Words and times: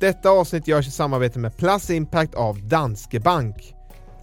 Detta 0.00 0.30
avsnitt 0.30 0.68
görs 0.68 0.88
i 0.88 0.90
samarbete 0.90 1.38
med 1.38 1.56
Plus 1.56 1.90
Impact 1.90 2.34
av 2.34 2.68
Danske 2.68 3.20
Bank. 3.20 3.74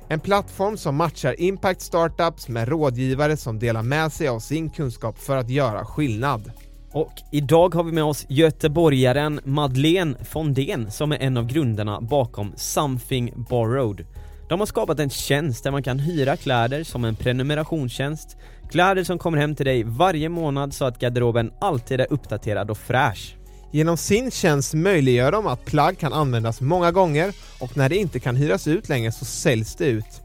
En 0.09 0.19
plattform 0.19 0.77
som 0.77 0.95
matchar 0.95 1.41
impact 1.41 1.81
startups 1.81 2.47
med 2.47 2.67
rådgivare 2.67 3.37
som 3.37 3.59
delar 3.59 3.83
med 3.83 4.11
sig 4.11 4.27
av 4.27 4.39
sin 4.39 4.69
kunskap 4.69 5.17
för 5.17 5.37
att 5.37 5.49
göra 5.49 5.85
skillnad. 5.85 6.51
Och 6.91 7.13
idag 7.31 7.75
har 7.75 7.83
vi 7.83 7.91
med 7.91 8.03
oss 8.03 8.25
göteborgaren 8.29 9.39
Madeleine 9.43 10.17
Fondén 10.25 10.91
som 10.91 11.11
är 11.11 11.17
en 11.17 11.37
av 11.37 11.45
grundarna 11.45 12.01
bakom 12.01 12.53
Something 12.55 13.33
Borrowed. 13.49 14.05
De 14.49 14.59
har 14.59 14.67
skapat 14.67 14.99
en 14.99 15.09
tjänst 15.09 15.63
där 15.63 15.71
man 15.71 15.83
kan 15.83 15.99
hyra 15.99 16.37
kläder 16.37 16.83
som 16.83 17.05
en 17.05 17.15
prenumerationstjänst, 17.15 18.37
kläder 18.69 19.03
som 19.03 19.19
kommer 19.19 19.37
hem 19.37 19.55
till 19.55 19.65
dig 19.65 19.83
varje 19.83 20.29
månad 20.29 20.73
så 20.73 20.85
att 20.85 20.99
garderoben 20.99 21.51
alltid 21.61 22.01
är 22.01 22.13
uppdaterad 22.13 22.71
och 22.71 22.77
fräsch. 22.77 23.36
Genom 23.71 23.97
sin 23.97 24.31
tjänst 24.31 24.73
möjliggör 24.73 25.31
de 25.31 25.47
att 25.47 25.65
plagg 25.65 25.99
kan 25.99 26.13
användas 26.13 26.61
många 26.61 26.91
gånger 26.91 27.33
och 27.59 27.77
när 27.77 27.89
det 27.89 27.95
inte 27.95 28.19
kan 28.19 28.35
hyras 28.35 28.67
ut 28.67 28.89
längre 28.89 29.11
så 29.11 29.25
säljs 29.25 29.75
det 29.75 29.85
ut. 29.85 30.21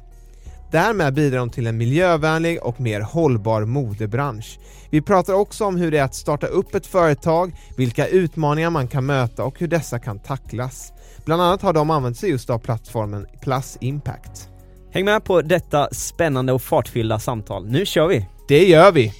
Därmed 0.70 1.14
bidrar 1.14 1.38
de 1.38 1.50
till 1.50 1.66
en 1.66 1.76
miljövänlig 1.76 2.62
och 2.62 2.80
mer 2.80 3.00
hållbar 3.00 3.64
modebransch. 3.64 4.58
Vi 4.90 5.02
pratar 5.02 5.32
också 5.32 5.64
om 5.64 5.76
hur 5.76 5.90
det 5.90 5.98
är 5.98 6.02
att 6.02 6.14
starta 6.14 6.46
upp 6.46 6.74
ett 6.74 6.86
företag, 6.86 7.52
vilka 7.76 8.06
utmaningar 8.06 8.70
man 8.70 8.88
kan 8.88 9.06
möta 9.06 9.44
och 9.44 9.58
hur 9.60 9.68
dessa 9.68 9.98
kan 9.98 10.18
tacklas. 10.18 10.92
Bland 11.24 11.42
annat 11.42 11.62
har 11.62 11.72
de 11.72 11.90
använt 11.90 12.18
sig 12.18 12.30
just 12.30 12.50
av 12.50 12.58
plattformen 12.58 13.26
Plus 13.42 13.78
Impact. 13.80 14.48
Häng 14.92 15.04
med 15.04 15.24
på 15.24 15.42
detta 15.42 15.88
spännande 15.92 16.52
och 16.52 16.62
fartfyllda 16.62 17.18
samtal. 17.18 17.66
Nu 17.66 17.86
kör 17.86 18.08
vi! 18.08 18.26
Det 18.48 18.64
gör 18.64 18.92
vi! 18.92 19.12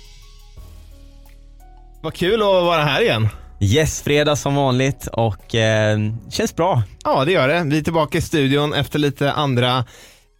Vad 2.03 2.15
kul 2.15 2.43
att 2.43 2.47
vara 2.47 2.83
här 2.83 3.03
igen. 3.03 3.29
Yes, 3.65 4.03
fredag 4.03 4.37
som 4.37 4.55
vanligt 4.55 5.07
och 5.07 5.55
eh, 5.55 5.99
känns 6.31 6.57
bra. 6.57 6.83
Ja, 7.05 7.25
det 7.25 7.33
gör 7.33 7.49
det. 7.49 7.63
Vi 7.67 7.79
är 7.79 7.83
tillbaka 7.83 8.19
i 8.19 8.21
studion 8.21 8.75
efter 8.75 8.99
lite 8.99 9.33
andra 9.33 9.85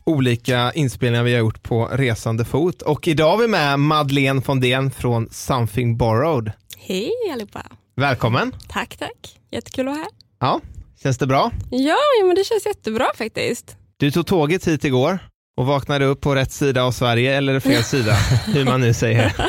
olika 0.05 0.73
inspelningar 0.73 1.25
vi 1.25 1.33
har 1.33 1.41
gjort 1.41 1.63
på 1.63 1.89
resande 1.93 2.45
fot. 2.45 2.83
Och 2.83 3.09
idag 3.09 3.31
har 3.31 3.39
vi 3.39 3.49
med 3.49 3.79
Madeleine 3.81 4.43
Fondén 4.43 4.91
från 4.91 5.29
Something 5.31 5.97
Borrowed. 5.97 6.53
Hej 6.79 7.13
allihopa! 7.33 7.63
Välkommen! 7.97 8.53
Tack, 8.69 8.97
tack. 8.97 9.39
Jättekul 9.51 9.89
att 9.89 9.95
vara 9.95 10.05
här. 10.05 10.11
Ja, 10.41 10.61
känns 11.03 11.19
det 11.19 11.27
bra? 11.27 11.51
Ja, 11.71 11.97
ja 12.21 12.27
men 12.27 12.37
det 12.37 12.45
känns 12.45 12.67
jättebra 12.67 13.07
faktiskt. 13.19 13.77
Du 13.97 14.11
tog 14.11 14.27
tåget 14.27 14.69
hit 14.69 14.85
igår 14.85 15.19
och 15.57 15.67
vaknade 15.67 16.05
upp 16.05 16.21
på 16.21 16.35
rätt 16.35 16.53
sida 16.53 16.83
av 16.83 16.93
Sverige 16.93 17.37
eller 17.37 17.61
fel 17.61 17.85
sida, 17.85 18.13
hur 18.47 18.65
man 18.65 18.81
nu 18.81 18.95
säger. 18.95 19.33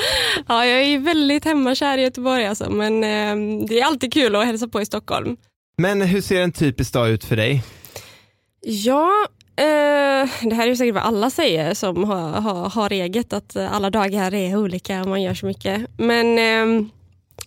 Ja, 0.48 0.66
jag 0.66 0.84
är 0.84 1.00
väldigt 1.00 1.46
hemmakär 1.46 1.98
i 1.98 2.02
Göteborg 2.02 2.46
alltså, 2.46 2.70
men 2.70 3.04
eh, 3.04 3.66
det 3.68 3.80
är 3.80 3.86
alltid 3.86 4.14
kul 4.14 4.36
att 4.36 4.46
hälsa 4.46 4.68
på 4.68 4.82
i 4.82 4.86
Stockholm. 4.86 5.38
Men 5.78 6.02
hur 6.02 6.22
ser 6.22 6.42
en 6.42 6.52
typisk 6.52 6.94
dag 6.94 7.10
ut 7.10 7.24
för 7.24 7.36
dig? 7.36 7.64
Ja, 8.62 9.10
eh, 9.56 10.30
det 10.50 10.56
här 10.56 10.68
är 10.68 10.76
säkert 10.76 10.96
vad 10.96 11.04
alla 11.04 11.30
säger 11.30 11.74
som 11.74 12.04
har, 12.04 12.30
har, 12.30 12.70
har 12.70 12.90
eget, 12.92 13.34
att 13.34 13.56
alla 13.56 13.90
dagar 13.90 14.34
är 14.34 14.56
olika 14.56 15.02
och 15.02 15.08
man 15.08 15.22
gör 15.22 15.34
så 15.34 15.46
mycket. 15.46 15.82
Men 15.98 16.38
eh, 16.38 16.86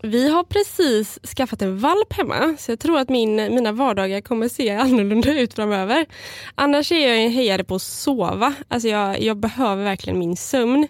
vi 0.07 0.29
har 0.29 0.45
precis 0.45 1.19
skaffat 1.37 1.63
en 1.63 1.79
valp 1.79 2.13
hemma, 2.13 2.57
så 2.59 2.73
jag 2.73 2.79
tror 2.79 2.99
att 2.99 3.09
min, 3.09 3.37
mina 3.37 3.73
vardagar 3.73 4.21
kommer 4.21 4.49
se 4.49 4.71
annorlunda 4.77 5.33
ut 5.33 5.55
framöver. 5.55 6.07
Annars 6.55 6.93
är 6.93 7.09
jag 7.09 7.23
en 7.23 7.31
hejare 7.31 7.65
på 7.65 7.75
att 7.75 7.83
sova. 7.83 8.55
Alltså 8.69 8.89
jag, 8.89 9.23
jag 9.23 9.37
behöver 9.37 9.85
verkligen 9.85 10.19
min 10.19 10.37
sömn. 10.37 10.89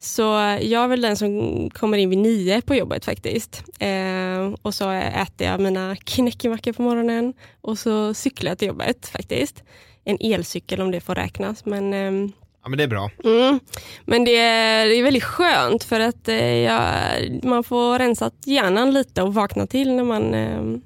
Så 0.00 0.22
jag 0.60 0.84
är 0.84 0.88
väl 0.88 1.00
den 1.00 1.16
som 1.16 1.70
kommer 1.70 1.98
in 1.98 2.10
vid 2.10 2.18
nio 2.18 2.60
på 2.60 2.74
jobbet 2.74 3.04
faktiskt. 3.04 3.64
Eh, 3.78 4.54
och 4.62 4.74
så 4.74 4.90
äter 4.90 5.46
jag 5.46 5.60
mina 5.60 5.96
knäckemackor 5.96 6.72
på 6.72 6.82
morgonen 6.82 7.34
och 7.60 7.78
så 7.78 8.14
cyklar 8.14 8.50
jag 8.50 8.58
till 8.58 8.68
jobbet 8.68 9.06
faktiskt. 9.06 9.62
En 10.04 10.18
elcykel 10.20 10.80
om 10.80 10.90
det 10.90 11.00
får 11.00 11.14
räknas. 11.14 11.64
Men, 11.64 11.94
eh, 11.94 12.30
Ja, 12.62 12.68
men 12.68 12.78
det 12.78 12.84
är 12.84 12.88
bra. 12.88 13.10
mm, 13.24 13.60
men 14.04 14.24
det 14.24 14.36
är, 14.36 14.86
det 14.86 14.94
är 14.94 15.02
väldigt 15.02 15.24
skönt 15.24 15.84
för 15.84 16.00
att 16.00 16.28
eh, 16.28 16.56
jag, 16.56 17.44
man 17.44 17.64
får 17.64 17.98
rensa 17.98 18.30
hjärnan 18.44 18.90
lite 18.92 19.22
och 19.22 19.34
vakna 19.34 19.66
till 19.66 19.94
när 19.94 20.04
man 20.04 20.34
eh, 20.34 20.80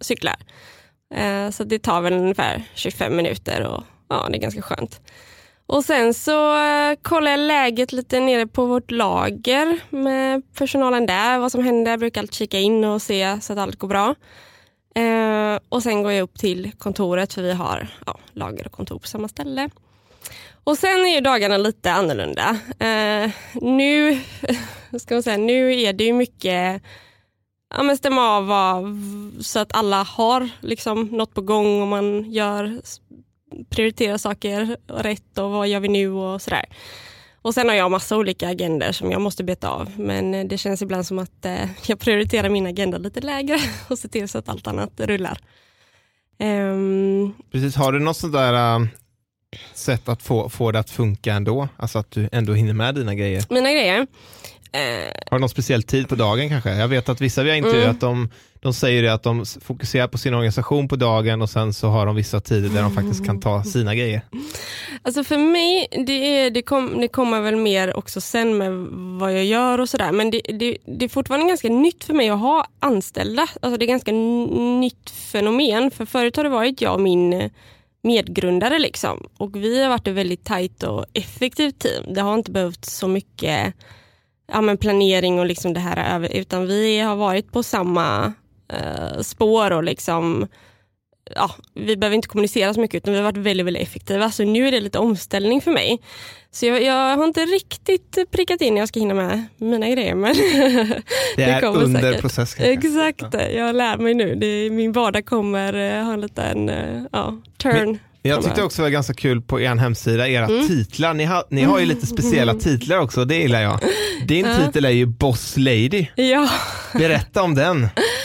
cyklar. 0.00 0.36
Eh, 1.14 1.50
så 1.50 1.64
det 1.64 1.78
tar 1.78 2.00
väl 2.00 2.12
ungefär 2.12 2.62
25 2.74 3.16
minuter 3.16 3.66
och 3.66 3.82
ja, 4.08 4.28
det 4.30 4.36
är 4.36 4.40
ganska 4.40 4.62
skönt. 4.62 5.00
Och 5.66 5.84
sen 5.84 6.14
så 6.14 6.56
eh, 6.56 6.94
kollar 7.02 7.30
jag 7.30 7.40
läget 7.40 7.92
lite 7.92 8.20
nere 8.20 8.46
på 8.46 8.66
vårt 8.66 8.90
lager 8.90 9.80
med 9.90 10.42
personalen 10.54 11.06
där, 11.06 11.38
vad 11.38 11.52
som 11.52 11.64
händer. 11.64 11.90
Jag 11.90 12.00
brukar 12.00 12.20
alltid 12.20 12.34
kika 12.34 12.58
in 12.58 12.84
och 12.84 13.02
se 13.02 13.40
så 13.40 13.52
att 13.52 13.58
allt 13.58 13.76
går 13.76 13.88
bra. 13.88 14.14
Eh, 14.94 15.58
och 15.68 15.82
sen 15.82 16.02
går 16.02 16.12
jag 16.12 16.22
upp 16.22 16.38
till 16.38 16.72
kontoret 16.78 17.32
för 17.32 17.42
vi 17.42 17.52
har 17.52 17.88
ja, 18.06 18.18
lager 18.32 18.66
och 18.66 18.72
kontor 18.72 18.98
på 18.98 19.06
samma 19.06 19.28
ställe. 19.28 19.70
Och 20.64 20.78
sen 20.78 21.00
är 21.06 21.14
ju 21.14 21.20
dagarna 21.20 21.56
lite 21.56 21.92
annorlunda. 21.92 22.58
Eh, 22.78 23.30
nu, 23.54 24.20
ska 24.98 25.14
man 25.14 25.22
säga, 25.22 25.36
nu 25.36 25.80
är 25.80 25.92
det 25.92 26.04
ju 26.04 26.12
mycket 26.12 26.82
ja, 27.74 27.82
men 27.82 27.96
stämma 27.96 28.36
av 28.36 28.46
vad, 28.46 28.84
så 29.40 29.58
att 29.58 29.74
alla 29.74 30.02
har 30.02 30.48
liksom 30.60 31.04
något 31.04 31.34
på 31.34 31.40
gång 31.40 31.82
och 31.82 31.88
man 31.88 32.32
gör 32.32 32.80
prioriterar 33.68 34.18
saker 34.18 34.76
rätt 34.86 35.38
och 35.38 35.50
vad 35.50 35.68
gör 35.68 35.80
vi 35.80 35.88
nu 35.88 36.08
och 36.10 36.42
sådär. 36.42 36.64
Och 37.42 37.54
sen 37.54 37.68
har 37.68 37.76
jag 37.76 37.90
massa 37.90 38.16
olika 38.16 38.48
agender 38.48 38.92
som 38.92 39.10
jag 39.10 39.20
måste 39.20 39.44
beta 39.44 39.68
av. 39.68 39.90
Men 40.00 40.34
eh, 40.34 40.46
det 40.46 40.58
känns 40.58 40.82
ibland 40.82 41.06
som 41.06 41.18
att 41.18 41.44
eh, 41.44 41.70
jag 41.86 41.98
prioriterar 41.98 42.48
min 42.48 42.66
agenda 42.66 42.98
lite 42.98 43.20
lägre 43.20 43.58
och 43.88 43.98
ser 43.98 44.08
till 44.08 44.28
så 44.28 44.38
att 44.38 44.48
allt 44.48 44.66
annat 44.66 45.00
rullar. 45.00 45.38
Um, 46.40 47.34
Precis, 47.52 47.76
har 47.76 47.92
du 47.92 47.98
något 47.98 48.16
sånt 48.16 48.32
där 48.32 48.52
eh, 48.52 48.86
sätt 49.74 50.08
att 50.08 50.22
få, 50.22 50.48
få 50.48 50.72
det 50.72 50.78
att 50.78 50.90
funka 50.90 51.32
ändå? 51.34 51.68
Alltså 51.76 51.98
att 51.98 52.10
du 52.10 52.28
ändå 52.32 52.52
hinner 52.54 52.72
med 52.74 52.94
dina 52.94 53.14
grejer? 53.14 53.44
mina 53.50 53.72
grejer? 53.72 54.06
Har 55.30 55.36
du 55.36 55.40
någon 55.40 55.48
speciell 55.48 55.82
tid 55.82 56.08
på 56.08 56.14
dagen 56.14 56.48
kanske? 56.48 56.70
Jag 56.74 56.88
vet 56.88 57.08
att 57.08 57.20
vissa 57.20 57.42
vi 57.42 57.50
har 57.50 57.56
intervjuat, 57.56 57.84
Mm. 57.86 57.98
de, 57.98 58.28
de 58.60 58.74
säger 58.74 59.04
att 59.10 59.22
de 59.22 59.44
fokuserar 59.60 60.08
på 60.08 60.18
sin 60.18 60.34
organisation 60.34 60.88
på 60.88 60.96
dagen 60.96 61.42
och 61.42 61.50
sen 61.50 61.74
så 61.74 61.88
har 61.88 62.06
de 62.06 62.16
vissa 62.16 62.40
tider 62.40 62.68
där 62.68 62.82
de 62.82 62.94
faktiskt 62.94 63.26
kan 63.26 63.40
ta 63.40 63.64
sina 63.64 63.94
grejer. 63.94 64.22
Alltså 65.02 65.24
för 65.24 65.38
mig, 65.38 65.88
det, 66.06 66.12
är, 66.12 66.50
det, 66.50 66.62
kom, 66.62 67.00
det 67.00 67.08
kommer 67.08 67.40
väl 67.40 67.56
mer 67.56 67.96
också 67.96 68.20
sen 68.20 68.58
med 68.58 68.72
vad 69.20 69.32
jag 69.32 69.44
gör 69.44 69.80
och 69.80 69.88
sådär. 69.88 70.12
Men 70.12 70.30
det, 70.30 70.40
det, 70.48 70.76
det 70.86 71.04
är 71.04 71.08
fortfarande 71.08 71.46
ganska 71.48 71.68
nytt 71.68 72.04
för 72.04 72.14
mig 72.14 72.28
att 72.30 72.40
ha 72.40 72.66
anställda. 72.80 73.46
Alltså 73.62 73.78
det 73.78 73.84
är 73.84 73.88
ganska 73.88 74.12
nytt 74.80 75.10
fenomen. 75.10 75.90
För 75.90 76.04
förut 76.06 76.36
har 76.36 76.44
det 76.44 76.50
varit 76.50 76.80
jag 76.80 76.94
och 76.94 77.00
min 77.00 77.32
eh, 77.32 77.50
medgrundare 78.02 78.78
liksom. 78.78 79.26
Och 79.38 79.56
vi 79.56 79.82
har 79.82 79.88
varit 79.88 80.08
ett 80.08 80.14
väldigt 80.14 80.44
tajt 80.44 80.82
och 80.82 81.06
effektivt 81.12 81.78
team. 81.78 82.14
Det 82.14 82.20
har 82.20 82.34
inte 82.34 82.50
behövt 82.50 82.84
så 82.84 83.08
mycket 83.08 83.74
ja, 84.52 84.60
men 84.60 84.78
planering 84.78 85.38
och 85.38 85.46
liksom 85.46 85.74
det 85.74 85.80
här 85.80 86.14
över, 86.14 86.36
utan 86.36 86.66
vi 86.66 87.00
har 87.00 87.16
varit 87.16 87.52
på 87.52 87.62
samma 87.62 88.32
eh, 88.68 89.20
spår 89.20 89.70
och 89.70 89.84
liksom 89.84 90.48
ja, 91.34 91.50
vi 91.74 91.96
behöver 91.96 92.14
inte 92.16 92.28
kommunicera 92.28 92.74
så 92.74 92.80
mycket 92.80 92.96
utan 92.96 93.12
vi 93.12 93.18
har 93.18 93.24
varit 93.24 93.36
väldigt, 93.36 93.66
väldigt 93.66 93.82
effektiva. 93.82 94.30
Så 94.30 94.44
nu 94.44 94.68
är 94.68 94.72
det 94.72 94.80
lite 94.80 94.98
omställning 94.98 95.60
för 95.60 95.70
mig. 95.70 96.00
Så 96.50 96.66
jag, 96.66 96.82
jag 96.82 97.16
har 97.16 97.24
inte 97.24 97.40
riktigt 97.40 98.18
prickat 98.30 98.60
in 98.60 98.74
när 98.74 98.80
jag 98.80 98.88
ska 98.88 99.00
hinna 99.00 99.14
med 99.14 99.44
mina 99.56 99.88
grejer. 99.88 100.14
Men 100.14 100.34
Det 101.36 101.42
är 101.42 101.64
under 101.64 102.00
säkert. 102.00 102.20
process 102.20 102.54
kanske. 102.54 102.72
Exakt, 102.72 103.34
jag 103.54 103.76
lär 103.76 103.96
mig 103.96 104.14
nu. 104.14 104.34
Det, 104.34 104.70
min 104.70 104.92
vardag 104.92 105.26
kommer 105.26 105.74
eh, 105.74 106.04
ha 106.04 106.12
en 106.12 106.20
liten 106.20 106.68
eh, 106.68 107.02
ja, 107.12 107.38
turn. 107.58 107.98
Jag 108.24 108.44
tyckte 108.44 108.62
också 108.62 108.82
det 108.82 108.86
var 108.86 108.90
ganska 108.90 109.14
kul 109.14 109.42
på 109.42 109.60
er 109.60 109.74
hemsida, 109.74 110.28
era 110.28 110.46
titlar. 110.46 111.14
Ni 111.14 111.24
har, 111.24 111.44
ni 111.48 111.62
har 111.62 111.78
ju 111.78 111.86
lite 111.86 112.06
speciella 112.06 112.54
titlar 112.60 112.98
också, 112.98 113.24
det 113.24 113.36
gillar 113.36 113.62
jag. 113.62 113.80
Din 114.26 114.46
titel 114.60 114.84
är 114.84 114.90
ju 114.90 115.06
Boss 115.06 115.56
Lady. 115.56 116.06
Ja. 116.14 116.48
Berätta 116.92 117.42
om 117.42 117.54
den. 117.54 117.88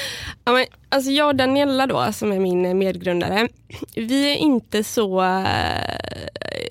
Ja, 0.47 0.53
men, 0.53 0.65
alltså 0.89 1.11
jag 1.11 1.27
och 1.27 1.35
Daniela 1.35 1.87
då, 1.87 2.13
som 2.13 2.31
är 2.31 2.39
min 2.39 2.77
medgrundare, 2.77 3.47
vi 3.95 4.31
är 4.31 4.35
inte 4.35 4.83
så... 4.83 5.21
Eh, 5.21 6.27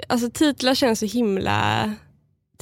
alltså 0.07 0.31
titlar 0.31 0.75
känns 0.75 0.99
så 0.99 1.07
himla 1.07 1.93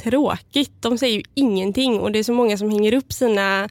tråkigt. 0.03 0.73
De 0.81 0.99
säger 0.99 1.17
ju 1.17 1.23
ingenting 1.35 2.01
och 2.01 2.13
det 2.13 2.19
är 2.19 2.23
så 2.23 2.33
många 2.33 2.59
som 2.59 2.71
hänger 2.71 2.95
upp 2.95 3.13
sina 3.13 3.69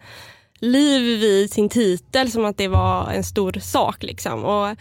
liv 0.60 1.20
vid 1.20 1.52
sin 1.52 1.70
titel 1.70 2.32
som 2.32 2.46
att 2.46 2.58
det 2.58 2.68
var 2.68 3.12
en 3.12 3.24
stor 3.24 3.52
sak. 3.52 4.04
Liksom. 4.04 4.44
Och 4.44 4.78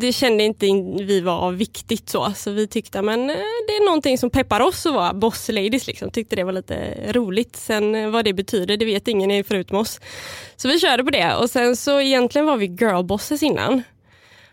det 0.00 0.12
kände 0.12 0.44
inte 0.44 0.66
in- 0.66 1.06
vi 1.06 1.20
var 1.20 1.52
viktigt 1.52 2.08
så, 2.08 2.32
så 2.36 2.50
vi 2.50 2.66
tyckte 2.66 3.02
men 3.02 3.30
eh, 3.30 3.36
det 3.66 3.72
är 3.76 3.84
någonting 3.84 4.18
som 4.18 4.30
peppar 4.30 4.60
oss 4.60 4.86
att 4.86 4.94
vara 4.94 5.14
boss 5.14 5.48
ladies. 5.48 5.86
Liksom. 5.86 6.10
Tyckte 6.10 6.36
det 6.36 6.44
var 6.44 6.52
lite 6.52 6.94
roligt. 7.12 7.56
Sen 7.56 7.94
eh, 7.94 8.10
vad 8.10 8.24
det 8.24 8.32
betyder, 8.32 8.76
det 8.76 8.84
vet 8.84 9.08
ingen 9.08 9.44
förutom 9.44 9.78
oss. 9.78 10.00
Så 10.56 10.68
vi 10.68 10.78
körde 10.80 11.04
på 11.04 11.10
det 11.10 11.34
och 11.34 11.50
sen 11.50 11.76
så 11.76 12.00
egentligen 12.00 12.46
var 12.46 12.56
vi 12.56 12.66
girlbosses 12.66 13.42
innan. 13.42 13.82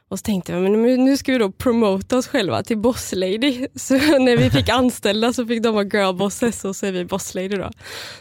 Och 0.10 0.20
så 0.20 0.24
tänkte 0.24 0.54
vi, 0.54 0.60
men 0.70 1.06
nu- 1.06 1.18
ska 1.18 1.32
vi 1.32 1.38
då 1.38 1.52
promota 1.52 2.18
oss 2.18 2.28
själva 2.28 2.64
till 2.64 2.78
boss 2.78 3.14
lady. 3.16 3.68
Så 3.76 3.94
när 3.94 4.38
vi 4.38 4.50
fick 4.50 4.70
anställda 4.70 5.34
så 5.34 5.46
fick 5.46 5.64
de 5.64 5.74
vara 5.76 5.84
girlbosses 5.86 6.66
och 6.66 6.76
så 6.76 6.86
är 6.86 6.92
vi 6.92 7.06
boss 7.06 7.36
lady 7.36 7.48
då. 7.48 7.72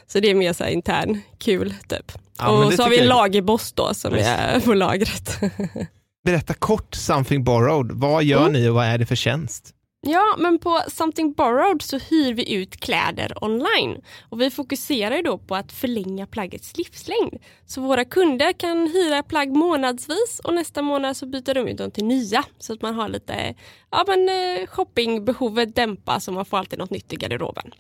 Så 0.07 0.21
det 0.21 0.31
är 0.31 0.35
mer 0.35 0.53
så 0.53 0.65
här 0.65 0.71
intern 0.71 1.21
kul 1.39 1.75
typ. 1.89 2.13
Ja, 2.39 2.49
och 2.67 2.73
så 2.73 2.83
har 2.83 2.91
vi 2.91 2.99
en 2.99 3.07
lagerboss 3.07 3.73
då 3.73 3.95
som 3.95 4.15
är 4.15 4.61
på 4.61 4.75
lagret. 4.75 5.39
Berätta 6.27 6.55
kort 6.55 6.95
Something 6.95 7.45
Borrowed. 7.45 7.93
Vad 7.93 8.25
gör 8.25 8.41
Mm. 8.41 8.53
ni 8.53 8.69
och 8.69 8.75
vad 8.75 8.87
är 8.87 8.99
det 8.99 9.07
för 9.07 9.17
tjänst? 9.17 9.73
Ja, 10.09 10.37
men 10.39 10.59
på 10.59 10.81
Something 10.89 11.33
Borrowed 11.33 11.83
så 11.83 11.99
hyr 11.99 12.35
vi 12.35 12.55
ut 12.55 12.81
kläder 12.81 13.45
online. 13.45 14.01
Och 14.29 14.41
vi 14.41 14.51
fokuserar 14.51 15.17
ju 15.17 15.23
då 15.23 15.39
på 15.39 15.57
att 15.57 15.73
förlänga 15.73 16.27
plaggets 16.27 16.77
livslängd. 16.79 17.35
Så 17.67 17.81
våra 17.81 18.05
kunder 18.05 18.53
kan 18.53 18.87
hyra 18.95 19.23
plagg 19.23 19.49
månadsvis 19.57 20.41
och 20.45 20.55
nästa 20.55 20.83
månad 20.83 21.17
så 21.17 21.27
byter 21.27 21.55
de 21.55 21.69
ut 21.69 21.79
dem 21.79 21.91
till 21.91 22.05
nya. 22.05 22.45
Så 22.59 22.73
att 22.73 22.83
man 22.83 22.95
har 22.95 23.09
lite, 23.09 23.55
ja 23.91 24.05
men 24.09 24.29
eh, 24.29 24.67
shoppingbehovet 24.67 25.77
dämpas 25.77 26.29
och 26.29 26.35
man 26.35 26.45
får 26.45 26.59
alltid 26.59 26.79
något 26.79 26.91
nytt 26.91 27.13
i 27.13 27.17
garderoben. 27.17 27.71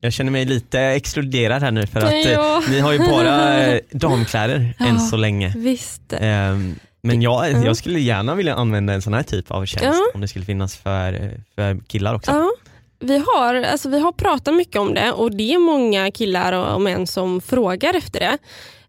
Jag 0.00 0.12
känner 0.12 0.32
mig 0.32 0.44
lite 0.44 0.80
exkluderad 0.80 1.62
här 1.62 1.70
nu 1.70 1.86
för 1.86 2.00
att 2.00 2.12
eh, 2.12 2.32
Ja. 2.32 2.62
ni 2.70 2.80
har 2.80 2.92
ju 2.92 2.98
bara 2.98 3.64
eh, 3.66 3.80
damkläder 3.90 4.74
än 4.78 4.86
Ja. 4.94 4.98
så 4.98 5.16
länge. 5.16 5.52
Visst. 5.56 6.12
Ehm, 6.12 6.74
men 7.06 7.22
jag, 7.22 7.50
Ja. 7.52 7.64
jag 7.64 7.76
skulle 7.76 8.00
gärna 8.00 8.34
vilja 8.34 8.54
använda 8.54 8.92
en 8.92 9.02
sån 9.02 9.14
här 9.14 9.22
typ 9.22 9.50
av 9.50 9.66
tjänst 9.66 9.84
Ja. 9.84 10.10
om 10.14 10.20
det 10.20 10.28
skulle 10.28 10.44
finnas 10.44 10.76
för, 10.76 11.40
för 11.54 11.78
killar 11.86 12.14
också. 12.14 12.30
Ja, 12.30 12.50
vi 12.98 13.18
har, 13.26 13.54
alltså, 13.54 13.88
vi 13.88 13.98
har 14.00 14.12
pratat 14.12 14.54
mycket 14.54 14.76
om 14.76 14.94
det 14.94 15.12
och 15.12 15.30
det 15.36 15.52
är 15.54 15.58
många 15.58 16.10
killar 16.10 16.52
och, 16.52 16.74
och 16.74 16.80
män 16.80 17.06
som 17.06 17.40
frågar 17.40 17.94
efter 17.94 18.20
det. 18.20 18.38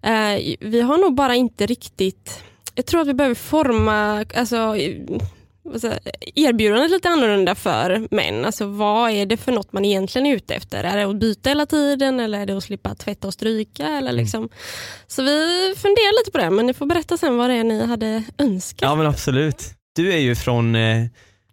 Eh, 0.10 0.56
vi 0.60 0.82
har 0.82 0.98
nog 0.98 1.16
bara 1.16 1.36
inte 1.36 1.66
riktigt, 1.66 2.44
jag 2.76 2.86
tror 2.86 3.02
att 3.02 3.08
vi 3.08 3.14
behöver 3.14 3.36
forma 3.36 4.26
alltså, 4.36 4.76
jag, 5.74 6.00
erbjudandet 6.36 6.92
lite 6.92 7.10
annorlunda 7.10 7.56
för 7.56 8.08
män. 8.12 8.46
Alltså, 8.46 8.66
vad 8.66 9.12
är 9.12 9.26
det 9.26 9.38
för 9.38 9.52
något 9.52 9.74
man 9.74 9.86
egentligen 9.86 10.26
är 10.26 10.36
ute 10.36 10.56
efter? 10.56 10.84
Är 10.84 10.98
det 10.98 11.04
att 11.04 11.20
byta 11.20 11.50
hela 11.50 11.66
tiden 11.66 12.20
eller 12.20 12.40
är 12.40 12.46
det 12.46 12.58
att 12.58 12.64
slippa 12.64 12.96
tvätta 12.96 13.28
och 13.28 13.34
stryka? 13.34 13.88
Eller 13.88 14.12
liksom? 14.12 14.50
Så 15.08 15.24
vi 15.24 15.74
funderar 15.78 16.20
lite 16.20 16.32
på 16.32 16.38
det 16.38 16.50
men 16.50 16.66
ni 16.66 16.74
får 16.74 16.86
berätta 16.86 17.18
sen 17.18 17.38
vad 17.38 17.50
det 17.50 17.56
är 17.56 17.64
ni 17.64 17.86
hade 17.86 18.24
önskat. 18.38 18.90
Ja 18.90 18.96
men 18.96 19.08
absolut. 19.08 19.64
Du 19.96 20.14
är 20.14 20.20
ju 20.20 20.36
från 20.36 20.76
eh, 20.76 21.06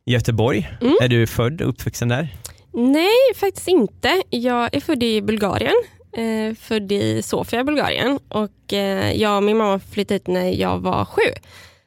Göteborg. 0.07 0.71
Mm. 0.81 0.97
Är 1.03 1.09
du 1.09 1.27
född 1.27 1.61
och 1.63 1.69
uppvuxen 1.69 2.09
där? 2.09 2.29
Nej, 2.73 3.35
faktiskt 3.37 3.69
inte. 3.69 4.23
Jag 4.31 4.75
är 4.77 4.81
född 4.81 5.03
i 5.03 5.23
Bulgarien. 5.23 5.75
Eh, 6.17 6.55
född 6.55 6.93
i 6.93 7.23
Sofia 7.23 7.65
Bulgarien. 7.65 8.19
Och 8.29 8.73
eh, 8.73 9.13
jag 9.13 9.37
och 9.37 9.43
min 9.43 9.57
mamma 9.57 9.81
flyttade 9.93 10.15
hit 10.15 10.27
när 10.27 10.61
jag 10.61 10.79
var 10.79 11.05
sju. 11.05 11.33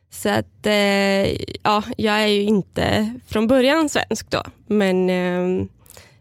Så 0.10 0.30
att, 0.30 0.66
eh, 0.66 1.32
ja, 1.64 1.84
jag 1.98 2.16
är 2.24 2.28
ju 2.28 2.42
inte 2.44 3.14
från 3.28 3.48
början 3.48 3.90
svensk 3.90 4.30
då. 4.30 4.44
Men 4.68 5.10
eh, 5.10 5.66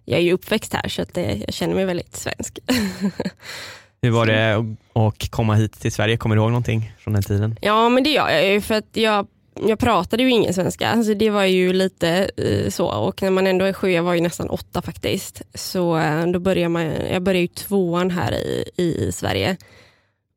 jag 0.04 0.18
är 0.18 0.22
ju 0.24 0.32
uppväxt 0.32 0.72
här 0.74 0.88
så 0.88 1.02
att, 1.02 1.16
eh, 1.16 1.42
jag 1.42 1.54
känner 1.54 1.74
mig 1.74 1.84
väldigt 1.84 2.16
svensk. 2.16 2.58
Hur 4.02 4.10
var 4.10 4.26
det 4.26 4.54
att- 4.94 5.30
komma 5.30 5.54
hit 5.54 5.80
till 5.80 5.92
Sverige? 5.92 6.16
Kommer 6.16 6.36
du 6.36 6.42
ihåg 6.42 6.50
någonting 6.50 6.92
från 6.98 7.14
den 7.14 7.22
tiden? 7.22 7.56
Ja 7.60 7.88
men 7.88 8.04
det 8.04 8.10
gör 8.10 8.28
jag 8.30 8.46
ju 8.52 8.60
för 8.60 8.74
att 8.74 8.88
jag, 8.92 9.26
jag 9.66 9.78
pratade 9.78 10.22
ju 10.22 10.30
ingen 10.30 10.54
svenska. 10.54 10.88
Alltså 10.88 11.14
det 11.14 11.30
var 11.30 11.44
ju 11.44 11.72
lite 11.72 12.30
eh, 12.36 12.70
så 12.70 12.86
och 12.86 13.22
när 13.22 13.30
man 13.30 13.46
ändå 13.46 13.64
är 13.64 13.72
sju, 13.72 13.90
jag 13.90 14.02
var 14.02 14.14
ju 14.14 14.20
nästan 14.20 14.50
åtta 14.50 14.82
faktiskt. 14.82 15.42
Så 15.54 15.98
eh, 15.98 16.26
då 16.26 16.38
börjar 16.38 16.68
man, 16.68 16.82
jag 17.12 17.22
började 17.22 17.40
ju 17.40 17.46
tvåan 17.48 18.10
här 18.10 18.32
i, 18.32 18.64
i 18.76 19.10
Sverige. 19.12 19.56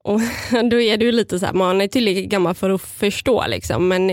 Och 0.03 0.19
då 0.71 0.81
är 0.81 0.97
det 0.97 1.05
ju 1.05 1.11
lite 1.11 1.39
så 1.39 1.45
här, 1.45 1.53
man 1.53 1.81
är 1.81 1.87
tillräckligt 1.87 2.29
gammal 2.29 2.55
för 2.55 2.69
att 2.69 2.81
förstå 2.81 3.47
liksom. 3.47 3.87
Men 3.87 4.09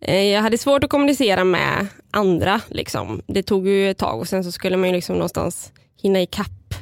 eh, 0.00 0.22
jag 0.22 0.42
hade 0.42 0.58
svårt 0.58 0.84
att 0.84 0.90
kommunicera 0.90 1.44
med 1.44 1.86
andra. 2.10 2.60
Liksom. 2.68 3.22
Det 3.26 3.42
tog 3.42 3.68
ju 3.68 3.90
ett 3.90 3.98
tag 3.98 4.20
och 4.20 4.28
sen 4.28 4.44
så 4.44 4.52
skulle 4.52 4.76
man 4.76 4.88
ju 4.88 4.94
liksom 4.94 5.16
någonstans 5.16 5.72
hinna 6.02 6.22
ikapp 6.22 6.74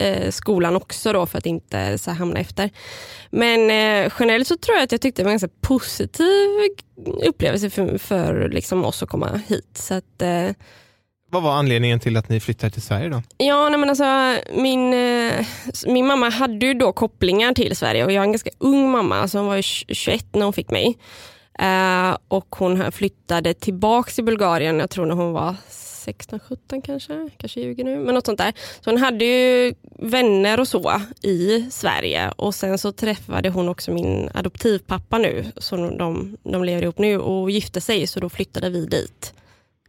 eh, 0.00 0.30
skolan 0.30 0.76
också 0.76 1.12
då 1.12 1.26
för 1.26 1.38
att 1.38 1.46
inte 1.46 1.98
så 1.98 2.10
här, 2.10 2.18
hamna 2.18 2.40
efter. 2.40 2.70
Men 3.30 3.60
eh, 3.60 4.12
generellt 4.20 4.48
så 4.48 4.56
tror 4.56 4.76
jag 4.76 4.84
att 4.84 4.92
jag 4.92 5.00
tyckte 5.00 5.22
det 5.22 5.24
var 5.24 5.30
en 5.30 5.38
ganska 5.38 5.58
positiv 5.60 6.50
upplevelse 7.26 7.70
för, 7.70 7.98
för 7.98 8.48
liksom 8.48 8.84
oss 8.84 9.02
att 9.02 9.08
komma 9.08 9.40
hit. 9.48 9.70
Så 9.74 9.94
att, 9.94 10.22
eh, 10.22 10.50
vad 11.36 11.42
var 11.42 11.52
anledningen 11.52 12.00
till 12.00 12.16
att 12.16 12.28
ni 12.28 12.40
flyttade 12.40 12.70
till 12.70 12.82
Sverige 12.82 13.08
då? 13.08 13.22
Ja, 13.38 13.68
nej 13.68 13.78
men 13.80 13.88
alltså, 13.90 14.36
min, 14.52 14.94
eh, 14.94 15.46
min 15.86 16.06
mamma 16.06 16.28
hade 16.28 16.66
ju 16.66 16.74
då 16.74 16.92
kopplingar 16.92 17.52
till 17.52 17.76
Sverige 17.76 18.04
och 18.04 18.12
jag 18.12 18.20
är 18.20 18.26
en 18.26 18.32
ganska 18.32 18.50
ung 18.58 18.90
mamma, 18.90 19.18
alltså 19.18 19.38
hon 19.38 19.46
var 19.46 19.62
21 19.62 20.26
när 20.32 20.44
hon 20.44 20.52
fick 20.52 20.70
mig. 20.70 20.98
Eh, 21.58 22.16
och 22.28 22.56
hon 22.58 22.92
flyttade 22.92 23.54
tillbaka 23.54 24.10
till 24.10 24.24
Bulgarien, 24.24 24.78
jag 24.78 24.90
tror 24.90 25.06
när 25.06 25.14
hon 25.14 25.32
var 25.32 25.54
16, 25.68 26.40
17 26.40 26.82
kanske, 26.82 27.30
kanske 27.36 27.60
ljuger 27.60 27.84
nu, 27.84 27.98
men 27.98 28.14
något 28.14 28.26
sånt 28.26 28.38
där. 28.38 28.52
Så 28.80 28.90
hon 28.90 29.00
hade 29.00 29.24
ju 29.24 29.74
vänner 29.98 30.60
och 30.60 30.68
så 30.68 31.00
i 31.22 31.66
Sverige 31.70 32.30
och 32.36 32.54
sen 32.54 32.78
så 32.78 32.92
träffade 32.92 33.48
hon 33.48 33.68
också 33.68 33.90
min 33.90 34.30
adoptivpappa 34.34 35.18
nu, 35.18 35.44
så 35.56 35.76
de, 35.76 36.36
de 36.42 36.64
lever 36.64 36.82
ihop 36.82 36.98
nu 36.98 37.18
och 37.18 37.50
gifte 37.50 37.80
sig 37.80 38.06
så 38.06 38.20
då 38.20 38.28
flyttade 38.28 38.70
vi 38.70 38.86
dit. 38.86 39.34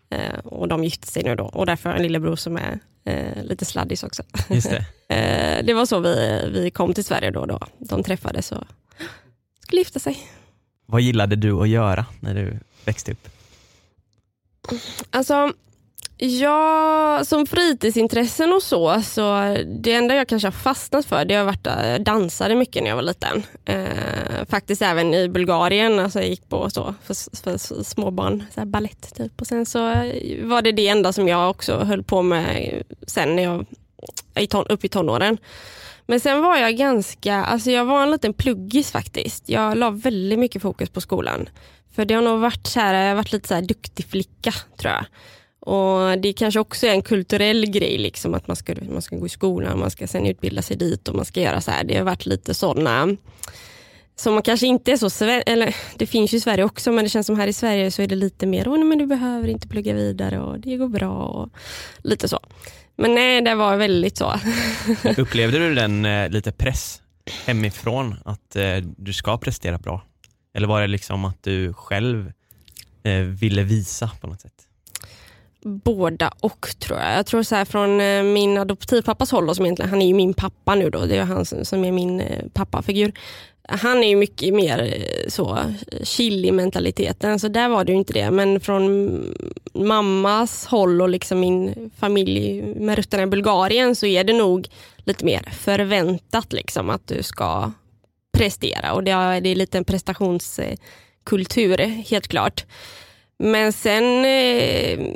Eh, 0.10 0.40
och 0.44 0.68
de 0.68 0.84
gifte 0.84 1.08
sig 1.08 1.24
nu 1.24 1.36
då 1.36 1.44
och 1.46 1.66
därför 1.66 1.90
har 1.90 1.94
jag 1.94 2.00
en 2.00 2.04
lillebror 2.04 2.36
som 2.36 2.58
är 2.58 2.80
eh, 3.06 3.44
lite 3.44 3.66
sladdis 3.66 4.04
också. 4.04 4.24
Just 4.50 4.70
det. 4.70 4.86
Eh, 5.10 5.66
det 5.66 5.74
var 5.74 5.86
så 5.86 6.00
vi, 6.00 6.42
vi 6.54 6.72
kom 6.72 6.94
till 6.94 7.04
Sverige 7.04 7.32
då, 7.32 7.46
då. 7.46 7.60
De 7.80 8.04
träffades 8.04 8.52
och 8.52 8.64
skulle 9.64 9.82
gifta 9.82 10.00
sig. 10.00 10.18
Vad 10.86 11.02
gillade 11.02 11.36
du 11.36 11.62
att 11.62 11.70
göra 11.70 12.06
när 12.20 12.36
du 12.36 12.60
växte 12.86 13.12
upp? 13.12 13.30
Alltså, 15.10 15.54
Ja, 16.19 17.21
som 17.25 17.45
fritidsintressen 17.45 18.53
och 18.53 18.63
så, 18.63 19.01
så 19.01 19.57
det 19.65 19.93
enda 19.93 20.15
jag 20.15 20.27
kanske 20.27 20.47
har 20.47 20.51
fastnat 20.51 21.05
för 21.05 21.25
det 21.25 21.36
har 21.36 21.45
varit 21.45 21.67
att 21.67 21.88
jag 21.88 22.03
dansade 22.03 22.55
mycket 22.55 22.83
när 22.83 22.89
jag 22.89 22.95
var 22.95 23.03
liten. 23.03 23.43
Eh, 23.65 24.45
faktiskt 24.50 24.81
även 24.81 25.13
i 25.13 25.29
Bulgarien, 25.29 26.00
alltså 26.00 26.19
jag 26.19 26.29
gick 26.29 26.50
på 26.50 26.69
så 26.69 26.95
för, 27.03 27.13
för 27.43 27.83
småbarn, 27.83 28.43
så 28.53 28.59
här 28.59 28.65
ballett 28.65 29.15
typ. 29.15 29.41
Och 29.41 29.47
sen 29.47 29.65
så 29.65 29.89
eh, 29.89 30.45
var 30.45 30.62
det 30.62 30.71
det 30.71 30.88
enda 30.88 31.13
som 31.13 31.27
jag 31.27 31.50
också 31.50 31.77
höll 31.77 32.03
på 32.03 32.21
med 32.21 32.83
sen 33.07 33.36
när 33.36 33.43
jag 33.43 33.65
i 34.36 34.47
ton, 34.47 34.67
upp 34.67 34.86
i 34.86 34.89
tonåren. 34.89 35.38
Men 36.05 36.19
sen 36.19 36.41
var 36.41 36.57
jag 36.57 36.77
ganska, 36.77 37.36
alltså 37.36 37.71
jag 37.71 37.86
var 37.86 38.03
en 38.03 38.12
liten 38.12 38.33
pluggis 38.33 38.91
faktiskt. 38.91 39.50
Jag 39.50 39.77
la 39.77 39.89
väldigt 39.89 40.39
mycket 40.39 40.62
fokus 40.62 40.89
på 40.89 41.01
skolan. 41.01 41.50
För 41.95 42.05
det 42.05 42.13
har 42.13 42.21
nog 42.21 42.39
varit 42.39 42.67
så 42.67 42.79
här, 42.79 42.93
jag 42.93 43.09
har 43.09 43.15
varit 43.15 43.31
lite 43.31 43.47
så 43.47 43.53
här 43.53 43.62
duktig 43.62 44.05
flicka 44.05 44.53
tror 44.77 44.93
jag. 44.93 45.05
Och 45.67 46.19
Det 46.19 46.33
kanske 46.33 46.59
också 46.59 46.88
är 46.88 46.91
en 46.91 47.01
kulturell 47.01 47.65
grej, 47.65 47.97
liksom, 47.97 48.33
att 48.33 48.47
man 48.47 48.55
ska, 48.55 48.75
man 48.91 49.01
ska 49.01 49.15
gå 49.15 49.25
i 49.25 49.29
skolan, 49.29 49.79
man 49.79 49.91
ska 49.91 50.07
sen 50.07 50.25
utbilda 50.25 50.62
sig 50.62 50.77
dit 50.77 51.07
och 51.07 51.15
man 51.15 51.25
ska 51.25 51.41
göra 51.41 51.62
så 51.62 51.71
här. 51.71 51.83
Det 51.83 51.97
har 51.97 52.03
varit 52.03 52.25
lite 52.25 52.53
sådana 52.53 53.15
som 54.15 54.33
man 54.33 54.43
kanske 54.43 54.67
inte 54.67 54.91
är 54.91 54.97
så, 54.97 55.25
eller 55.45 55.75
det 55.97 56.05
finns 56.05 56.33
ju 56.33 56.38
i 56.38 56.41
Sverige 56.41 56.63
också, 56.63 56.91
men 56.91 57.03
det 57.03 57.09
känns 57.09 57.27
som 57.27 57.39
här 57.39 57.47
i 57.47 57.53
Sverige 57.53 57.91
så 57.91 58.01
är 58.01 58.07
det 58.07 58.15
lite 58.15 58.45
mer, 58.45 58.67
oh, 58.67 58.77
nej, 58.77 58.83
men 58.83 58.97
du 58.97 59.05
behöver 59.05 59.47
inte 59.47 59.67
plugga 59.67 59.93
vidare 59.93 60.39
och 60.39 60.59
det 60.59 60.77
går 60.77 60.88
bra 60.88 61.25
och 61.25 61.50
lite 62.03 62.27
så. 62.27 62.39
Men 62.95 63.15
nej, 63.15 63.41
det 63.41 63.55
var 63.55 63.77
väldigt 63.77 64.17
så. 64.17 64.33
Upplevde 65.17 65.59
du 65.59 65.75
den 65.75 66.05
eh, 66.05 66.29
lite 66.29 66.51
press 66.51 67.01
hemifrån 67.45 68.15
att 68.25 68.55
eh, 68.55 68.77
du 68.97 69.13
ska 69.13 69.38
prestera 69.38 69.77
bra? 69.77 70.01
Eller 70.53 70.67
var 70.67 70.81
det 70.81 70.88
liksom 70.88 71.25
att 71.25 71.43
du 71.43 71.74
själv 71.74 72.31
eh, 73.03 73.19
ville 73.19 73.63
visa 73.63 74.12
på 74.21 74.27
något 74.27 74.41
sätt? 74.41 74.66
Båda 75.64 76.32
och 76.40 76.68
tror 76.80 77.00
jag. 77.00 77.18
Jag 77.18 77.26
tror 77.26 77.44
så 77.44 77.56
här 77.56 77.66
från 77.66 78.02
eh, 78.02 78.24
min 78.24 78.58
adoptivpappas 78.58 79.32
håll, 79.32 79.48
då, 79.48 79.56
som 79.56 79.66
egentligen, 79.66 79.90
han 79.90 80.02
är 80.02 80.08
ju 80.08 80.14
min 80.14 80.34
pappa 80.34 80.76
nu 80.76 80.90
då, 80.90 81.06
det 81.06 81.18
är 81.18 81.24
han 81.24 81.46
som, 81.46 81.86
är 81.86 81.92
min 81.92 82.22
eh, 82.22 82.46
pappafigur. 82.54 83.12
Han 83.70 84.04
är 84.04 84.08
ju 84.08 84.16
mycket 84.16 84.54
mer 84.54 84.94
eh, 84.94 85.30
så 85.30 85.60
chill 86.04 86.46
i 86.46 86.52
mentaliteten, 86.52 87.40
så 87.40 87.48
där 87.48 87.70
var 87.70 87.84
det 87.84 87.92
ju 87.92 87.98
inte 87.98 88.14
det. 88.14 88.32
Men 88.32 88.60
från 88.60 89.36
mammas 89.74 90.66
håll 90.66 91.02
och 91.02 91.10
liksom 91.10 91.40
min 91.40 91.92
familj 91.98 92.64
med 92.76 92.96
rötterna 92.96 93.24
i 93.24 93.28
Bulgarien 93.28 93.96
så 93.96 94.06
är 94.06 94.24
det 94.24 94.34
nog 94.34 94.68
lite 94.98 95.26
mer 95.26 95.50
förväntat 95.52 96.54
liksom 96.54 96.90
att 96.90 97.08
du 97.08 97.24
ska 97.24 97.72
prestera 98.38 98.94
och 98.94 99.04
det 99.04 99.12
är, 99.12 99.42
det 99.42 99.50
är 99.50 99.56
lite 99.56 99.78
en 99.78 99.86
prestationskultur 99.86 101.78
helt 102.10 102.28
klart. 102.28 102.66
Men 103.39 103.74
sen, 103.74 104.25
eh, 104.25 105.15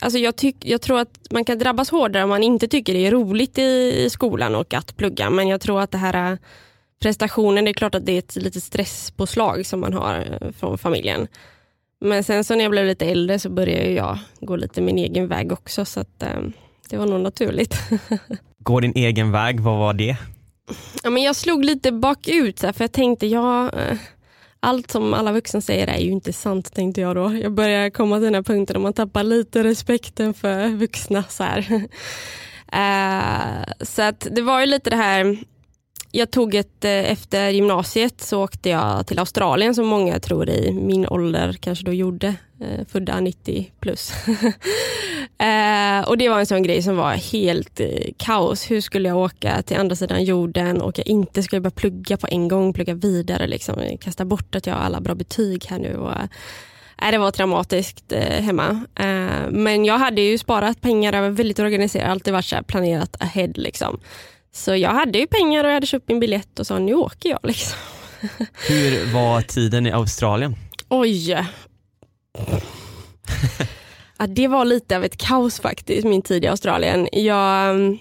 alltså 0.00 0.18
jag, 0.18 0.36
tyck, 0.36 0.56
jag 0.60 0.80
tror 0.82 1.00
att 1.00 1.18
man 1.30 1.44
kan 1.44 1.58
drabbas 1.58 1.90
hårdare 1.90 2.22
om 2.22 2.28
man 2.28 2.42
inte 2.42 2.68
tycker 2.68 2.94
det 2.94 3.06
är 3.06 3.10
roligt 3.10 3.58
i, 3.58 4.02
i 4.04 4.10
skolan 4.10 4.54
och 4.54 4.74
att 4.74 4.96
plugga. 4.96 5.30
Men 5.30 5.48
jag 5.48 5.60
tror 5.60 5.80
att 5.80 5.90
det 5.90 5.98
här 5.98 6.32
eh, 6.32 6.38
prestationen, 7.02 7.64
det 7.64 7.70
är 7.70 7.74
klart 7.74 7.94
att 7.94 8.06
det 8.06 8.12
är 8.12 8.18
ett 8.18 8.36
litet 8.36 8.62
stresspåslag 8.62 9.66
som 9.66 9.80
man 9.80 9.92
har 9.92 10.38
eh, 10.40 10.52
från 10.52 10.78
familjen. 10.78 11.28
Men 12.00 12.24
sen 12.24 12.44
så 12.44 12.54
när 12.54 12.64
jag 12.64 12.70
blev 12.70 12.86
lite 12.86 13.06
äldre 13.06 13.38
så 13.38 13.50
började 13.50 13.90
jag 13.90 14.18
gå 14.40 14.56
lite 14.56 14.80
min 14.80 14.98
egen 14.98 15.28
väg 15.28 15.52
också 15.52 15.84
så 15.84 16.00
att 16.00 16.22
eh, 16.22 16.40
det 16.90 16.96
var 16.96 17.06
nog 17.06 17.20
naturligt. 17.20 17.74
Gå 18.58 18.80
din 18.80 18.92
egen 18.96 19.32
väg, 19.32 19.60
vad 19.60 19.78
var 19.78 19.94
det? 19.94 20.16
Ja, 21.02 21.10
men 21.10 21.22
jag 21.22 21.36
slog 21.36 21.64
lite 21.64 21.92
bakut 21.92 22.60
för 22.60 22.80
jag 22.80 22.92
tänkte, 22.92 23.26
ja, 23.26 23.70
allt 24.60 24.90
som 24.90 25.14
alla 25.14 25.32
vuxna 25.32 25.60
säger 25.60 25.86
är 25.86 25.98
ju 25.98 26.10
inte 26.10 26.32
sant 26.32 26.74
tänkte 26.74 27.00
jag 27.00 27.16
då. 27.16 27.34
Jag 27.42 27.52
börjar 27.52 27.90
komma 27.90 28.16
till 28.16 28.24
den 28.24 28.34
här 28.34 28.42
punkten 28.42 28.74
där 28.74 28.80
man 28.80 28.92
tappar 28.92 29.22
lite 29.22 29.64
respekten 29.64 30.34
för 30.34 30.68
vuxna. 30.68 31.24
Så, 31.28 31.44
uh, 31.44 31.80
så 33.80 34.02
att 34.02 34.26
det 34.30 34.42
var 34.42 34.60
ju 34.60 34.66
lite 34.66 34.90
det 34.90 34.96
här 34.96 35.38
jag 36.10 36.30
tog 36.30 36.54
ett, 36.54 36.84
eh, 36.84 37.12
efter 37.12 37.48
gymnasiet 37.48 38.20
så 38.20 38.44
åkte 38.44 38.68
jag 38.68 39.06
till 39.06 39.18
Australien 39.18 39.74
som 39.74 39.86
många 39.86 40.20
tror 40.20 40.50
i 40.50 40.72
min 40.72 41.06
ålder 41.06 41.52
kanske 41.60 41.84
då 41.84 41.92
gjorde, 41.92 42.28
uh, 42.62 42.84
födda 42.88 43.20
90 43.20 43.72
plus. 43.80 44.12
eh, 45.38 46.08
och 46.08 46.18
det 46.18 46.28
var 46.28 46.38
en 46.38 46.46
sån 46.46 46.62
grej 46.62 46.82
som 46.82 46.96
var 46.96 47.12
helt 47.12 47.80
eh, 47.80 47.88
kaos. 48.16 48.70
Hur 48.70 48.80
skulle 48.80 49.08
jag 49.08 49.18
åka 49.18 49.62
till 49.62 49.76
andra 49.76 49.96
sidan 49.96 50.24
jorden 50.24 50.80
och 50.80 50.98
jag 50.98 51.06
inte 51.06 51.42
skulle 51.42 51.60
börja 51.60 51.74
plugga 51.74 52.16
på 52.16 52.26
en 52.30 52.48
gång, 52.48 52.72
plugga 52.72 52.94
vidare, 52.94 53.46
liksom, 53.46 53.98
kasta 54.00 54.24
bort 54.24 54.54
att 54.54 54.66
jag 54.66 54.74
har 54.74 54.80
alla 54.80 55.00
bra 55.00 55.14
betyg 55.14 55.66
här 55.66 55.78
nu. 55.78 55.96
Och, 55.96 56.12
eh, 57.02 57.10
det 57.10 57.18
var 57.18 57.30
traumatiskt 57.30 58.12
eh, 58.12 58.42
hemma. 58.42 58.84
Eh, 58.94 59.50
men 59.50 59.84
jag 59.84 59.98
hade 59.98 60.20
ju 60.20 60.38
sparat 60.38 60.80
pengar, 60.80 61.12
jag 61.12 61.22
var 61.22 61.30
väldigt 61.30 61.58
organiserad, 61.58 62.10
alltid 62.10 62.32
varit 62.32 62.44
så 62.44 62.62
planerat 62.66 63.16
ahead. 63.20 63.52
Liksom. 63.54 64.00
Så 64.52 64.76
jag 64.76 64.90
hade 64.90 65.18
ju 65.18 65.26
pengar 65.26 65.64
och 65.64 65.70
jag 65.70 65.74
hade 65.74 65.86
köpt 65.86 66.08
min 66.08 66.20
biljett 66.20 66.58
och 66.58 66.66
sa 66.66 66.78
nu 66.78 66.94
åker 66.94 67.28
jag. 67.28 67.40
Liksom. 67.42 67.78
Hur 68.68 69.12
var 69.12 69.42
tiden 69.42 69.86
i 69.86 69.92
Australien? 69.92 70.56
Oj 70.88 71.36
att 74.18 74.34
det 74.34 74.48
var 74.48 74.64
lite 74.64 74.96
av 74.96 75.04
ett 75.04 75.16
kaos 75.16 75.60
faktiskt, 75.60 76.06
min 76.06 76.22
tid 76.22 76.44
i 76.44 76.48
Australien. 76.48 77.08
Jag, 77.12 77.70
mm, 77.70 77.98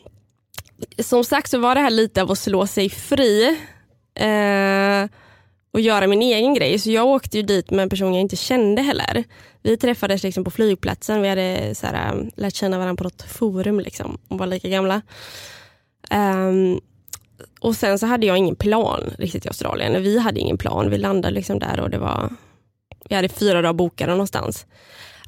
som 1.00 1.24
sagt 1.24 1.52
så 1.52 1.60
var 1.60 1.76
det 1.76 1.82
här 1.82 1.90
lite 1.90 2.22
av 2.22 2.32
att 2.32 2.40
slå 2.40 2.68
sig 2.68 2.90
fri 2.90 3.58
eh, 4.16 5.10
och 5.72 5.82
göra 5.82 6.08
min 6.08 6.22
egen 6.22 6.54
grej. 6.54 6.80
Så 6.80 6.92
jag 6.92 7.06
åkte 7.06 7.38
ju 7.38 7.44
dit 7.44 7.72
med 7.72 7.84
en 7.84 7.90
person 7.90 8.14
jag 8.14 8.22
inte 8.22 8.36
kände 8.36 8.82
heller. 8.82 9.24
Vi 9.62 9.78
träffades 9.78 10.24
liksom 10.24 10.44
på 10.44 10.52
flygplatsen, 10.52 11.22
vi 11.22 11.30
hade 11.30 11.76
så 11.76 11.88
här, 11.88 12.12
mm, 12.12 12.32
lärt 12.36 12.56
känna 12.56 12.78
varandra 12.78 12.98
på 12.98 13.04
något 13.04 13.22
forum 13.22 13.80
liksom, 13.80 14.18
och 14.28 14.38
var 14.38 14.48
lika 14.48 14.70
gamla. 14.70 15.02
Um, 16.12 16.82
och 17.60 17.76
sen 17.76 18.00
så 18.00 18.06
hade 18.06 18.26
jag 18.26 18.38
ingen 18.38 18.56
plan 18.56 19.14
riktigt 19.18 19.46
i 19.46 19.48
Australien. 19.48 20.04
Vi 20.04 20.20
hade 20.20 20.40
ingen 20.40 20.58
plan. 20.58 20.90
Vi 20.90 20.98
landade 20.98 21.34
liksom 21.34 21.60
där 21.60 21.80
och 21.80 21.90
det 21.90 21.98
var, 21.98 22.30
vi 23.10 23.16
hade 23.16 23.30
fyra 23.30 23.62
dagar 23.62 23.74
bokade 23.74 24.12
någonstans. 24.12 24.66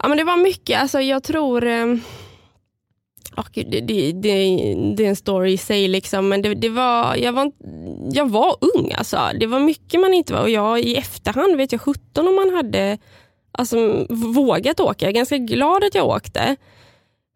Ja 0.01 0.07
men 0.07 0.17
det 0.17 0.23
var 0.23 0.37
mycket, 0.37 0.81
alltså 0.81 1.01
jag 1.01 1.23
tror 1.23 1.65
Oh, 3.37 3.45
det, 3.53 3.63
det, 3.63 3.81
det, 3.81 4.11
det, 4.95 5.05
är 5.05 5.09
en 5.09 5.15
story 5.15 5.51
i 5.51 5.57
sig, 5.57 5.87
liksom. 5.87 6.29
men 6.29 6.41
det, 6.41 6.55
det, 6.55 6.69
var, 6.69 7.15
jag, 7.15 7.33
var, 7.33 7.51
jag 8.11 8.29
var 8.29 8.55
ung. 8.75 8.91
Alltså. 8.93 9.19
Det 9.39 9.47
var 9.47 9.59
mycket 9.59 9.99
man 9.99 10.13
inte 10.13 10.33
var. 10.33 10.41
Och 10.41 10.49
jag 10.49 10.79
i 10.79 10.95
efterhand 10.95 11.57
vet 11.57 11.71
jag 11.71 11.81
17 11.81 12.27
om 12.27 12.35
man 12.35 12.55
hade 12.55 12.97
alltså, 13.51 14.05
vågat 14.09 14.79
åka. 14.79 15.05
Jag 15.05 15.09
är 15.09 15.15
ganska 15.15 15.37
glad 15.37 15.83
att 15.83 15.95
jag 15.95 16.07
åkte. 16.07 16.55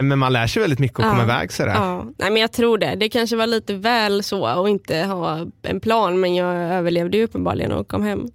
Men 0.04 0.20
man 0.20 0.34
lär 0.34 0.48
sig 0.48 0.62
väldigt 0.62 0.80
mycket 0.80 1.00
och 1.00 1.06
ja. 1.06 1.10
kommer 1.10 1.24
iväg 1.24 1.52
sådär. 1.52 1.74
Ja. 1.74 2.06
Nej, 2.18 2.32
men 2.32 2.42
jag 2.42 2.52
tror 2.52 2.78
det. 2.78 2.96
Det 2.96 3.10
kanske 3.10 3.36
var 3.36 3.48
lite 3.48 3.74
väl 3.74 4.24
så 4.24 4.46
att 4.46 4.70
inte 4.70 4.98
ha 4.98 5.46
en 5.62 5.80
plan 5.80 6.20
men 6.20 6.36
jag 6.36 6.56
överlevde 6.56 7.18
ju 7.18 7.24
uppenbarligen 7.24 7.72
och 7.72 7.88
kom 7.88 8.04
hem. 8.04 8.28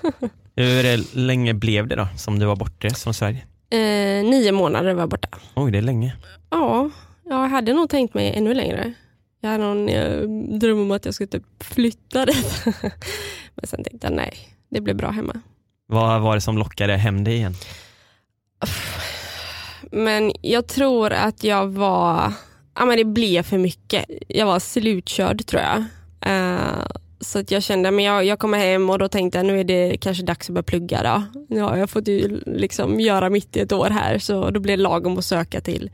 Hur 0.56 1.16
länge 1.16 1.54
blev 1.54 1.86
det 1.86 1.96
då 1.96 2.08
som 2.16 2.38
du 2.38 2.46
var 2.46 2.56
borta 2.56 2.90
från 2.90 3.14
Sverige? 3.14 3.46
Eh, 3.70 4.24
nio 4.24 4.52
månader 4.52 4.94
var 4.94 5.02
jag 5.02 5.08
borta. 5.08 5.28
Oj, 5.54 5.70
det 5.70 5.78
är 5.78 5.82
länge. 5.82 6.16
Ja, 6.50 6.90
jag 7.24 7.48
hade 7.48 7.72
nog 7.72 7.90
tänkt 7.90 8.14
mig 8.14 8.32
ännu 8.36 8.54
längre. 8.54 8.92
Jag 9.40 9.50
hade 9.50 9.64
någon 9.64 9.88
eh, 9.88 10.20
dröm 10.58 10.80
om 10.80 10.90
att 10.90 11.04
jag 11.04 11.14
skulle 11.14 11.26
typ 11.26 11.44
flytta 11.60 12.26
dit. 12.26 12.64
men 13.54 13.66
sen 13.66 13.84
tänkte 13.84 14.06
jag 14.06 14.16
nej, 14.16 14.32
det 14.68 14.80
blir 14.80 14.94
bra 14.94 15.10
hemma. 15.10 15.40
Vad 15.86 16.20
var 16.20 16.34
det 16.34 16.40
som 16.40 16.58
lockade 16.58 16.96
hem 16.96 17.24
dig 17.24 17.34
igen? 17.34 17.54
Men 19.92 20.32
jag 20.42 20.66
tror 20.66 21.12
att 21.12 21.44
jag 21.44 21.66
var, 21.66 22.32
ja 22.74 22.84
men 22.84 22.96
det 22.96 23.04
blev 23.04 23.42
för 23.42 23.58
mycket. 23.58 24.04
Jag 24.28 24.46
var 24.46 24.58
slutkörd 24.58 25.46
tror 25.46 25.62
jag. 25.62 25.78
Uh, 26.26 26.86
så 27.20 27.38
att 27.38 27.50
jag 27.50 27.62
kände 27.62 27.88
att 27.88 28.02
jag, 28.02 28.24
jag 28.24 28.38
kommer 28.38 28.58
hem 28.58 28.90
och 28.90 28.98
då 28.98 29.08
tänkte 29.08 29.38
jag 29.38 29.46
nu 29.46 29.60
är 29.60 29.64
det 29.64 29.96
kanske 29.96 30.22
dags 30.22 30.48
att 30.50 30.54
börja 30.54 30.62
plugga. 30.62 31.02
Då. 31.02 31.22
Jag 31.56 31.64
har 31.64 31.86
fått 31.86 32.08
ju 32.08 32.40
liksom 32.46 33.00
göra 33.00 33.30
mitt 33.30 33.56
i 33.56 33.60
ett 33.60 33.72
år 33.72 33.90
här 33.90 34.18
så 34.18 34.50
då 34.50 34.60
blir 34.60 34.76
det 34.76 34.82
lagom 34.82 35.18
att 35.18 35.24
söka 35.24 35.60
till 35.60 35.90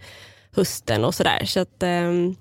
hösten 0.52 1.04
och 1.04 1.14
sådär. 1.14 1.44
Så 1.44 1.60
att, 1.60 1.82
um, 1.82 2.36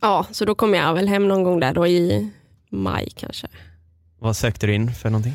ja, 0.00 0.26
så 0.30 0.44
då 0.44 0.54
kom 0.54 0.74
jag 0.74 0.94
väl 0.94 1.08
hem 1.08 1.28
någon 1.28 1.42
gång 1.42 1.60
där 1.60 1.74
då 1.74 1.86
i 1.86 2.30
maj 2.70 3.08
kanske. 3.16 3.48
Vad 4.18 4.36
sökte 4.36 4.66
du 4.66 4.74
in 4.74 4.94
för 4.94 5.10
någonting? 5.10 5.34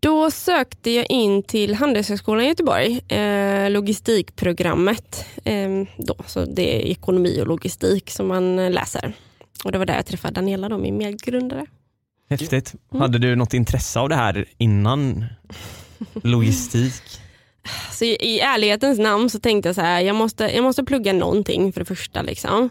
Då 0.00 0.30
sökte 0.30 0.90
jag 0.90 1.06
in 1.10 1.42
till 1.42 1.74
Handelshögskolan 1.74 2.44
i 2.44 2.48
Göteborg, 2.48 3.00
eh, 3.08 3.70
logistikprogrammet. 3.70 5.26
Eh, 5.44 5.68
då, 5.98 6.16
så 6.26 6.44
det 6.44 6.76
är 6.76 6.86
ekonomi 6.90 7.40
och 7.40 7.46
logistik 7.46 8.10
som 8.10 8.28
man 8.28 8.72
läser. 8.72 9.14
Och 9.64 9.72
Det 9.72 9.78
var 9.78 9.86
där 9.86 9.94
jag 9.94 10.06
träffade 10.06 10.34
Daniela, 10.34 10.68
då, 10.68 10.78
min 10.78 10.96
medgrundare. 10.96 11.66
Häftigt. 12.30 12.74
Mm. 12.92 13.00
Hade 13.00 13.18
du 13.18 13.36
något 13.36 13.54
intresse 13.54 14.00
av 14.00 14.08
det 14.08 14.14
här 14.14 14.44
innan 14.58 15.24
logistik? 16.22 17.02
Så 17.92 18.04
i, 18.04 18.16
I 18.20 18.40
ärlighetens 18.40 18.98
namn 18.98 19.30
så 19.30 19.38
tänkte 19.38 19.68
jag 19.68 19.76
så 19.76 19.80
här, 19.80 20.00
jag 20.00 20.16
måste, 20.16 20.44
jag 20.44 20.62
måste 20.62 20.84
plugga 20.84 21.12
någonting 21.12 21.72
för 21.72 21.80
det 21.80 21.84
första. 21.84 22.22
Liksom. 22.22 22.70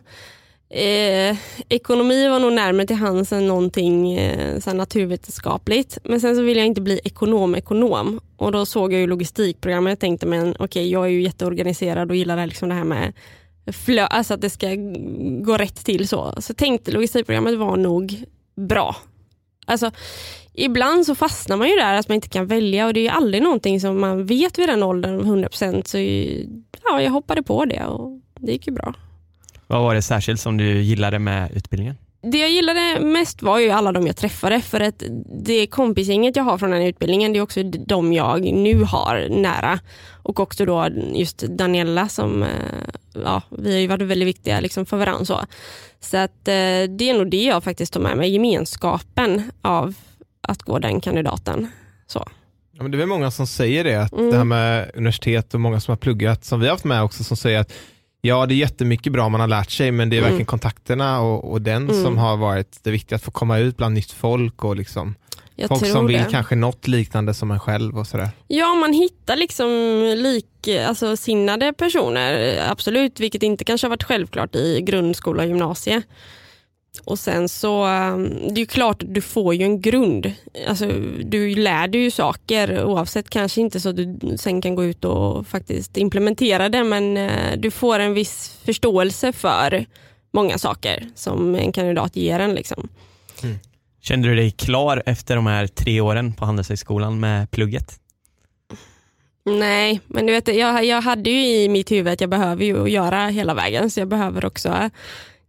Eh, 0.69 1.37
ekonomi 1.69 2.27
var 2.27 2.39
nog 2.39 2.53
närmare 2.53 2.87
till 2.87 2.95
hands 2.95 3.33
än 3.33 3.47
någonting 3.47 4.13
eh, 4.13 4.59
så 4.59 4.73
naturvetenskapligt. 4.73 5.97
Men 6.03 6.21
sen 6.21 6.35
så 6.35 6.41
ville 6.41 6.59
jag 6.59 6.67
inte 6.67 6.81
bli 6.81 6.99
ekonom-ekonom. 7.03 8.19
Och 8.37 8.51
då 8.51 8.65
såg 8.65 8.93
jag 8.93 9.01
ju 9.01 9.07
logistikprogrammet 9.07 9.93
och 9.93 9.99
tänkte 9.99 10.25
men 10.25 10.49
okej 10.51 10.63
okay, 10.65 10.89
jag 10.89 11.05
är 11.05 11.09
ju 11.09 11.21
jätteorganiserad 11.21 12.09
och 12.09 12.15
gillar 12.15 12.45
liksom 12.45 12.69
det 12.69 12.75
här 12.75 12.83
med 12.83 13.13
flö, 13.73 14.05
alltså 14.05 14.33
att 14.33 14.41
det 14.41 14.49
ska 14.49 14.67
gå 15.43 15.57
rätt 15.57 15.85
till 15.85 16.07
så. 16.07 16.33
Så 16.37 16.53
tänkte 16.53 16.91
logistikprogrammet 16.91 17.57
var 17.57 17.77
nog 17.77 18.23
bra. 18.55 18.95
Alltså, 19.65 19.91
ibland 20.53 21.05
så 21.05 21.15
fastnar 21.15 21.57
man 21.57 21.69
ju 21.69 21.75
där 21.75 21.93
att 21.93 22.09
man 22.09 22.15
inte 22.15 22.29
kan 22.29 22.47
välja 22.47 22.87
och 22.87 22.93
det 22.93 23.07
är 23.07 23.11
aldrig 23.11 23.43
någonting 23.43 23.79
som 23.79 23.99
man 23.99 24.25
vet 24.25 24.59
vid 24.59 24.69
den 24.69 24.83
åldern 24.83 25.21
100% 25.21 25.87
så 25.87 25.97
ja, 26.83 27.01
jag 27.01 27.11
hoppade 27.11 27.43
på 27.43 27.65
det 27.65 27.83
och 27.83 28.19
det 28.39 28.51
gick 28.51 28.67
ju 28.67 28.73
bra. 28.73 28.93
Vad 29.67 29.81
var 29.81 29.95
det 29.95 30.01
särskilt 30.01 30.39
som 30.41 30.57
du 30.57 30.81
gillade 30.81 31.19
med 31.19 31.51
utbildningen? 31.55 31.95
Det 32.21 32.37
jag 32.37 32.49
gillade 32.49 32.99
mest 32.99 33.41
var 33.41 33.59
ju 33.59 33.69
alla 33.69 33.91
de 33.91 34.07
jag 34.07 34.17
träffade 34.17 34.61
för 34.61 34.79
att 34.79 35.03
det 35.45 35.67
kompisgänget 35.67 36.35
jag 36.35 36.43
har 36.43 36.57
från 36.57 36.71
den 36.71 36.81
utbildningen 36.81 37.33
det 37.33 37.39
är 37.39 37.43
också 37.43 37.63
de 37.63 38.13
jag 38.13 38.41
nu 38.41 38.83
har 38.83 39.27
nära. 39.29 39.79
Och 40.23 40.39
också 40.39 40.65
då 40.65 40.87
just 41.13 41.37
Daniela 41.37 42.07
som, 42.07 42.43
eh, 42.43 42.49
ja 43.23 43.41
vi 43.49 43.73
har 43.73 43.79
ju 43.79 43.87
varit 43.87 44.07
väldigt 44.07 44.27
viktiga 44.27 44.59
liksom 44.59 44.85
för 44.85 44.97
varandra. 44.97 45.25
Så, 45.25 45.45
så 45.99 46.17
att 46.17 46.47
eh, 46.47 46.83
det 46.89 47.09
är 47.09 47.17
nog 47.17 47.29
det 47.31 47.43
jag 47.43 47.63
faktiskt 47.63 47.93
tar 47.93 48.01
med 48.01 48.17
mig, 48.17 48.29
gemenskapen 48.29 49.51
av 49.61 49.93
att 50.41 50.63
gå 50.63 50.79
den 50.79 51.01
kandidaten. 51.01 51.67
Så. 52.07 52.27
Ja, 52.71 52.83
men 52.83 52.91
det 52.91 52.95
är 52.95 52.99
väl 52.99 53.07
många 53.07 53.31
som 53.31 53.47
säger 53.47 53.83
det, 53.83 53.95
att 53.95 54.11
mm. 54.11 54.31
det 54.31 54.37
här 54.37 54.43
med 54.43 54.91
universitet 54.95 55.53
och 55.53 55.61
många 55.61 55.79
som 55.79 55.91
har 55.91 55.97
pluggat, 55.97 56.45
som 56.45 56.59
vi 56.59 56.65
har 56.65 56.71
haft 56.71 56.85
med 56.85 57.03
också, 57.03 57.23
som 57.23 57.37
säger 57.37 57.59
att 57.59 57.73
Ja, 58.21 58.45
det 58.45 58.53
är 58.53 58.57
jättemycket 58.57 59.13
bra 59.13 59.29
man 59.29 59.41
har 59.41 59.47
lärt 59.47 59.71
sig, 59.71 59.91
men 59.91 60.09
det 60.09 60.15
är 60.15 60.17
mm. 60.17 60.29
verkligen 60.29 60.45
kontakterna 60.45 61.21
och, 61.21 61.51
och 61.51 61.61
den 61.61 61.89
mm. 61.89 62.03
som 62.03 62.17
har 62.17 62.37
varit 62.37 62.79
det 62.83 62.91
viktiga, 62.91 63.15
att 63.15 63.23
få 63.23 63.31
komma 63.31 63.57
ut 63.57 63.77
bland 63.77 63.93
nytt 63.95 64.11
folk 64.11 64.63
och 64.63 64.75
liksom 64.75 65.15
Jag 65.55 65.69
Folk 65.69 65.87
som 65.87 66.07
vill 66.07 66.17
det. 66.17 66.27
kanske 66.31 66.55
något 66.55 66.87
liknande 66.87 67.33
som 67.33 67.51
en 67.51 67.59
själv 67.59 67.97
och 67.97 68.07
sådär. 68.07 68.29
Ja, 68.47 68.73
man 68.73 68.93
hittar 68.93 69.35
liksom 69.35 69.69
lik, 70.17 70.67
alltså 70.87 71.17
sinnade 71.17 71.73
personer, 71.73 72.59
absolut, 72.69 73.19
vilket 73.19 73.43
inte 73.43 73.63
kanske 73.63 73.87
har 73.87 73.89
varit 73.89 74.03
självklart 74.03 74.55
i 74.55 74.81
grundskola 74.81 75.43
och 75.43 75.49
gymnasie. 75.49 76.01
Och 77.03 77.19
sen 77.19 77.49
så, 77.49 77.85
um, 77.87 78.53
det 78.53 78.61
är 78.61 78.65
klart, 78.65 79.03
du 79.05 79.21
får 79.21 79.55
ju 79.55 79.63
en 79.63 79.81
grund. 79.81 80.31
Alltså, 80.67 80.87
du 81.23 81.55
lär 81.55 81.87
dig 81.87 82.01
ju 82.01 82.11
saker 82.11 82.83
oavsett, 82.83 83.29
kanske 83.29 83.61
inte 83.61 83.79
så 83.79 83.89
att 83.89 83.95
du 83.95 84.17
sen 84.37 84.61
kan 84.61 84.75
gå 84.75 84.85
ut 84.85 85.05
och 85.05 85.47
faktiskt 85.47 85.97
implementera 85.97 86.69
det, 86.69 86.83
men 86.83 87.17
eh, 87.17 87.57
du 87.57 87.71
får 87.71 87.99
en 87.99 88.13
viss 88.13 88.57
förståelse 88.65 89.33
för 89.33 89.85
många 90.33 90.57
saker 90.57 91.09
som 91.15 91.55
en 91.55 91.71
kandidat 91.71 92.15
ger 92.15 92.39
en. 92.39 92.53
Liksom. 92.53 92.89
Kände 94.07 94.27
du 94.27 94.35
dig 94.35 94.51
klar 94.51 95.03
efter 95.05 95.35
de 95.35 95.45
här 95.45 95.67
tre 95.67 96.01
åren 96.01 96.33
på 96.33 96.45
Handelshögskolan 96.45 97.19
med 97.19 97.51
plugget? 97.51 97.99
Nej, 99.45 100.01
men 100.07 100.25
du 100.25 100.33
vet, 100.33 100.47
jag, 100.47 100.85
jag 100.85 101.01
hade 101.01 101.29
ju 101.29 101.45
i 101.45 101.69
mitt 101.69 101.91
huvud 101.91 102.13
att 102.13 102.21
jag 102.21 102.29
behöver 102.29 102.65
ju 102.65 102.87
göra 102.87 103.27
hela 103.27 103.53
vägen, 103.53 103.91
så 103.91 103.99
jag 103.99 104.07
behöver 104.07 104.45
också 104.45 104.89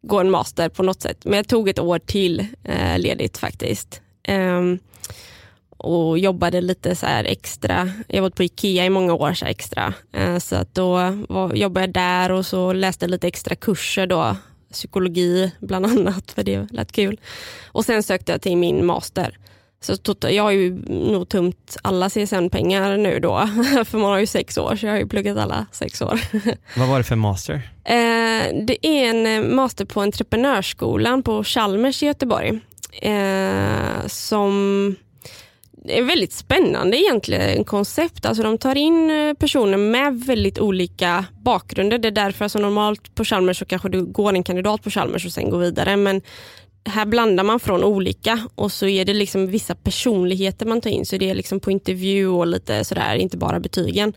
gå 0.02 0.20
en 0.20 0.30
master 0.30 0.68
på 0.68 0.82
något 0.82 1.02
sätt. 1.02 1.24
Men 1.24 1.34
jag 1.34 1.48
tog 1.48 1.68
ett 1.68 1.78
år 1.78 1.98
till 1.98 2.46
eh, 2.64 2.98
ledigt 2.98 3.38
faktiskt. 3.38 4.00
Um, 4.28 4.78
och 5.76 6.18
jobbade 6.18 6.60
lite 6.60 6.96
så 6.96 7.06
här 7.06 7.24
extra. 7.24 7.90
Jag 8.08 8.16
har 8.16 8.22
varit 8.22 8.36
på 8.36 8.42
Ikea 8.42 8.84
i 8.84 8.90
många 8.90 9.14
år 9.14 9.32
så 9.32 9.46
extra. 9.46 9.94
Uh, 10.18 10.38
så 10.38 10.56
att 10.56 10.74
då 10.74 10.94
var, 11.28 11.54
jobbade 11.54 11.86
jag 11.86 11.92
där 11.92 12.32
och 12.32 12.46
så 12.46 12.72
läste 12.72 13.04
jag 13.04 13.10
lite 13.10 13.28
extra 13.28 13.54
kurser 13.54 14.06
då. 14.06 14.36
Psykologi 14.72 15.52
bland 15.60 15.86
annat, 15.98 16.32
för 16.32 16.42
det 16.42 16.72
lät 16.72 16.92
kul. 16.92 17.20
Och 17.72 17.84
sen 17.84 18.02
sökte 18.02 18.32
jag 18.32 18.42
till 18.42 18.56
min 18.56 18.86
master. 18.86 19.38
Så 19.80 19.96
jag 20.20 20.42
har 20.42 20.50
ju 20.50 20.82
nog 20.88 21.28
tömt 21.28 21.76
alla 21.82 22.10
CSN-pengar 22.10 22.96
nu 22.96 23.20
då, 23.20 23.38
för 23.84 23.98
man 23.98 24.10
har 24.10 24.18
ju 24.18 24.26
sex 24.26 24.58
år, 24.58 24.76
så 24.76 24.86
jag 24.86 24.92
har 24.92 24.98
ju 24.98 25.06
pluggat 25.06 25.38
alla 25.38 25.66
sex 25.72 26.02
år. 26.02 26.20
Vad 26.78 26.88
var 26.88 26.98
det 26.98 27.04
för 27.04 27.16
master? 27.16 27.54
Eh, 27.84 28.64
det 28.66 28.86
är 28.86 29.10
en 29.10 29.26
eh, 29.26 29.54
master 29.54 29.84
på 29.84 30.00
Entreprenörsskolan 30.00 31.22
på 31.22 31.44
Chalmers 31.44 32.02
i 32.02 32.06
Göteborg. 32.06 32.60
Eh, 33.02 34.06
som 34.06 34.96
är 35.88 36.02
väldigt 36.02 36.32
spännande 36.32 36.96
egentligen 36.96 37.64
koncept. 37.64 38.26
Alltså 38.26 38.42
de 38.42 38.58
tar 38.58 38.76
in 38.76 39.10
eh, 39.10 39.34
personer 39.34 39.76
med 39.76 40.20
väldigt 40.20 40.58
olika 40.58 41.24
bakgrunder. 41.42 41.98
Det 41.98 42.08
är 42.08 42.12
därför 42.12 42.44
alltså 42.44 42.58
normalt 42.58 43.14
på 43.14 43.24
Chalmers 43.24 43.58
så 43.58 43.64
kanske 43.64 43.88
du 43.88 44.04
går 44.04 44.34
en 44.34 44.42
kandidat 44.42 44.82
på 44.82 44.90
Chalmers 44.90 45.26
och 45.26 45.32
sen 45.32 45.50
går 45.50 45.58
vidare. 45.58 45.96
Men 45.96 46.22
här 46.84 47.06
blandar 47.06 47.44
man 47.44 47.60
från 47.60 47.84
olika 47.84 48.48
och 48.54 48.72
så 48.72 48.86
är 48.86 49.04
det 49.04 49.14
liksom 49.14 49.46
vissa 49.46 49.74
personligheter 49.74 50.66
man 50.66 50.80
tar 50.80 50.90
in. 50.90 51.06
Så 51.06 51.16
det 51.16 51.30
är 51.30 51.34
liksom 51.34 51.60
på 51.60 51.70
intervju 51.70 52.28
och 52.28 52.46
lite 52.46 52.84
sådär, 52.84 53.14
inte 53.14 53.36
bara 53.36 53.60
betygen. 53.60 54.12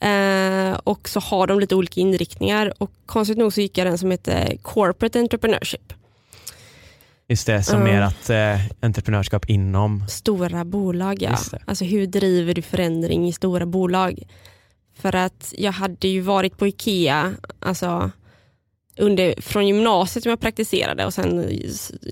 Eh, 0.00 0.78
och 0.84 1.08
så 1.08 1.20
har 1.20 1.46
de 1.46 1.60
lite 1.60 1.74
olika 1.74 2.00
inriktningar 2.00 2.72
och 2.78 2.90
konstigt 3.06 3.38
nog 3.38 3.52
så 3.52 3.60
gick 3.60 3.78
jag 3.78 3.86
den 3.86 3.98
som 3.98 4.10
heter 4.10 4.56
Corporate 4.62 5.20
Entrepreneurship. 5.20 5.92
Just 7.28 7.46
det, 7.46 7.62
som 7.62 7.86
är 7.86 8.00
att 8.00 8.30
eh, 8.30 8.60
entreprenörskap 8.80 9.50
inom 9.50 10.04
Stora 10.08 10.64
bolag 10.64 11.22
ja. 11.22 11.38
Alltså 11.64 11.84
hur 11.84 12.06
driver 12.06 12.54
du 12.54 12.62
förändring 12.62 13.28
i 13.28 13.32
stora 13.32 13.66
bolag? 13.66 14.22
För 14.94 15.14
att 15.14 15.54
jag 15.58 15.72
hade 15.72 16.08
ju 16.08 16.20
varit 16.20 16.58
på 16.58 16.66
IKEA 16.66 17.34
alltså, 17.60 18.10
under, 18.98 19.40
från 19.40 19.66
gymnasiet 19.66 20.22
som 20.22 20.30
jag 20.30 20.40
praktiserade 20.40 21.06
och 21.06 21.14
sen 21.14 21.60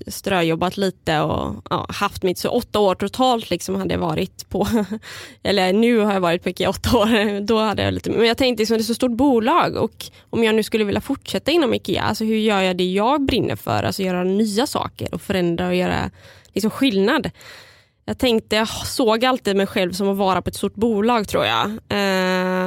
ströjobbat 0.07 0.77
lite 0.77 1.19
och 1.19 1.55
ja, 1.69 1.85
haft 1.89 2.23
mitt, 2.23 2.37
så 2.37 2.49
åtta 2.49 2.79
år 2.79 2.95
totalt 2.95 3.49
liksom 3.49 3.75
hade 3.75 3.93
jag 3.93 3.99
varit 3.99 4.49
på, 4.49 4.67
eller 5.43 5.73
nu 5.73 5.99
har 5.99 6.13
jag 6.13 6.21
varit 6.21 6.43
på 6.43 6.49
IKEA 6.49 6.69
åtta 6.69 6.97
år, 6.97 7.39
då 7.45 7.59
hade 7.59 7.83
jag 7.83 7.93
lite, 7.93 8.09
men 8.09 8.27
jag 8.27 8.37
tänkte 8.37 8.61
liksom, 8.61 8.77
det 8.77 8.81
är 8.81 8.83
så 8.83 8.93
stort 8.93 9.11
bolag 9.11 9.75
och 9.75 10.05
om 10.29 10.43
jag 10.43 10.55
nu 10.55 10.63
skulle 10.63 10.83
vilja 10.83 11.01
fortsätta 11.01 11.51
inom 11.51 11.73
IKEA, 11.73 12.03
alltså 12.03 12.23
hur 12.23 12.37
gör 12.37 12.61
jag 12.61 12.77
det 12.77 12.91
jag 12.91 13.25
brinner 13.25 13.55
för, 13.55 13.83
alltså 13.83 14.03
göra 14.03 14.23
nya 14.23 14.67
saker 14.67 15.13
och 15.13 15.21
förändra 15.21 15.67
och 15.67 15.75
göra 15.75 16.11
liksom 16.53 16.71
skillnad. 16.71 17.31
Jag 18.09 18.17
tänkte, 18.17 18.55
jag 18.55 18.67
såg 18.67 19.25
alltid 19.25 19.55
mig 19.55 19.67
själv 19.67 19.91
som 19.91 20.09
att 20.09 20.17
vara 20.17 20.41
på 20.41 20.49
ett 20.49 20.55
stort 20.55 20.75
bolag 20.75 21.27
tror 21.27 21.45
jag. 21.45 21.65
Eh, 21.65 22.66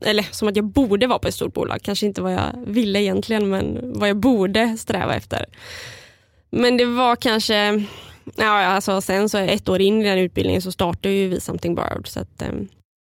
eller 0.00 0.22
som 0.30 0.48
att 0.48 0.56
jag 0.56 0.64
borde 0.64 1.06
vara 1.06 1.18
på 1.18 1.28
ett 1.28 1.34
stort 1.34 1.54
bolag. 1.54 1.78
Kanske 1.82 2.06
inte 2.06 2.22
vad 2.22 2.32
jag 2.32 2.52
ville 2.66 3.02
egentligen 3.02 3.48
men 3.50 3.92
vad 3.94 4.08
jag 4.08 4.16
borde 4.16 4.76
sträva 4.78 5.14
efter. 5.14 5.44
Men 6.50 6.76
det 6.76 6.84
var 6.84 7.16
kanske, 7.16 7.84
ja 8.36 8.64
alltså 8.64 9.00
sen 9.00 9.28
så 9.28 9.38
ett 9.38 9.68
år 9.68 9.80
in 9.80 10.02
i 10.02 10.04
den 10.04 10.18
utbildningen 10.18 10.62
så 10.62 10.72
startade 10.72 11.14
ju 11.14 11.28
vi 11.28 11.40
Something 11.40 11.74
Borrowed. 11.74 12.06
Så 12.06 12.20
att, 12.20 12.42
eh, 12.42 12.48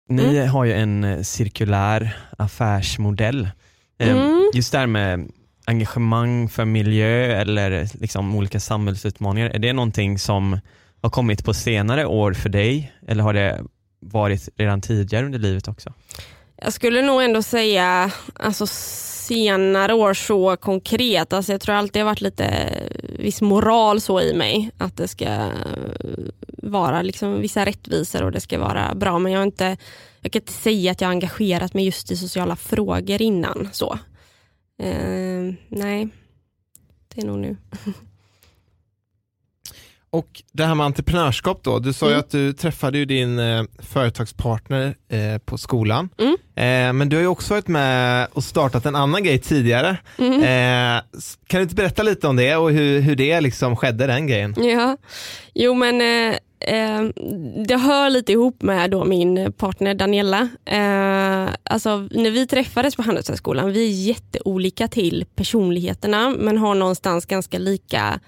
Ni 0.09 0.47
har 0.47 0.65
ju 0.65 0.73
en 0.73 1.05
eh, 1.05 1.23
cirkulär 1.23 2.17
affärsmodell. 2.39 3.49
Eh, 3.99 4.17
Mm. 4.17 4.51
Just 4.55 4.73
det 4.73 4.79
här 4.79 4.87
med 4.87 5.31
engagemang 5.65 6.49
för 6.49 6.65
miljö 6.65 7.41
eller 7.41 7.89
liksom 8.01 8.37
olika 8.37 8.61
samhällsutmaningar, 8.61 9.51
är 9.51 9.59
det 9.59 9.73
någonting 9.73 10.19
som 10.19 10.59
har 11.03 11.11
kommit 11.11 11.45
på 11.45 11.55
senare 11.55 12.07
år 12.07 12.33
för 12.33 12.49
dig 12.49 12.93
eller 13.09 13.23
har 13.23 13.35
det 13.35 13.63
varit 14.01 14.49
redan 14.57 14.81
tidigare 14.81 15.27
under 15.27 15.39
livet 15.39 15.69
också? 15.69 15.93
Jag 16.57 16.73
skulle 16.73 17.03
nog 17.03 17.23
ändå 17.23 17.43
säga 17.43 18.13
alltså 18.35 18.67
senare 18.67 19.95
år 19.95 20.15
så 20.15 20.57
konkret. 20.57 21.33
Alltså 21.33 21.53
jag 21.53 21.61
tror 21.61 21.75
alltid 21.75 21.93
det 21.93 22.01
har 22.01 22.07
varit 22.07 22.21
lite 22.21 22.71
viss 23.19 23.43
moral 23.43 24.01
så 24.01 24.21
i 24.21 24.35
mig. 24.35 24.71
Att 24.79 24.97
det 24.97 25.09
ska 25.09 25.51
vara 26.63 27.03
liksom 27.03 27.41
vissa 27.41 27.67
rättvisor 27.67 28.23
och 28.23 28.33
det 28.33 28.41
ska 28.41 28.59
vara 28.59 28.95
bra. 28.95 29.19
Men 29.19 29.33
jag, 29.33 29.41
har 29.41 29.47
inte, 29.47 29.77
jag 30.21 30.33
kan 30.33 30.43
inte 30.43 30.53
säga 30.53 30.93
att 30.93 31.01
jag 31.01 31.09
har 31.09 31.13
engagerat 31.13 31.75
mig 31.75 31.85
just 31.85 32.11
i 32.11 32.17
sociala 32.17 32.57
frågor 32.57 33.23
innan. 33.23 33.69
så. 33.73 33.99
Eh, 34.83 35.55
nej, 35.69 36.09
det 37.15 37.21
är 37.21 37.27
nog 37.27 37.39
nu. 37.39 37.57
Och 40.17 40.43
det 40.53 40.65
här 40.65 40.75
med 40.75 40.87
entreprenörskap 40.87 41.61
då, 41.63 41.79
du 41.79 41.93
sa 41.93 42.07
ju 42.07 42.13
Mm. 42.13 42.21
att 42.21 42.31
du 42.31 42.53
träffade 42.53 42.99
ju 42.99 43.05
din 43.05 43.39
eh, 43.39 43.63
företagspartner 43.79 44.95
eh, 45.09 45.39
på 45.45 45.59
skolan. 45.59 46.09
Mm. 46.19 46.37
Eh, 46.57 46.93
men 46.93 47.09
du 47.09 47.17
har 47.17 47.21
ju 47.21 47.27
också 47.29 47.55
varit 47.55 47.69
med 47.69 48.27
och 48.33 48.45
startat 48.45 48.87
en 48.87 48.97
annan 48.97 49.25
grej 49.25 49.39
tidigare. 49.39 49.97
Mm. 50.19 50.33
Eh, 50.33 51.03
kan 51.47 51.59
du 51.59 51.63
inte 51.63 51.75
berätta 51.75 52.03
lite 52.03 52.29
om 52.29 52.37
det 52.37 52.57
och 52.57 52.71
hur, 52.71 53.01
hur 53.01 53.17
det 53.17 53.41
liksom 53.41 53.77
skedde 53.77 54.07
den 54.07 54.27
grejen? 54.27 54.55
Ja, 54.59 54.97
jo 55.55 55.75
men 55.75 56.01
eh, 56.01 56.37
eh, 56.75 57.05
det 57.67 57.77
hör 57.77 58.11
lite 58.11 58.33
ihop 58.33 58.63
med 58.63 58.91
då 58.91 59.05
min 59.05 59.53
partner 59.53 59.95
Daniela. 59.95 60.49
Alltså, 61.71 62.09
när 62.11 62.31
vi 62.31 62.47
träffades 62.47 62.97
på 62.97 63.03
Handelshögskolan, 63.03 63.73
vi 63.73 63.87
är 63.87 64.07
jätteolika 64.09 64.89
till 64.89 65.25
personligheterna 65.35 66.31
men 66.39 66.59
har 66.59 66.75
någonstans 66.75 67.27
ganska 67.27 67.59
lika 67.59 68.21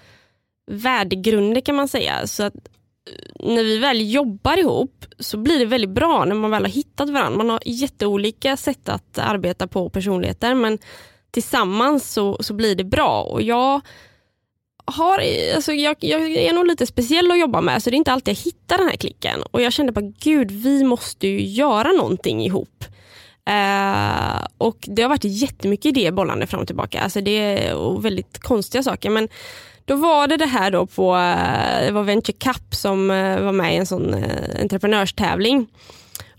värdegrunder 0.69 1.61
kan 1.61 1.75
man 1.75 1.89
säga. 1.89 2.27
Så 2.27 2.43
att 2.43 2.55
eh, 2.55 3.47
när 3.55 3.65
vi 3.65 3.79
väl 3.79 4.13
jobbar 4.13 4.57
ihop 4.57 5.05
så 5.19 5.37
blir 5.37 5.59
det 5.59 5.65
väldigt 5.65 5.91
bra 5.91 6.25
när 6.25 6.35
man 6.35 6.51
väl 6.51 6.65
har 6.65 6.71
hittat 6.71 7.11
varandra. 7.11 7.39
Man 7.39 7.51
har 7.51 7.61
jätteolika 7.65 8.57
sätt 8.57 8.89
att 8.89 9.19
arbeta 9.19 9.67
på 9.67 9.91
personligheter 9.91 10.55
men 10.55 10.79
tillsammans 11.31 12.13
så, 12.13 12.37
så 12.41 12.55
blir 12.55 12.75
det 12.75 12.85
bra. 12.85 13.23
Och 13.23 13.43
jag 13.43 13.81
har, 14.85 15.23
alltså 15.55 15.73
jag, 15.73 15.97
jag 16.01 16.31
är 16.31 16.53
nog 16.53 16.67
lite 16.67 16.87
speciell 16.87 17.31
att 17.31 17.41
jobba 17.41 17.61
med 17.61 17.83
så 17.83 17.91
det 17.91 17.97
är 17.97 17.99
inte 17.99 18.13
alltid 18.13 18.37
jag 18.37 18.43
hittar 18.43 18.79
den 18.79 18.89
här 18.89 18.97
klicken. 18.97 19.43
Och 19.51 19.63
jag 19.63 19.73
kände 19.73 19.93
bara 19.93 20.13
gud 20.19 20.51
vi 20.51 20.85
måste 20.85 21.29
ju 21.29 21.47
göra 21.47 21.93
någonting 21.93 22.45
ihop. 22.45 22.85
Uh, 23.51 24.47
och 24.59 24.77
det 24.81 25.03
har 25.03 25.09
varit 25.09 25.25
jättemycket 25.25 25.87
idéer 25.87 26.13
bollande 26.13 26.47
fram 26.47 26.61
och 26.61 26.67
tillbaka. 26.67 27.01
Alltså 27.01 27.21
det 27.21 27.31
är 27.31 27.75
och 27.75 28.05
väldigt 28.05 28.39
konstiga 28.39 28.83
saker. 28.83 29.11
Men 29.11 29.29
då 29.89 29.97
var 29.97 30.27
det 30.27 30.37
det 30.37 30.47
här 30.47 30.71
då 30.71 30.87
på 30.87 31.17
eh, 31.17 31.87
det 31.87 31.91
var 31.91 32.03
Venture 32.03 32.37
Cup 32.39 32.75
som 32.75 33.11
eh, 33.11 33.41
var 33.41 33.53
med 33.53 33.75
i 33.75 33.77
en 33.77 33.87
sån 33.87 34.15
eh, 34.15 34.61
entreprenörstävling. 34.61 35.67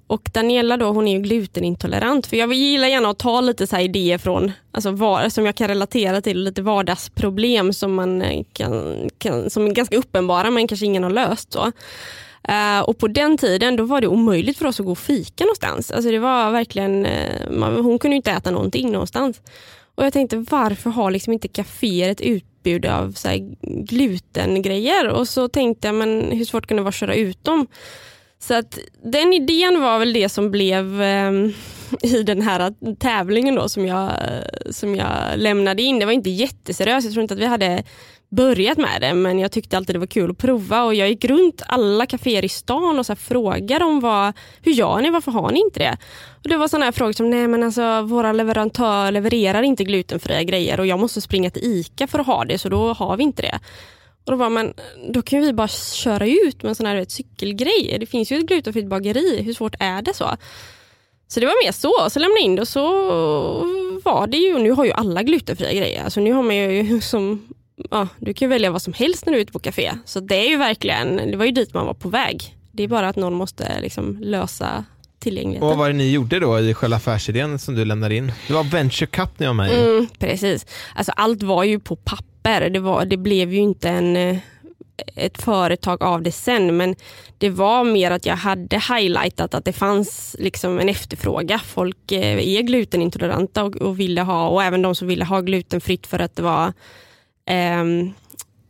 Och 0.08 0.30
Daniela 0.34 0.78
då, 0.78 0.86
hon 0.86 1.08
är 1.08 1.16
ju 1.16 1.22
glutenintolerant. 1.22 2.28
För 2.28 2.38
jag 2.38 2.54
gillar 2.54 2.88
gärna 2.88 3.10
att 3.10 3.20
ta 3.20 3.42
lite 3.42 3.68
så 3.68 3.76
här 3.76 3.84
idéer 3.84 4.18
från, 4.18 4.52
alltså 4.72 4.92
var, 4.92 5.30
som 5.30 5.46
jag 5.46 5.56
kan 5.56 5.68
relatera 5.68 6.22
till, 6.22 6.44
lite 6.44 6.62
vardagsproblem 6.62 7.74
som, 7.74 7.94
man 7.94 8.44
kan, 8.54 9.10
kan, 9.18 9.50
som 9.50 9.66
är 9.66 9.72
ganska 9.72 9.98
uppenbara 9.98 10.52
men 10.52 10.68
kanske 10.68 10.86
ingen 10.86 11.04
har 11.04 11.10
löst. 11.10 11.54
Så. 11.54 11.72
Uh, 12.50 12.80
och 12.86 12.98
på 12.98 13.08
den 13.08 13.38
tiden 13.38 13.76
då 13.76 13.84
var 13.84 14.02
det 14.02 14.08
omöjligt 14.08 14.58
för 14.58 14.66
oss 14.66 14.80
att 14.80 14.86
gå 14.86 14.92
och 14.92 14.98
fika 14.98 15.44
någonstans. 15.44 15.92
Alltså 15.92 16.12
det 16.12 16.20
var 16.20 16.52
verkligen, 16.52 17.08
man, 17.50 17.76
hon 17.76 18.00
kunde 18.00 18.16
ju 18.16 18.18
inte 18.18 18.32
äta 18.32 18.52
någonting 18.52 18.92
någonstans. 18.92 19.42
Och 19.96 20.06
jag 20.06 20.14
tänkte 20.14 20.46
varför 20.50 20.90
har 20.90 21.12
liksom 21.12 21.34
inte 21.34 21.48
kaféer 21.48 22.10
ett 22.10 22.22
utbud 22.60 22.86
av 22.86 23.12
så 23.12 23.28
här 23.28 23.56
glutengrejer? 23.64 25.08
Och 25.08 25.28
så 25.28 25.48
tänkte 25.48 25.88
jag 25.88 25.96
men 25.96 26.32
hur 26.32 26.46
svårt 26.46 26.68
kan 26.68 26.78
det 26.78 26.84
vara 26.84 26.90
att 26.90 26.96
köra 26.96 27.16
ut 27.16 27.44
dem? 27.44 27.68
Så 28.40 28.54
att 28.54 28.80
den 29.04 29.34
idén 29.34 29.82
var 29.82 30.00
väl 30.00 30.14
det 30.14 30.30
som 30.30 30.52
blev 30.52 31.02
eh, 31.02 31.32
i 32.02 32.24
den 32.24 32.42
här 32.42 32.74
tävlingen 33.00 33.56
då 33.56 33.70
som 33.70 33.86
jag, 33.86 34.12
som 34.70 34.96
jag 34.96 35.18
lämnade 35.36 35.82
in. 35.82 36.00
Det 36.00 36.06
var 36.06 36.14
inte 36.14 36.30
jätteseriöst. 36.30 37.06
Jag 37.06 37.14
tror 37.14 37.22
inte 37.22 37.34
att 37.34 37.40
vi 37.40 37.46
hade 37.46 37.84
börjat 38.30 38.78
med 38.78 39.02
det 39.02 39.14
men 39.14 39.40
jag 39.40 39.52
tyckte 39.52 39.78
alltid 39.78 39.96
det 39.96 40.00
var 40.00 40.08
kul 40.08 40.32
att 40.32 40.38
prova 40.38 40.84
och 40.84 40.96
jag 40.96 41.10
gick 41.10 41.26
runt 41.26 41.62
alla 41.68 42.06
kaféer 42.06 42.46
i 42.46 42.50
stan 42.50 43.00
och 43.00 43.06
så 43.06 43.16
frågade 43.16 43.86
om 43.86 44.00
vad, 44.00 44.34
hur 44.62 44.72
gör 44.72 45.02
ni, 45.02 45.10
varför 45.10 45.32
har 45.32 45.52
ni 45.52 45.60
inte 45.60 45.80
det? 45.80 45.98
Och 46.44 46.50
Det 46.50 46.58
var 46.58 46.68
sådana 46.68 46.86
här 46.86 46.92
frågor 46.92 47.14
som, 47.14 47.30
nej 47.30 47.48
men 47.48 47.64
alltså 47.64 48.02
våra 48.02 48.32
leverantörer 48.32 49.12
levererar 49.12 49.62
inte 49.62 49.84
glutenfria 49.84 50.44
grejer 50.44 50.80
och 50.80 50.86
jag 50.88 51.00
måste 51.00 51.22
springa 51.22 51.50
till 51.50 51.64
ICA 51.64 52.08
för 52.08 52.20
att 52.20 52.28
ha 52.28 52.46
det 52.46 52.58
så 52.58 52.70
då 52.70 52.94
har 52.94 53.18
vi 53.18 53.24
inte 53.24 53.42
det. 53.42 53.60
Och 54.26 54.32
då 54.32 54.38
var 54.38 54.50
men 54.50 54.74
då 55.14 55.22
kan 55.22 55.42
vi 55.42 55.54
bara 55.54 55.68
köra 55.68 56.28
ut 56.28 56.64
med 56.64 56.70
en 56.70 56.76
sån 56.76 56.86
här 56.86 56.96
vet, 56.96 57.12
cykelgrej. 57.12 57.98
Det 58.00 58.06
finns 58.06 58.32
ju 58.32 58.38
ett 58.38 58.46
glutenfritt 58.46 58.88
bageri, 58.88 59.42
hur 59.42 59.54
svårt 59.54 59.76
är 59.80 60.02
det 60.02 60.14
så? 60.14 60.38
Så 61.28 61.40
det 61.40 61.46
var 61.46 61.66
mer 61.66 61.72
så, 61.72 62.10
så 62.10 62.20
lämnade 62.20 62.40
jag 62.40 62.46
in 62.46 62.56
det 62.56 62.62
och 62.62 62.68
så 62.68 62.86
var 64.04 64.28
det 64.28 64.38
ju, 64.38 64.60
nu 64.60 64.72
har 64.72 64.86
ju 64.86 64.92
alla 64.92 65.24
glutenfria 65.24 65.74
grejer. 65.74 66.04
Alltså 66.04 66.20
nu 66.20 66.34
har 66.34 66.44
man 66.44 66.56
ju 66.56 67.02
som, 67.02 67.48
ja, 67.92 68.08
du 68.20 68.34
kan 68.34 68.50
välja 68.50 68.72
vad 68.72 68.82
som 68.82 68.94
helst 68.94 69.26
när 69.26 69.34
du 69.34 69.40
är 69.40 69.42
ute 69.42 69.52
på 69.52 69.60
café. 69.60 69.92
Så 70.06 70.20
det 70.20 70.36
är 70.36 70.50
ju 70.50 70.58
verkligen, 70.58 71.16
det 71.32 71.38
var 71.38 71.46
ju 71.46 71.52
dit 71.52 71.74
man 71.74 71.86
var 71.86 71.94
på 71.94 72.10
väg. 72.10 72.56
Det 72.72 72.84
är 72.84 72.88
bara 72.88 73.10
att 73.10 73.16
någon 73.16 73.34
måste 73.34 73.82
liksom 73.82 74.18
lösa 74.22 74.86
tillgängligheten. 75.20 75.64
Och 75.64 75.70
vad 75.70 75.78
var 75.78 75.88
det 75.88 75.96
ni 75.96 76.12
gjorde 76.12 76.40
då 76.40 76.60
i 76.60 76.74
själva 76.74 76.98
affärsidén 76.98 77.60
som 77.60 77.76
du 77.76 77.86
lämnade 77.86 78.16
in? 78.16 78.32
Det 78.48 78.54
var 78.54 78.64
Venture 78.64 79.08
Cup 79.08 79.40
ni 79.40 79.46
var 79.46 79.54
med 79.54 79.72
i. 79.72 79.76
Mm, 79.76 80.08
precis. 80.20 80.66
Alltså 80.96 81.12
allt 81.16 81.44
var 81.44 81.64
ju 81.64 81.80
på 81.80 81.96
papper. 81.96 82.70
Det, 82.70 82.80
var, 82.80 83.06
det 83.06 83.18
blev 83.18 83.54
ju 83.54 83.60
inte 83.60 83.90
en, 83.90 84.18
eh, 84.18 84.38
ett 85.16 85.42
företag 85.42 86.04
av 86.04 86.22
det 86.22 86.32
sen 86.32 86.78
men 86.78 86.96
det 87.38 87.50
var 87.50 87.84
mer 87.84 88.12
att 88.12 88.26
jag 88.26 88.36
hade 88.36 88.78
highlightat 88.78 89.54
att 89.54 89.66
det 89.66 89.74
fanns 89.74 90.36
liksom 90.40 90.80
en 90.80 90.90
efterfråga. 90.90 91.60
Folk 91.60 92.12
eh, 92.12 92.58
är 92.58 92.62
glutenintoleranta 92.62 93.64
och, 93.64 93.76
och 93.76 94.00
ville 94.00 94.22
ha 94.22 94.48
och 94.48 94.64
även 94.64 94.82
de 94.82 94.96
som 94.96 95.08
ville 95.08 95.26
ha 95.26 95.42
glutenfritt 95.42 96.08
för 96.08 96.20
att 96.20 96.36
det 96.36 96.42
var 96.42 96.74
ehm, 97.50 98.12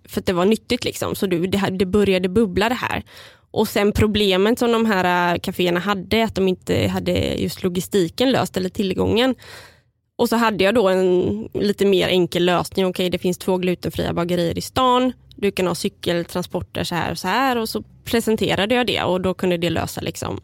för 0.05 0.19
att 0.19 0.25
det 0.25 0.33
var 0.33 0.45
nyttigt. 0.45 0.83
Liksom. 0.83 1.15
Så 1.15 1.25
det, 1.25 1.69
det 1.69 1.85
började 1.85 2.29
bubbla 2.29 2.69
det 2.69 2.75
här. 2.75 3.03
Och 3.51 3.67
sen 3.67 3.91
problemet 3.91 4.59
som 4.59 4.71
de 4.71 4.85
här 4.85 5.33
äh, 5.33 5.39
kaféerna 5.39 5.79
hade, 5.79 6.23
att 6.23 6.35
de 6.35 6.47
inte 6.47 6.87
hade 6.87 7.11
just 7.35 7.63
logistiken 7.63 8.31
löst 8.31 8.57
eller 8.57 8.69
tillgången. 8.69 9.35
Och 10.15 10.29
så 10.29 10.35
hade 10.35 10.63
jag 10.63 10.75
då 10.75 10.89
en 10.89 11.49
lite 11.53 11.85
mer 11.85 12.07
enkel 12.07 12.45
lösning. 12.45 12.85
Okej, 12.85 13.03
okay, 13.03 13.09
det 13.09 13.17
finns 13.17 13.37
två 13.37 13.57
glutenfria 13.57 14.13
bagerier 14.13 14.57
i 14.57 14.61
stan. 14.61 15.13
Du 15.35 15.51
kan 15.51 15.67
ha 15.67 15.75
cykeltransporter 15.75 16.83
så 16.83 16.95
här 16.95 17.11
och 17.11 17.17
så 17.17 17.27
här. 17.27 17.57
Och 17.57 17.69
så 17.69 17.83
presenterade 18.03 18.75
jag 18.75 18.87
det 18.87 19.03
och 19.03 19.21
då 19.21 19.33
kunde 19.33 19.57
det 19.57 19.69
lösa 19.69 20.01
liksom 20.01 20.41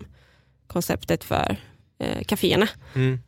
konceptet 0.68 1.24
för 1.24 1.58
eh, 2.00 2.24
kaféerna. 2.26 2.68
Mm. 2.96 3.20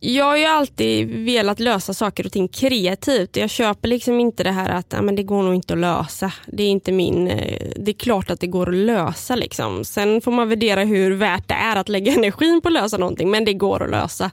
Jag 0.00 0.24
har 0.24 0.36
ju 0.36 0.44
alltid 0.44 1.24
velat 1.24 1.60
lösa 1.60 1.94
saker 1.94 2.26
och 2.26 2.32
ting 2.32 2.48
kreativt. 2.48 3.36
Jag 3.36 3.50
köper 3.50 3.88
liksom 3.88 4.20
inte 4.20 4.44
det 4.44 4.50
här 4.50 4.70
att 4.70 4.86
ja, 4.92 5.02
men 5.02 5.16
det 5.16 5.22
går 5.22 5.42
nog 5.42 5.54
inte 5.54 5.72
att 5.72 5.78
lösa. 5.78 6.32
Det 6.46 6.62
är 6.62 6.68
inte 6.68 6.92
min... 6.92 7.28
Eh, 7.28 7.70
det 7.76 7.90
är 7.90 7.94
klart 7.94 8.30
att 8.30 8.40
det 8.40 8.46
går 8.46 8.68
att 8.68 8.74
lösa. 8.74 9.36
Liksom. 9.36 9.84
Sen 9.84 10.20
får 10.20 10.32
man 10.32 10.48
värdera 10.48 10.84
hur 10.84 11.10
värt 11.10 11.48
det 11.48 11.54
är 11.54 11.76
att 11.76 11.88
lägga 11.88 12.12
energin 12.16 12.60
på 12.60 12.68
att 12.68 12.74
lösa 12.74 12.98
någonting, 12.98 13.30
men 13.30 13.44
det 13.44 13.52
går 13.52 13.82
att 13.82 13.90
lösa. 13.90 14.30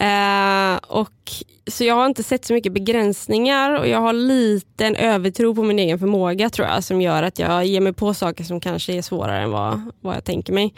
Uh, 0.00 0.76
och, 0.86 1.32
så 1.66 1.84
jag 1.84 1.94
har 1.94 2.06
inte 2.06 2.22
sett 2.22 2.44
så 2.44 2.52
mycket 2.52 2.72
begränsningar 2.72 3.78
och 3.78 3.88
jag 3.88 3.98
har 3.98 4.12
lite 4.12 4.86
en 4.86 4.96
övertro 4.96 5.54
på 5.54 5.62
min 5.62 5.78
egen 5.78 5.98
förmåga 5.98 6.50
tror 6.50 6.68
jag 6.68 6.84
som 6.84 7.00
gör 7.00 7.22
att 7.22 7.38
jag 7.38 7.66
ger 7.66 7.80
mig 7.80 7.92
på 7.92 8.14
saker 8.14 8.44
som 8.44 8.60
kanske 8.60 8.92
är 8.92 9.02
svårare 9.02 9.42
än 9.42 9.50
vad, 9.50 9.92
vad 10.00 10.16
jag 10.16 10.24
tänker 10.24 10.52
mig. 10.52 10.74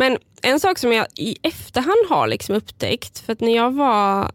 Men 0.00 0.18
en 0.42 0.60
sak 0.60 0.78
som 0.78 0.92
jag 0.92 1.06
i 1.14 1.36
efterhand 1.42 2.06
har 2.08 2.28
liksom 2.28 2.54
upptäckt, 2.54 3.18
för 3.18 3.32
att 3.32 3.40
när 3.40 3.56
jag 3.56 3.70
var 3.70 4.30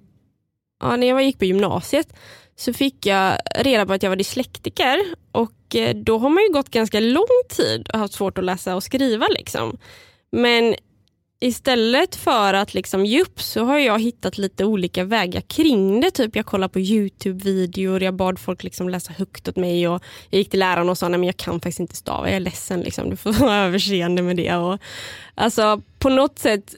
ja, 0.81 0.95
när 0.95 1.07
jag 1.07 1.23
gick 1.23 1.39
på 1.39 1.45
gymnasiet 1.45 2.07
så 2.55 2.73
fick 2.73 3.05
jag 3.05 3.37
reda 3.55 3.85
på 3.85 3.93
att 3.93 4.03
jag 4.03 4.09
var 4.09 4.15
dyslektiker 4.15 4.99
och 5.31 5.75
eh, 5.75 5.95
då 5.95 6.17
har 6.17 6.29
man 6.29 6.43
ju 6.43 6.53
gått 6.53 6.69
ganska 6.69 6.99
lång 6.99 7.41
tid 7.49 7.89
och 7.93 7.99
haft 7.99 8.13
svårt 8.13 8.37
att 8.37 8.43
läsa 8.43 8.75
och 8.75 8.83
skriva. 8.83 9.27
Liksom. 9.27 9.77
Men 10.31 10.75
istället 11.45 12.15
för 12.15 12.53
att 12.53 12.73
liksom 12.73 13.05
ge 13.05 13.21
upp 13.21 13.41
så 13.41 13.63
har 13.63 13.77
jag 13.77 14.01
hittat 14.01 14.37
lite 14.37 14.65
olika 14.65 15.03
vägar 15.03 15.41
kring 15.41 16.01
det. 16.01 16.11
Typ 16.11 16.35
jag 16.35 16.45
kollar 16.45 16.67
på 16.67 16.79
Youtube-videor, 16.79 18.03
jag 18.03 18.13
bad 18.13 18.39
folk 18.39 18.63
liksom 18.63 18.89
läsa 18.89 19.13
högt 19.13 19.47
åt 19.47 19.55
mig 19.55 19.87
och 19.87 20.03
jag 20.29 20.37
gick 20.39 20.49
till 20.49 20.59
läraren 20.59 20.89
och 20.89 20.97
sa 20.97 21.07
att 21.07 21.25
jag 21.25 21.37
kan 21.37 21.53
faktiskt 21.53 21.79
inte 21.79 21.95
stava, 21.95 22.27
jag 22.27 22.35
är 22.35 22.39
ledsen, 22.39 22.81
liksom. 22.81 23.09
du 23.09 23.15
får 23.15 23.33
vara 23.39 23.57
överseende 23.57 24.21
med 24.21 24.37
det. 24.37 24.55
Och, 24.55 24.79
alltså, 25.35 25.81
på 25.99 26.09
något 26.09 26.39
sätt 26.39 26.75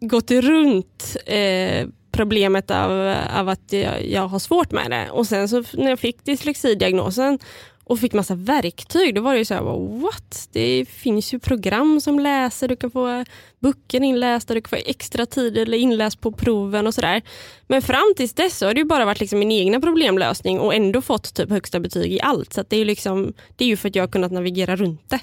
gått 0.00 0.30
runt 0.30 1.16
eh, 1.26 1.86
problemet 2.12 2.70
av, 2.70 3.16
av 3.36 3.48
att 3.48 3.72
jag, 3.72 4.06
jag, 4.06 4.28
har 4.28 4.38
svårt 4.38 4.72
med 4.72 4.90
det. 4.90 5.10
Och 5.10 5.26
sen 5.26 5.48
så 5.48 5.64
när 5.72 5.90
jag 5.90 5.98
fick 5.98 6.24
dyslexidiagnosen 6.24 7.38
och 7.84 8.00
fick 8.00 8.12
massa 8.12 8.34
verktyg. 8.34 9.14
Då 9.14 9.20
var 9.20 9.32
det 9.32 9.38
ju 9.38 9.44
så 9.44 9.54
här, 9.54 10.00
what? 10.02 10.48
Det 10.52 10.86
finns 10.88 11.34
ju 11.34 11.38
program 11.38 12.00
som 12.00 12.18
läser, 12.18 12.68
du 12.68 12.76
kan 12.76 12.90
få 12.90 13.24
böcker 13.58 14.02
inlästa, 14.02 14.54
du 14.54 14.60
kan 14.60 14.78
få 14.78 14.84
extra 14.86 15.26
tid 15.26 15.58
eller 15.58 15.78
inläst 15.78 16.20
på 16.20 16.32
proven 16.32 16.86
och 16.86 16.94
sådär. 16.94 17.22
Men 17.66 17.82
fram 17.82 18.14
tills 18.16 18.32
dess 18.32 18.60
har 18.60 18.74
det 18.74 18.80
ju 18.80 18.84
bara 18.84 19.04
varit 19.04 19.20
liksom 19.20 19.38
min 19.38 19.52
egna 19.52 19.80
problemlösning 19.80 20.60
och 20.60 20.74
ändå 20.74 21.02
fått 21.02 21.34
typ 21.34 21.50
högsta 21.50 21.80
betyg 21.80 22.12
i 22.12 22.20
allt. 22.20 22.52
Så 22.52 22.64
det 22.68 22.76
är 22.76 22.78
ju 22.78 22.84
liksom, 22.84 23.32
det 23.56 23.64
är 23.64 23.68
ju 23.68 23.76
för 23.76 23.88
att 23.88 23.96
jag 23.96 24.02
har 24.02 24.08
kunnat 24.08 24.32
navigera 24.32 24.76
runt 24.76 25.10
det. 25.10 25.20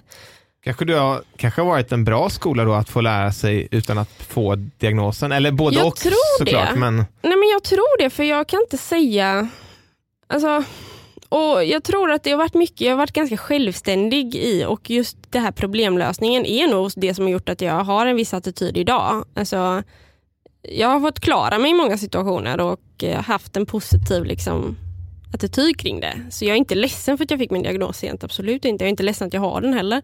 Kanske 0.63 0.85
du 0.85 0.95
har 0.95 1.21
kanske 1.37 1.61
varit 1.61 1.91
en 1.91 2.03
bra 2.03 2.29
skola 2.29 2.63
då 2.63 2.73
att 2.73 2.89
få 2.89 3.01
lära 3.01 3.31
sig 3.31 3.67
utan 3.71 3.97
att 3.97 4.09
få 4.09 4.55
diagnosen? 4.55 5.31
Eller 5.31 5.51
både 5.51 5.75
jag 5.75 5.87
och 5.87 5.95
tror 5.95 6.37
såklart. 6.39 6.73
Det. 6.73 6.79
Men... 6.79 6.95
Nej 6.95 7.05
men 7.37 7.49
jag 7.53 7.63
tror 7.63 8.03
det 8.03 8.09
för 8.09 8.23
jag 8.23 8.47
kan 8.47 8.61
inte 8.61 8.77
säga, 8.77 9.49
alltså 10.27 10.63
och 11.31 11.65
Jag 11.65 11.83
tror 11.83 12.11
att 12.11 12.23
det 12.23 12.31
har 12.31 12.37
varit 12.37 12.53
mycket, 12.53 12.81
jag 12.81 12.91
har 12.91 12.97
varit 12.97 13.11
ganska 13.11 13.37
självständig 13.37 14.35
i 14.35 14.65
och 14.65 14.89
just 14.89 15.17
det 15.29 15.39
här 15.39 15.51
problemlösningen 15.51 16.45
är 16.45 16.67
nog 16.67 16.91
det 16.95 17.13
som 17.13 17.25
har 17.25 17.31
gjort 17.31 17.49
att 17.49 17.61
jag 17.61 17.83
har 17.83 18.05
en 18.05 18.15
viss 18.15 18.33
attityd 18.33 18.77
idag. 18.77 19.25
Alltså, 19.33 19.83
jag 20.61 20.87
har 20.87 20.99
fått 20.99 21.19
klara 21.19 21.57
mig 21.59 21.71
i 21.71 21.73
många 21.73 21.97
situationer 21.97 22.59
och 22.59 23.03
eh, 23.03 23.21
haft 23.21 23.57
en 23.57 23.65
positiv 23.65 24.25
liksom, 24.25 24.77
attityd 25.33 25.79
kring 25.79 25.99
det. 25.99 26.13
Så 26.29 26.45
jag 26.45 26.53
är 26.53 26.57
inte 26.57 26.75
ledsen 26.75 27.17
för 27.17 27.23
att 27.23 27.31
jag 27.31 27.39
fick 27.39 27.51
min 27.51 27.63
diagnos 27.63 27.97
sent, 27.97 28.23
absolut 28.23 28.65
inte. 28.65 28.83
Jag 28.83 28.87
är 28.87 28.91
inte 28.91 29.03
ledsen 29.03 29.27
att 29.27 29.33
jag 29.33 29.41
har 29.41 29.61
den 29.61 29.73
heller. 29.73 30.01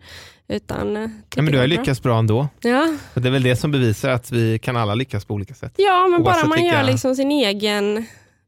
Utan, 0.47 0.95
ja, 1.35 1.41
men 1.41 1.51
du 1.51 1.59
har 1.59 1.67
lyckats 1.67 2.01
bra 2.01 2.19
ändå. 2.19 2.47
Ja. 2.61 2.93
Och 3.13 3.21
det 3.21 3.27
är 3.27 3.31
väl 3.31 3.43
det 3.43 3.55
som 3.55 3.71
bevisar 3.71 4.09
att 4.09 4.31
vi 4.31 4.59
kan 4.59 4.77
alla 4.77 4.95
lyckas 4.95 5.25
på 5.25 5.33
olika 5.33 5.53
sätt. 5.53 5.73
Ja, 5.77 6.07
men 6.07 6.21
Oavsett 6.21 6.43
bara 6.43 6.49
man 6.49 6.57
vilka... 6.57 6.77
gör 6.77 6.83
liksom 6.83 7.15
sin 7.15 7.31
egen 7.31 8.05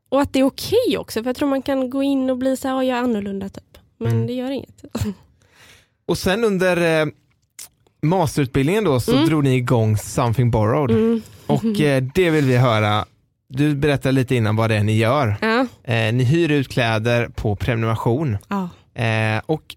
och 0.09 0.21
att 0.21 0.33
det 0.33 0.39
är 0.39 0.43
okej 0.43 0.77
okay 0.87 0.97
också, 0.97 1.23
för 1.23 1.29
jag 1.29 1.35
tror 1.35 1.49
man 1.49 1.61
kan 1.61 1.89
gå 1.89 2.03
in 2.03 2.29
och 2.29 2.37
bli 2.37 2.57
så 2.57 2.67
här, 2.67 2.81
jag 2.81 2.97
är 2.97 3.01
annorlunda 3.01 3.49
typ. 3.49 3.77
Men 3.97 4.11
mm. 4.11 4.27
det 4.27 4.33
gör 4.33 4.51
inget. 4.51 4.83
Och 6.05 6.17
sen 6.17 6.43
under 6.43 7.01
eh, 7.01 7.07
masterutbildningen 8.01 8.83
då 8.83 8.99
så 8.99 9.13
mm. 9.13 9.25
drog 9.25 9.43
ni 9.43 9.55
igång 9.55 9.97
Something 9.97 10.51
Borrowed. 10.51 10.91
Mm. 10.91 11.21
Och 11.47 11.81
eh, 11.81 12.03
det 12.15 12.29
vill 12.29 12.45
vi 12.45 12.57
höra. 12.57 13.05
Du 13.47 13.75
berättade 13.75 14.11
lite 14.11 14.35
innan 14.35 14.55
vad 14.55 14.69
det 14.69 14.75
är 14.75 14.83
ni 14.83 14.97
gör. 14.97 15.35
Ja. 15.41 15.67
Eh, 15.93 16.13
ni 16.13 16.23
hyr 16.23 16.51
ut 16.51 16.67
kläder 16.67 17.27
på 17.27 17.55
prenumeration. 17.55 18.37
Ja. 18.47 18.69
Eh, 19.03 19.41
och 19.45 19.75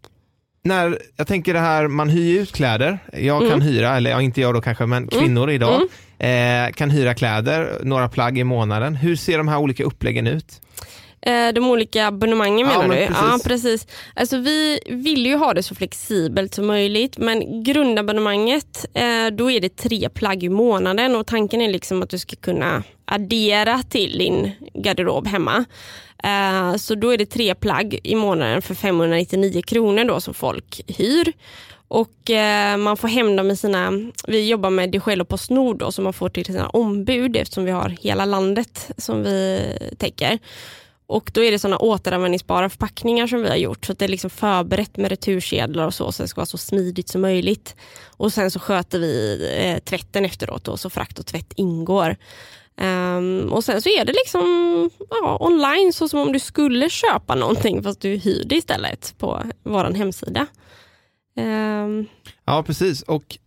när, 0.64 0.98
jag 1.16 1.26
tänker 1.26 1.54
det 1.54 1.60
här, 1.60 1.88
man 1.88 2.08
hyr 2.08 2.40
ut 2.40 2.52
kläder. 2.52 2.98
Jag 3.12 3.40
kan 3.40 3.52
mm. 3.52 3.60
hyra, 3.60 3.96
eller 3.96 4.10
ja, 4.10 4.20
inte 4.20 4.40
jag 4.40 4.54
då 4.54 4.60
kanske, 4.60 4.86
men 4.86 5.02
mm. 5.02 5.08
kvinnor 5.08 5.50
idag 5.50 5.82
mm. 6.18 6.66
eh, 6.68 6.72
kan 6.72 6.90
hyra 6.90 7.14
kläder, 7.14 7.78
några 7.82 8.08
plagg 8.08 8.38
i 8.38 8.44
månaden. 8.44 8.96
Hur 8.96 9.16
ser 9.16 9.38
de 9.38 9.48
här 9.48 9.58
olika 9.58 9.84
uppläggen 9.84 10.26
ut? 10.26 10.60
Eh, 11.26 11.52
de 11.54 11.70
olika 11.70 12.06
abonnemangen 12.06 12.66
menar 12.66 12.82
ja, 12.82 13.00
du? 13.00 13.06
Precis. 13.06 13.16
Ja, 13.20 13.38
precis. 13.44 13.86
Alltså, 14.14 14.36
vi 14.38 14.80
vill 14.86 15.26
ju 15.26 15.36
ha 15.36 15.54
det 15.54 15.62
så 15.62 15.74
flexibelt 15.74 16.54
som 16.54 16.66
möjligt 16.66 17.18
men 17.18 17.64
grundabonnemanget, 17.64 18.86
eh, 18.94 19.26
då 19.32 19.50
är 19.50 19.60
det 19.60 19.76
tre 19.76 20.08
plagg 20.08 20.44
i 20.44 20.48
månaden 20.48 21.16
och 21.16 21.26
tanken 21.26 21.60
är 21.62 21.68
liksom 21.68 22.02
att 22.02 22.10
du 22.10 22.18
ska 22.18 22.36
kunna 22.36 22.82
addera 23.04 23.82
till 23.82 24.18
din 24.18 24.50
garderob 24.74 25.26
hemma. 25.26 25.64
Eh, 26.24 26.76
så 26.76 26.94
då 26.94 27.12
är 27.12 27.18
det 27.18 27.26
tre 27.26 27.54
plagg 27.54 28.00
i 28.04 28.14
månaden 28.14 28.62
för 28.62 28.74
599 28.74 29.62
kronor 29.62 30.04
då 30.04 30.20
som 30.20 30.34
folk 30.34 30.80
hyr. 30.86 31.32
Och 31.88 32.30
eh, 32.30 32.76
man 32.76 32.96
får 32.96 33.08
hem 33.08 33.36
dem 33.36 33.50
i 33.50 33.56
sina, 33.56 33.92
vi 34.26 34.48
jobbar 34.48 34.70
med 34.70 34.90
Digel 34.90 35.20
och 35.20 35.28
Postnord 35.28 35.78
då, 35.78 35.92
så 35.92 36.02
man 36.02 36.12
får 36.12 36.28
till 36.28 36.44
sina 36.44 36.68
ombud 36.68 37.36
eftersom 37.36 37.64
vi 37.64 37.70
har 37.70 37.96
hela 38.00 38.24
landet 38.24 38.90
som 38.96 39.22
vi 39.22 39.60
täcker. 39.98 40.38
Och 41.12 41.30
då 41.34 41.44
är 41.44 41.50
det 41.50 41.58
sådana 41.58 41.78
återanvändningsbara 41.78 42.68
förpackningar 42.68 43.26
som 43.26 43.42
vi 43.42 43.48
har 43.48 43.56
gjort. 43.56 43.86
Så 43.86 43.92
att 43.92 43.98
det 43.98 44.04
är 44.04 44.08
liksom 44.08 44.30
förberett 44.30 44.96
med 44.96 45.10
retursedlar 45.10 45.86
och 45.86 45.94
så, 45.94 46.12
så 46.12 46.22
det 46.22 46.28
ska 46.28 46.38
vara 46.38 46.46
så 46.46 46.58
smidigt 46.58 47.08
som 47.08 47.20
möjligt. 47.20 47.76
Och 48.06 48.32
sen 48.32 48.50
så 48.50 48.58
sköter 48.58 48.98
vi 48.98 49.38
eh, 49.58 49.78
tvätten 49.78 50.24
efteråt 50.24 50.64
då, 50.64 50.76
så 50.76 50.90
frakt 50.90 51.18
och 51.18 51.26
tvätt 51.26 51.52
ingår. 51.56 52.16
Um, 52.80 53.52
och 53.52 53.64
sen 53.64 53.82
så 53.82 53.88
är 53.88 54.04
det 54.04 54.12
liksom 54.12 54.90
ja, 55.10 55.36
online 55.40 55.92
så 55.92 56.08
som 56.08 56.20
om 56.20 56.32
du 56.32 56.40
skulle 56.40 56.90
köpa 56.90 57.34
någonting 57.34 57.82
fast 57.82 58.00
du 58.00 58.08
hyr 58.08 58.44
det 58.46 58.56
istället 58.56 59.14
på 59.18 59.42
vår 59.62 59.94
hemsida. 59.94 60.46
Um. 61.36 62.06
Ja 62.44 62.62
precis 62.62 63.02
och 63.02 63.38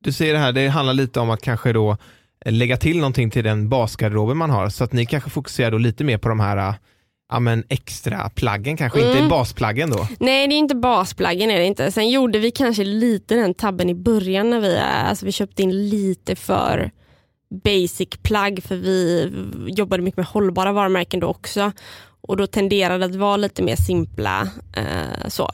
du 0.00 0.12
ser 0.12 0.32
det 0.32 0.38
här, 0.38 0.52
det 0.52 0.68
handlar 0.68 0.94
lite 0.94 1.20
om 1.20 1.30
att 1.30 1.42
kanske 1.42 1.72
då 1.72 1.96
eh, 2.44 2.52
lägga 2.52 2.76
till 2.76 2.96
någonting 2.96 3.30
till 3.30 3.44
den 3.44 3.68
basgarderoben 3.68 4.36
man 4.36 4.50
har 4.50 4.68
så 4.68 4.84
att 4.84 4.92
ni 4.92 5.06
kanske 5.06 5.30
fokuserar 5.30 5.70
då 5.70 5.78
lite 5.78 6.04
mer 6.04 6.18
på 6.18 6.28
de 6.28 6.40
här 6.40 6.74
ja, 7.32 7.40
men 7.40 7.64
extra 7.68 8.30
plaggen 8.30 8.76
kanske, 8.76 9.00
Mm. 9.00 9.16
inte 9.16 9.28
basplaggen 9.28 9.90
då? 9.90 10.08
Nej 10.20 10.48
det 10.48 10.54
är 10.54 10.58
inte 10.58 10.74
basplaggen 10.74 11.50
är 11.50 11.58
det 11.58 11.64
inte. 11.64 11.92
Sen 11.92 12.10
gjorde 12.10 12.38
vi 12.38 12.50
kanske 12.50 12.84
lite 12.84 13.34
den 13.34 13.54
tabben 13.54 13.90
i 13.90 13.94
början 13.94 14.50
när 14.50 14.60
vi, 14.60 14.78
alltså 14.78 15.26
vi 15.26 15.32
köpte 15.32 15.62
in 15.62 15.88
lite 15.88 16.36
för 16.36 16.90
basic 17.64 18.08
plagg 18.22 18.62
för 18.62 18.76
vi 18.76 19.32
jobbade 19.66 20.02
mycket 20.02 20.16
med 20.16 20.26
hållbara 20.26 20.72
varumärken 20.72 21.20
då 21.20 21.26
också. 21.26 21.72
Och 22.20 22.36
då 22.36 22.46
tenderade 22.46 22.98
det 22.98 23.04
att 23.06 23.14
vara 23.14 23.36
lite 23.36 23.62
mer 23.62 23.76
simpla. 23.76 24.48
Eh, 24.76 25.28
så. 25.28 25.50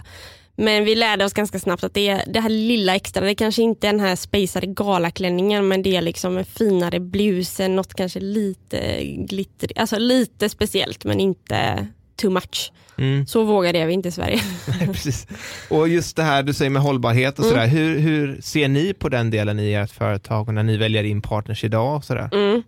Men 0.62 0.84
vi 0.84 0.94
lärde 0.94 1.24
oss 1.24 1.32
ganska 1.32 1.58
snabbt 1.58 1.84
att 1.84 1.94
det, 1.94 2.24
det 2.26 2.40
här 2.40 2.48
lilla 2.48 2.94
extra, 2.94 3.24
det 3.24 3.34
kanske 3.34 3.62
inte 3.62 3.88
är 3.88 3.92
den 3.92 4.00
här 4.00 4.16
spacade 4.16 4.66
galaklänningen 4.66 5.68
men 5.68 5.82
det 5.82 5.96
är 5.96 6.02
liksom 6.02 6.38
en 6.38 6.44
finare 6.44 7.00
blus, 7.00 7.58
något 7.58 7.94
kanske 7.94 8.20
lite 8.20 9.04
glitter, 9.04 9.70
alltså 9.76 9.98
lite 9.98 10.48
speciellt 10.48 11.04
men 11.04 11.20
inte 11.20 11.86
too 12.16 12.30
much. 12.30 12.72
Mm. 12.98 13.26
Så 13.26 13.44
vågade 13.44 13.86
vi 13.86 13.92
inte 13.92 14.08
i 14.08 14.12
Sverige. 14.12 14.40
Precis. 14.86 15.26
Och 15.68 15.88
just 15.88 16.16
det 16.16 16.22
här 16.22 16.42
du 16.42 16.54
säger 16.54 16.70
med 16.70 16.82
hållbarhet 16.82 17.38
och 17.38 17.44
Mm. 17.44 17.54
sådär, 17.54 17.66
hur, 17.66 17.98
hur 17.98 18.40
ser 18.40 18.68
ni 18.68 18.94
på 18.94 19.08
den 19.08 19.30
delen 19.30 19.58
i 19.60 19.72
ert 19.72 19.90
företag 19.90 20.48
och 20.48 20.54
när 20.54 20.62
ni 20.62 20.76
väljer 20.76 21.04
in 21.04 21.22
partners 21.22 21.64
idag? 21.64 21.96
Och 21.96 22.04
sådär? 22.04 22.28
Mm. 22.32 22.62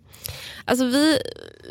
Alltså 0.65 0.85
vi, 0.85 1.17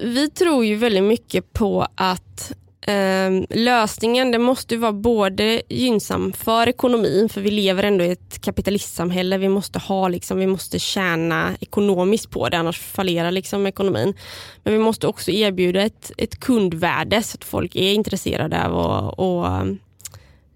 vi 0.02 0.30
tror 0.30 0.64
ju 0.64 0.74
väldigt 0.76 1.04
mycket 1.04 1.52
på 1.52 1.87
att 1.94 2.52
eh, 2.86 3.30
lösningen 3.50 4.30
det 4.30 4.38
måste 4.38 4.74
ju 4.74 4.80
vara 4.80 4.92
både 4.92 5.62
gynnsam 5.68 6.32
för 6.32 6.68
ekonomin, 6.68 7.28
för 7.28 7.40
vi 7.40 7.50
lever 7.50 7.82
ändå 7.82 8.04
i 8.04 8.10
ett 8.10 8.40
kapitalistsamhälle. 8.40 9.38
Vi 9.38 9.48
måste, 9.48 9.78
ha, 9.78 10.08
liksom, 10.08 10.38
vi 10.38 10.46
måste 10.46 10.78
tjäna 10.78 11.50
ekonomiskt 11.60 12.30
på 12.30 12.48
det, 12.48 12.58
annars 12.58 12.80
fallerar 12.80 13.30
liksom 13.30 13.66
ekonomin. 13.66 14.14
Men 14.62 14.72
vi 14.72 14.78
måste 14.78 15.06
också 15.06 15.30
erbjuda 15.30 15.82
ett, 15.82 16.12
ett 16.18 16.40
kundvärde 16.40 17.22
så 17.22 17.36
att 17.36 17.44
folk 17.44 17.76
är 17.76 17.92
intresserade 17.92 18.66
av 18.66 18.78
att 18.78 19.18
och, 19.18 19.46
ehm, 19.46 19.78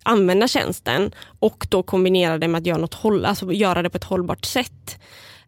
använda 0.03 0.49
tjänsten 0.49 1.13
och 1.39 1.67
då 1.71 1.83
kombinera 1.83 2.39
det 2.39 2.49
med 2.49 2.59
att 2.59 2.67
göra, 2.67 2.79
något 2.79 2.95
håll, 2.95 3.25
alltså 3.25 3.53
göra 3.53 3.83
det 3.83 3.91
på 3.91 3.97
ett 3.97 4.05
hållbart 4.05 4.45
sätt. 4.45 4.99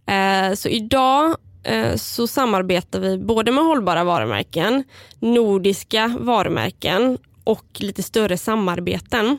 Eh, 0.07 0.55
så 0.55 0.69
idag 0.69 1.37
Eh, 1.63 1.97
så 1.97 2.27
samarbetar 2.27 3.01
vi 3.01 3.19
både 3.19 3.53
med 3.53 3.65
hållbara 3.65 4.05
varumärken, 4.05 4.85
nordiska 5.19 6.17
varumärken 6.21 7.19
och 7.45 7.67
lite 7.75 8.03
större 8.03 8.39
samarbeten. 8.39 9.39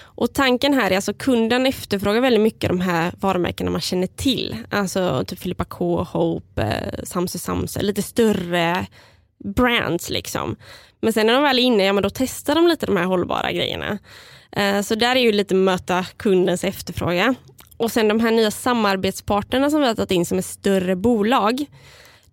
Och 0.00 0.32
Tanken 0.32 0.74
här 0.74 0.90
är 0.90 0.96
alltså 0.96 1.14
kunden 1.14 1.66
efterfrågar 1.66 2.20
väldigt 2.20 2.40
mycket 2.42 2.70
de 2.70 2.80
här 2.80 3.12
varumärkena 3.20 3.70
man 3.70 3.80
känner 3.80 4.06
till. 4.06 4.56
Alltså 4.70 5.24
typ 5.26 5.38
Filippa 5.38 5.64
K, 5.64 6.02
Hope, 6.02 6.62
eh, 6.62 7.04
Samse 7.04 7.38
Samse, 7.38 7.82
lite 7.82 8.02
större 8.02 8.86
brands 9.44 10.10
liksom. 10.10 10.56
Men 11.00 11.12
sen 11.12 11.26
när 11.26 11.34
de 11.34 11.42
väl 11.42 11.58
är 11.58 11.62
inne, 11.62 11.84
ja 11.84 11.92
men 11.92 12.02
då 12.02 12.10
testar 12.10 12.54
de 12.54 12.66
lite 12.66 12.86
de 12.86 12.96
här 12.96 13.04
hållbara 13.04 13.52
grejerna. 13.52 13.98
Eh, 14.52 14.82
så 14.82 14.94
där 14.94 15.16
är 15.16 15.20
ju 15.20 15.32
lite 15.32 15.54
möta 15.54 16.06
kundens 16.16 16.64
efterfrågan. 16.64 17.34
Och 17.78 17.92
sen 17.92 18.08
de 18.08 18.20
här 18.20 18.30
nya 18.30 18.50
samarbetspartnerna 18.50 19.70
som 19.70 19.80
vi 19.80 19.86
har 19.86 19.94
tagit 19.94 20.10
in 20.10 20.26
som 20.26 20.38
är 20.38 20.42
större 20.42 20.96
bolag. 20.96 21.66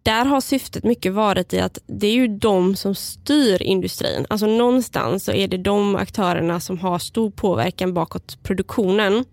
Där 0.04 0.26
har 0.26 0.42
syftet 0.42 0.84
mycket 0.84 1.14
varit 1.14 1.54
i 1.54 1.60
att 1.60 1.80
det 1.88 2.08
är 2.08 2.14
ju 2.14 2.28
de 2.28 2.76
som 2.76 2.96
styr 2.96 3.62
industrin. 3.62 4.26
Alltså 4.30 4.46
någonstans 4.48 5.26
så 5.26 5.32
är 5.32 5.48
det 5.48 5.58
de 5.58 5.96
aktörerna 5.96 6.60
som 6.60 6.80
har 6.80 7.00
stor 7.00 7.30
påverkan 7.32 7.94
bakåt 7.94 8.44
produktionen. 8.44 9.26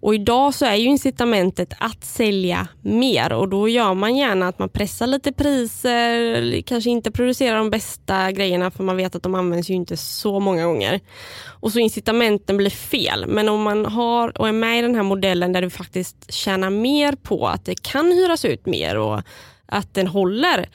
Och 0.00 0.14
idag 0.14 0.54
så 0.54 0.66
är 0.66 0.74
ju 0.74 0.84
incitamentet 0.84 1.72
att 1.78 2.04
sälja 2.04 2.68
mer 2.82 3.32
och 3.32 3.48
då 3.48 3.68
gör 3.68 3.94
man 3.94 4.16
gärna 4.16 4.48
att 4.48 4.58
man 4.58 4.68
pressar 4.68 5.06
lite 5.06 5.32
priser, 5.32 6.60
kanske 6.62 6.90
inte 6.90 7.10
producerar 7.10 7.56
de 7.56 7.70
bästa 7.70 8.32
grejerna 8.32 8.70
för 8.70 8.84
man 8.84 8.96
vet 8.96 9.14
att 9.14 9.22
de 9.22 9.34
används 9.34 9.70
ju 9.70 9.74
inte 9.74 9.96
så 9.96 10.40
många 10.40 10.64
gånger. 10.64 11.00
Och 11.46 11.72
så 11.72 11.78
incitamenten 11.78 12.56
blir 12.56 12.70
fel. 12.70 13.26
Men 13.28 13.48
om 13.48 13.62
man 13.62 13.86
har 13.86 14.38
och 14.40 14.48
är 14.48 14.52
med 14.52 14.78
i 14.78 14.82
den 14.82 14.94
här 14.94 15.02
modellen 15.02 15.52
där 15.52 15.62
du 15.62 15.70
faktiskt 15.70 16.32
tjänar 16.32 16.70
mer 16.70 17.12
på 17.12 17.48
att 17.48 17.64
det 17.64 17.82
kan 17.82 18.12
hyras 18.12 18.44
ut 18.44 18.66
mer 18.66 18.98
och 18.98 19.20
att 19.66 19.94
den 19.94 20.06
håller, 20.06 20.68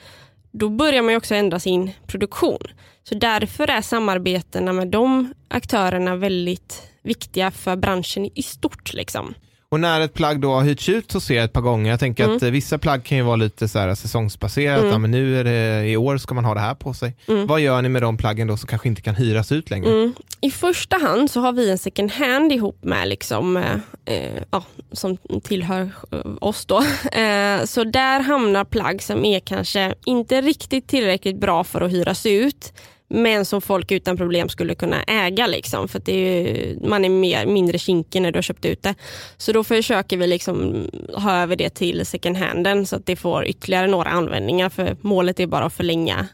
då 0.52 0.68
börjar 0.68 1.02
man 1.02 1.12
ju 1.12 1.16
också 1.16 1.34
ändra 1.34 1.60
sin 1.60 1.90
produktion. 2.06 2.62
Så 3.08 3.14
därför 3.14 3.70
är 3.70 3.82
samarbetena 3.82 4.72
med 4.72 4.88
de 4.88 5.34
aktörerna 5.48 6.16
väldigt 6.16 6.82
viktiga 7.06 7.50
för 7.50 7.76
branschen 7.76 8.30
i 8.34 8.42
stort. 8.42 8.94
Liksom. 8.94 9.34
Och 9.68 9.80
när 9.80 10.00
ett 10.00 10.14
plagg 10.14 10.40
då 10.40 10.52
har 10.54 10.62
hyrts 10.62 10.88
ut 10.88 11.10
så 11.12 11.20
ser 11.20 11.34
jag 11.34 11.44
ett 11.44 11.52
par 11.52 11.60
gånger, 11.60 11.90
jag 11.90 12.00
tänker 12.00 12.24
Mm. 12.24 12.36
att 12.36 12.42
eh, 12.42 12.50
vissa 12.50 12.78
plagg 12.78 13.04
kan 13.04 13.18
ju 13.18 13.24
vara 13.24 13.36
lite 13.36 13.68
så 13.68 13.78
här 13.78 13.94
säsongsbaserat, 13.94 14.78
Mm. 14.78 14.90
ja, 14.92 14.98
men 14.98 15.10
nu 15.10 15.40
är 15.40 15.44
det, 15.44 15.88
i 15.88 15.96
år 15.96 16.16
ska 16.18 16.34
man 16.34 16.44
ha 16.44 16.54
det 16.54 16.60
här 16.60 16.74
på 16.74 16.94
sig. 16.94 17.16
Mm. 17.28 17.46
Vad 17.46 17.60
gör 17.60 17.82
ni 17.82 17.88
med 17.88 18.02
de 18.02 18.16
plaggen 18.16 18.46
då 18.46 18.56
som 18.56 18.66
kanske 18.66 18.88
inte 18.88 19.02
kan 19.02 19.14
hyras 19.14 19.52
ut 19.52 19.70
längre? 19.70 19.90
Mm. 19.90 20.14
I 20.40 20.50
första 20.50 20.96
hand 20.98 21.30
så 21.30 21.40
har 21.40 21.52
vi 21.52 21.70
en 21.70 21.78
second 21.78 22.10
hand 22.12 22.52
ihop 22.52 22.78
med 22.84 23.08
liksom, 23.08 23.56
eh, 23.56 24.14
eh, 24.14 24.42
ja, 24.50 24.64
som 24.92 25.16
tillhör 25.44 25.90
eh, 26.12 26.20
oss. 26.40 26.66
då. 26.66 26.76
Eh, 27.12 27.64
så 27.64 27.84
där 27.84 28.20
hamnar 28.20 28.64
plagg 28.64 29.02
som 29.02 29.24
är 29.24 29.40
kanske 29.40 29.94
inte 30.04 30.40
riktigt 30.40 30.88
tillräckligt 30.88 31.40
bra 31.40 31.64
för 31.64 31.80
att 31.80 31.90
hyras 31.92 32.26
ut 32.26 32.72
men 33.08 33.44
som 33.44 33.60
folk 33.60 33.90
utan 33.92 34.16
problem 34.16 34.48
skulle 34.48 34.74
kunna 34.74 35.02
äga. 35.02 35.46
Liksom, 35.46 35.88
för 35.88 35.98
att 35.98 36.04
det 36.04 36.12
är 36.12 36.42
ju, 36.42 36.78
man 36.88 37.04
är 37.04 37.08
mer, 37.08 37.46
mindre 37.46 37.78
kinkig 37.78 38.22
när 38.22 38.32
du 38.32 38.36
har 38.36 38.42
köpt 38.42 38.64
ut 38.64 38.82
det. 38.82 38.94
Så 39.36 39.52
då 39.52 39.64
försöker 39.64 40.16
vi 40.16 40.26
liksom 40.26 40.86
ha 41.14 41.36
över 41.36 41.56
det 41.56 41.70
till 41.70 42.06
second 42.06 42.36
handen 42.36 42.86
så 42.86 42.96
att 42.96 43.06
det 43.06 43.16
får 43.16 43.46
ytterligare 43.46 43.86
några 43.86 44.10
användningar 44.10 44.68
för 44.68 44.96
målet 45.00 45.40
är 45.40 45.46
bara 45.46 45.64
att 45.64 45.74
förlänga 45.74 46.26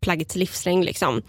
plaggets 0.00 0.36
livslängd. 0.36 0.84
Liksom. 0.84 1.22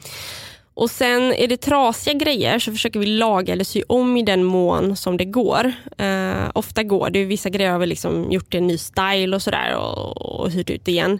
Och 0.73 0.91
sen 0.91 1.33
är 1.33 1.47
det 1.47 1.57
trasiga 1.57 2.13
grejer 2.13 2.59
så 2.59 2.71
försöker 2.71 2.99
vi 2.99 3.05
laga 3.05 3.53
eller 3.53 3.63
sy 3.63 3.83
om 3.87 4.17
i 4.17 4.23
den 4.23 4.43
mån 4.43 4.95
som 4.95 5.17
det 5.17 5.25
går. 5.25 5.73
Eh, 5.97 6.49
ofta 6.53 6.83
går 6.83 7.09
det, 7.09 7.25
vissa 7.25 7.49
grejer 7.49 7.71
har 7.71 7.79
vi 7.79 7.85
liksom 7.85 8.31
gjort 8.31 8.53
en 8.53 8.67
ny 8.67 8.77
style 8.77 9.35
och 9.35 9.41
sådär 9.41 9.75
och, 9.75 10.21
och 10.21 10.51
hyrt 10.51 10.69
ut 10.69 10.87
igen. 10.87 11.19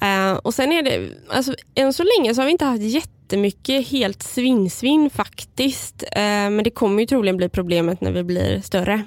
Eh, 0.00 0.32
och 0.32 0.54
sen 0.54 0.72
är 0.72 0.82
det, 0.82 1.10
alltså, 1.28 1.54
än 1.74 1.92
så 1.92 2.02
länge 2.02 2.34
så 2.34 2.40
har 2.40 2.46
vi 2.46 2.52
inte 2.52 2.64
haft 2.64 2.82
jättemycket 3.30 3.88
helt 3.88 4.22
svinn-svinn 4.22 5.10
faktiskt. 5.10 6.02
Eh, 6.12 6.20
men 6.22 6.64
det 6.64 6.70
kommer 6.70 7.00
ju 7.00 7.06
troligen 7.06 7.36
bli 7.36 7.48
problemet 7.48 8.00
när 8.00 8.12
vi 8.12 8.22
blir 8.22 8.60
större. 8.60 9.02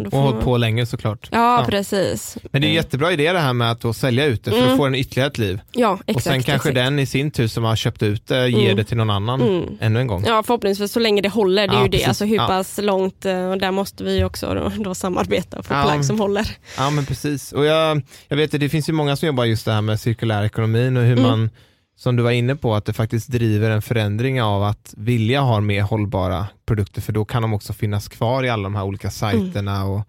Då 0.00 0.04
Och 0.06 0.12
hållit 0.22 0.34
man- 0.34 0.44
på 0.44 0.56
länge 0.56 0.86
såklart. 0.86 1.28
Ja, 1.32 1.60
Ja. 1.60 1.66
precis. 1.68 2.36
Men 2.52 2.60
det 2.62 2.66
är 2.66 2.68
en 2.68 2.74
jättebra 2.74 3.12
idé 3.12 3.32
det 3.32 3.38
här 3.38 3.52
med 3.52 3.70
att 3.84 3.96
sälja 3.96 4.24
ut 4.24 4.44
det, 4.44 4.50
för 4.50 4.58
Mm. 4.58 4.70
då 4.70 4.76
får 4.76 4.84
den 4.84 4.94
ytterligare 4.94 5.28
ett 5.30 5.38
liv. 5.38 5.60
Ja, 5.72 5.94
exakt. 6.06 6.16
och 6.16 6.22
sen 6.22 6.32
kanske 6.42 6.68
exakt. 6.68 6.74
den 6.74 6.98
i 6.98 7.06
sin 7.06 7.30
tur 7.30 7.48
som 7.48 7.64
har 7.64 7.76
köpt 7.76 8.02
ut 8.02 8.26
det 8.26 8.48
ger 8.48 8.64
Mm. 8.64 8.76
det 8.76 8.84
till 8.84 8.96
någon 8.96 9.10
annan 9.10 9.40
Mm. 9.40 9.64
ännu 9.80 10.00
en 10.00 10.06
gång. 10.06 10.24
Ja 10.26 10.42
förhoppningsvis 10.42 10.92
så 10.92 11.00
länge 11.00 11.22
det 11.22 11.28
håller, 11.28 11.68
det 11.68 11.72
är 11.74 11.76
Ja, 11.76 11.82
ju 11.82 11.88
det. 11.88 11.90
precis. 11.96 12.08
Alltså 12.08 12.24
hur 12.24 12.36
Ja. 12.36 12.46
pass 12.46 12.78
långt, 12.82 13.24
eh, 13.24 13.50
och 13.50 13.58
där 13.58 13.70
måste 13.70 14.04
vi 14.04 14.24
också 14.24 14.54
då, 14.54 14.72
då 14.84 14.94
samarbeta 14.94 15.58
och 15.58 15.66
få 15.66 15.74
Ja. 15.74 15.82
plagg 15.82 16.04
som 16.04 16.20
håller. 16.20 16.48
Ja 16.76 16.90
men 16.90 17.06
precis. 17.06 17.52
Och 17.52 17.64
jag, 17.64 18.02
jag 18.28 18.36
vet 18.36 18.54
att 18.54 18.60
det 18.60 18.68
finns 18.68 18.88
ju 18.88 18.92
många 18.92 19.16
som 19.16 19.26
jobbar 19.26 19.44
just 19.44 19.64
det 19.64 19.72
här 19.72 19.80
med 19.82 20.00
cirkulär 20.00 20.44
ekonomin 20.44 20.96
och 20.96 21.02
hur 21.02 21.12
Mm. 21.18 21.22
man, 21.22 21.50
som 21.98 22.16
du 22.16 22.22
var 22.22 22.30
inne 22.30 22.56
på, 22.56 22.74
att 22.74 22.84
det 22.84 22.92
faktiskt 22.92 23.28
driver 23.28 23.70
en 23.70 23.82
förändring 23.82 24.42
av 24.42 24.62
att 24.62 24.94
vilja 24.96 25.40
ha 25.40 25.60
mer 25.60 25.82
hållbara 25.82 26.46
produkter 26.66 27.00
för 27.00 27.12
då 27.12 27.24
kan 27.24 27.42
de 27.42 27.54
också 27.54 27.72
finnas 27.72 28.08
kvar 28.08 28.44
i 28.44 28.48
alla 28.48 28.62
de 28.62 28.74
här 28.74 28.84
olika 28.84 29.10
sajterna. 29.10 29.84
Och, 29.84 30.00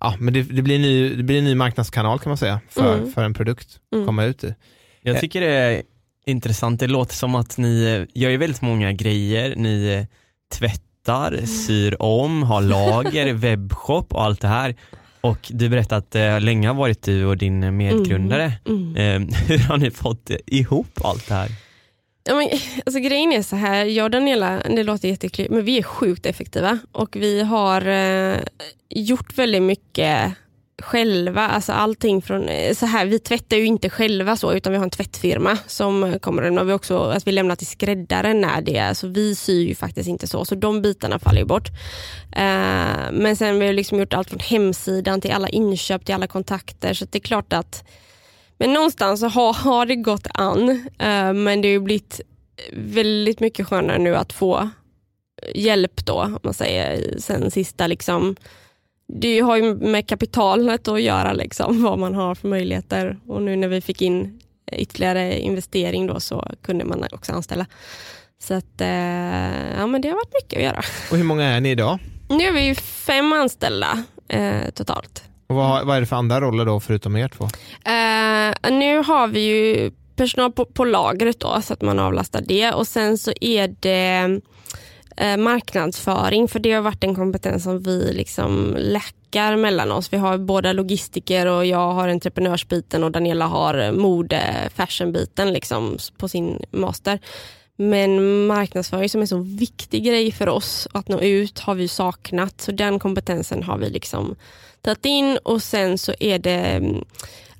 ja, 0.00 0.14
men 0.18 0.34
det, 0.34 0.42
det, 0.42 0.62
blir 0.62 0.76
en 0.76 0.82
ny, 0.82 1.14
det 1.14 1.22
blir 1.22 1.38
en 1.38 1.44
ny 1.44 1.54
marknadskanal 1.54 2.18
kan 2.18 2.30
man 2.30 2.36
säga 2.36 2.60
för, 2.68 2.94
Mm. 2.98 3.12
för 3.12 3.24
en 3.24 3.34
produkt 3.34 3.68
att 3.90 3.94
Mm. 3.94 4.06
komma 4.06 4.24
ut 4.24 4.44
i. 4.44 4.54
Jag 5.02 5.20
tycker 5.20 5.40
det 5.40 5.46
är 5.46 5.82
intressant, 6.26 6.80
det 6.80 6.86
låter 6.86 7.14
som 7.14 7.34
att 7.34 7.58
ni 7.58 8.06
gör 8.14 8.30
ju 8.30 8.36
väldigt 8.36 8.62
många 8.62 8.92
grejer, 8.92 9.56
ni 9.56 10.06
tvättar, 10.54 11.46
syr 11.46 12.02
om, 12.02 12.42
har 12.42 12.60
lager, 12.62 13.32
webbshop 13.32 14.12
och 14.14 14.22
allt 14.24 14.40
det 14.40 14.48
här. 14.48 14.74
Och 15.22 15.38
du 15.48 15.68
berättade 15.68 15.98
att 15.98 16.10
det 16.10 16.40
länge 16.40 16.68
har 16.68 16.74
varit 16.74 17.02
du 17.02 17.24
och 17.24 17.36
din 17.36 17.76
medgrundare. 17.76 18.52
Mm. 18.66 18.96
Eh, 18.96 19.36
hur 19.48 19.58
har 19.58 19.76
ni 19.76 19.90
fått 19.90 20.30
ihop 20.46 21.00
allt 21.04 21.28
det 21.28 21.34
här? 21.34 21.50
Ja, 22.24 22.34
men, 22.34 22.48
alltså, 22.86 23.00
grejen 23.00 23.32
är 23.32 23.42
så 23.42 23.56
här, 23.56 23.84
jag 23.84 24.04
och 24.04 24.10
Daniela, 24.10 24.62
det 24.68 24.82
låter 24.82 25.08
jättekul, 25.08 25.46
men 25.50 25.64
vi 25.64 25.78
är 25.78 25.82
sjukt 25.82 26.26
effektiva 26.26 26.78
och 26.92 27.16
vi 27.16 27.42
har 27.42 27.86
eh, 27.86 28.36
gjort 28.88 29.38
väldigt 29.38 29.62
mycket 29.62 30.34
själva. 30.82 31.48
Alltså 31.48 31.72
allting 31.72 32.22
från, 32.22 32.48
eh, 32.48 32.74
så 32.74 32.86
här, 32.86 33.06
vi 33.06 33.18
tvättar 33.18 33.56
ju 33.56 33.64
inte 33.64 33.90
själva 33.90 34.36
så 34.36 34.52
utan 34.52 34.72
vi 34.72 34.78
har 34.78 34.84
en 34.84 34.90
tvättfirma 34.90 35.58
som 35.66 36.18
kommer. 36.20 36.58
Och 36.58 36.68
vi 36.68 36.72
också 36.72 36.98
alltså, 36.98 37.26
vi 37.26 37.32
lämnar 37.32 37.56
till 37.56 37.66
skräddaren 37.66 38.40
när 38.40 38.62
det 38.62 38.76
är, 38.76 38.94
så 38.94 39.08
vi 39.08 39.34
syr 39.34 39.68
ju 39.68 39.74
faktiskt 39.74 40.08
inte 40.08 40.26
så. 40.26 40.44
Så 40.44 40.54
de 40.54 40.82
bitarna 40.82 41.18
faller 41.18 41.38
ju 41.38 41.46
bort. 41.46 41.68
Eh, 42.32 43.12
men 43.12 43.36
sen 43.36 43.54
har 43.54 43.66
vi 43.66 43.72
liksom 43.72 43.98
gjort 43.98 44.14
allt 44.14 44.30
från 44.30 44.40
hemsidan 44.40 45.20
till 45.20 45.32
alla 45.32 45.48
inköp 45.48 46.04
till 46.04 46.14
alla 46.14 46.26
kontakter. 46.26 46.94
Så 46.94 47.04
det 47.10 47.18
är 47.18 47.20
klart 47.20 47.52
att 47.52 47.84
men 48.58 48.72
någonstans 48.72 49.20
så 49.20 49.28
har, 49.28 49.54
har 49.54 49.86
det 49.86 49.96
gått 49.96 50.26
an. 50.34 50.68
eh, 50.98 51.32
men 51.32 51.60
det 51.60 51.68
har 51.68 51.72
ju 51.72 51.80
blivit 51.80 52.20
väldigt 52.72 53.40
mycket 53.40 53.66
skönare 53.66 53.98
nu 53.98 54.16
att 54.16 54.32
få 54.32 54.70
hjälp 55.54 56.06
då, 56.06 56.14
om 56.14 56.38
man 56.42 56.54
säger, 56.54 57.18
sen 57.18 57.50
sista 57.50 57.86
liksom. 57.86 58.36
Det 59.14 59.40
har 59.40 59.56
ju 59.56 59.74
med 59.74 60.08
kapitalet 60.08 60.88
att 60.88 61.02
göra, 61.02 61.32
liksom, 61.32 61.82
vad 61.88 61.98
man 61.98 62.14
har 62.14 62.34
för 62.34 62.48
möjligheter. 62.48 63.18
Och 63.26 63.42
nu 63.42 63.56
när 63.56 63.68
vi 63.68 63.80
fick 63.80 64.02
in 64.02 64.40
ytterligare 64.72 65.38
investering 65.38 66.06
då 66.06 66.20
så 66.20 66.44
kunde 66.62 66.84
man 66.84 67.04
också 67.12 67.32
anställa. 67.32 67.66
Så 68.42 68.54
att, 68.54 68.80
eh, 68.80 68.88
ja 69.78 69.86
men 69.86 70.00
det 70.00 70.08
har 70.08 70.14
varit 70.14 70.34
mycket 70.42 70.56
att 70.56 70.64
göra. 70.64 70.82
Och 71.10 71.16
hur 71.16 71.24
många 71.24 71.44
är 71.44 71.60
ni 71.60 71.70
idag? 71.70 71.98
Nu 72.28 72.44
är 72.44 72.52
vi 72.52 72.74
fem 72.74 73.32
anställda 73.32 74.04
eh, 74.28 74.70
totalt. 74.74 75.22
Och 75.46 75.56
vad, 75.56 75.86
vad 75.86 75.96
är 75.96 76.00
det 76.00 76.06
för 76.06 76.16
andra 76.16 76.40
roller 76.40 76.64
då 76.64 76.80
förutom 76.80 77.16
er 77.16 77.28
två? 77.28 77.44
Eh, 77.44 78.72
nu 78.78 79.02
har 79.02 79.26
vi 79.26 79.40
ju 79.40 79.90
personal 80.16 80.52
på, 80.52 80.64
på 80.64 80.84
lagret 80.84 81.40
då 81.40 81.62
så 81.62 81.72
att 81.72 81.82
man 81.82 81.98
avlastar 81.98 82.40
det 82.48 82.72
och 82.72 82.86
sen 82.86 83.18
så 83.18 83.32
är 83.40 83.74
det 83.80 84.40
eh, 85.16 85.36
marknadsföring 85.36 86.48
för 86.48 86.58
det 86.58 86.72
har 86.72 86.82
varit 86.82 87.04
en 87.04 87.14
kompetens 87.14 87.62
som 87.62 87.82
vi 87.82 88.12
liksom 88.12 88.76
läckar 88.78 89.56
mellan 89.56 89.92
oss. 89.92 90.12
Vi 90.12 90.16
har 90.16 90.38
båda 90.38 90.72
logistiker 90.72 91.46
och 91.46 91.66
jag 91.66 91.92
har 91.92 92.08
entreprenörsbiten 92.08 93.04
och 93.04 93.12
Daniela 93.12 93.46
har 93.46 93.78
eh, 93.78 93.92
mode 93.92 94.70
fashionbiten 94.74 95.52
liksom 95.52 95.98
på 96.16 96.28
sin 96.28 96.64
master. 96.70 97.18
Men 97.76 98.46
marknadsföring 98.46 99.08
som 99.08 99.20
är 99.20 99.22
en 99.22 99.28
så 99.28 99.38
viktig 99.38 100.04
grej 100.04 100.32
för 100.32 100.48
oss 100.48 100.88
att 100.92 101.08
nå 101.08 101.20
ut 101.20 101.58
har 101.58 101.74
vi 101.74 101.88
saknat. 101.88 102.60
Så 102.60 102.72
den 102.72 102.98
kompetensen 102.98 103.62
har 103.62 103.78
vi 103.78 103.90
liksom 103.90 104.36
tagit 104.82 105.04
in 105.04 105.38
och 105.42 105.62
sen 105.62 105.98
så 105.98 106.14
är 106.20 106.38
det 106.38 106.56
mm, 106.56 107.04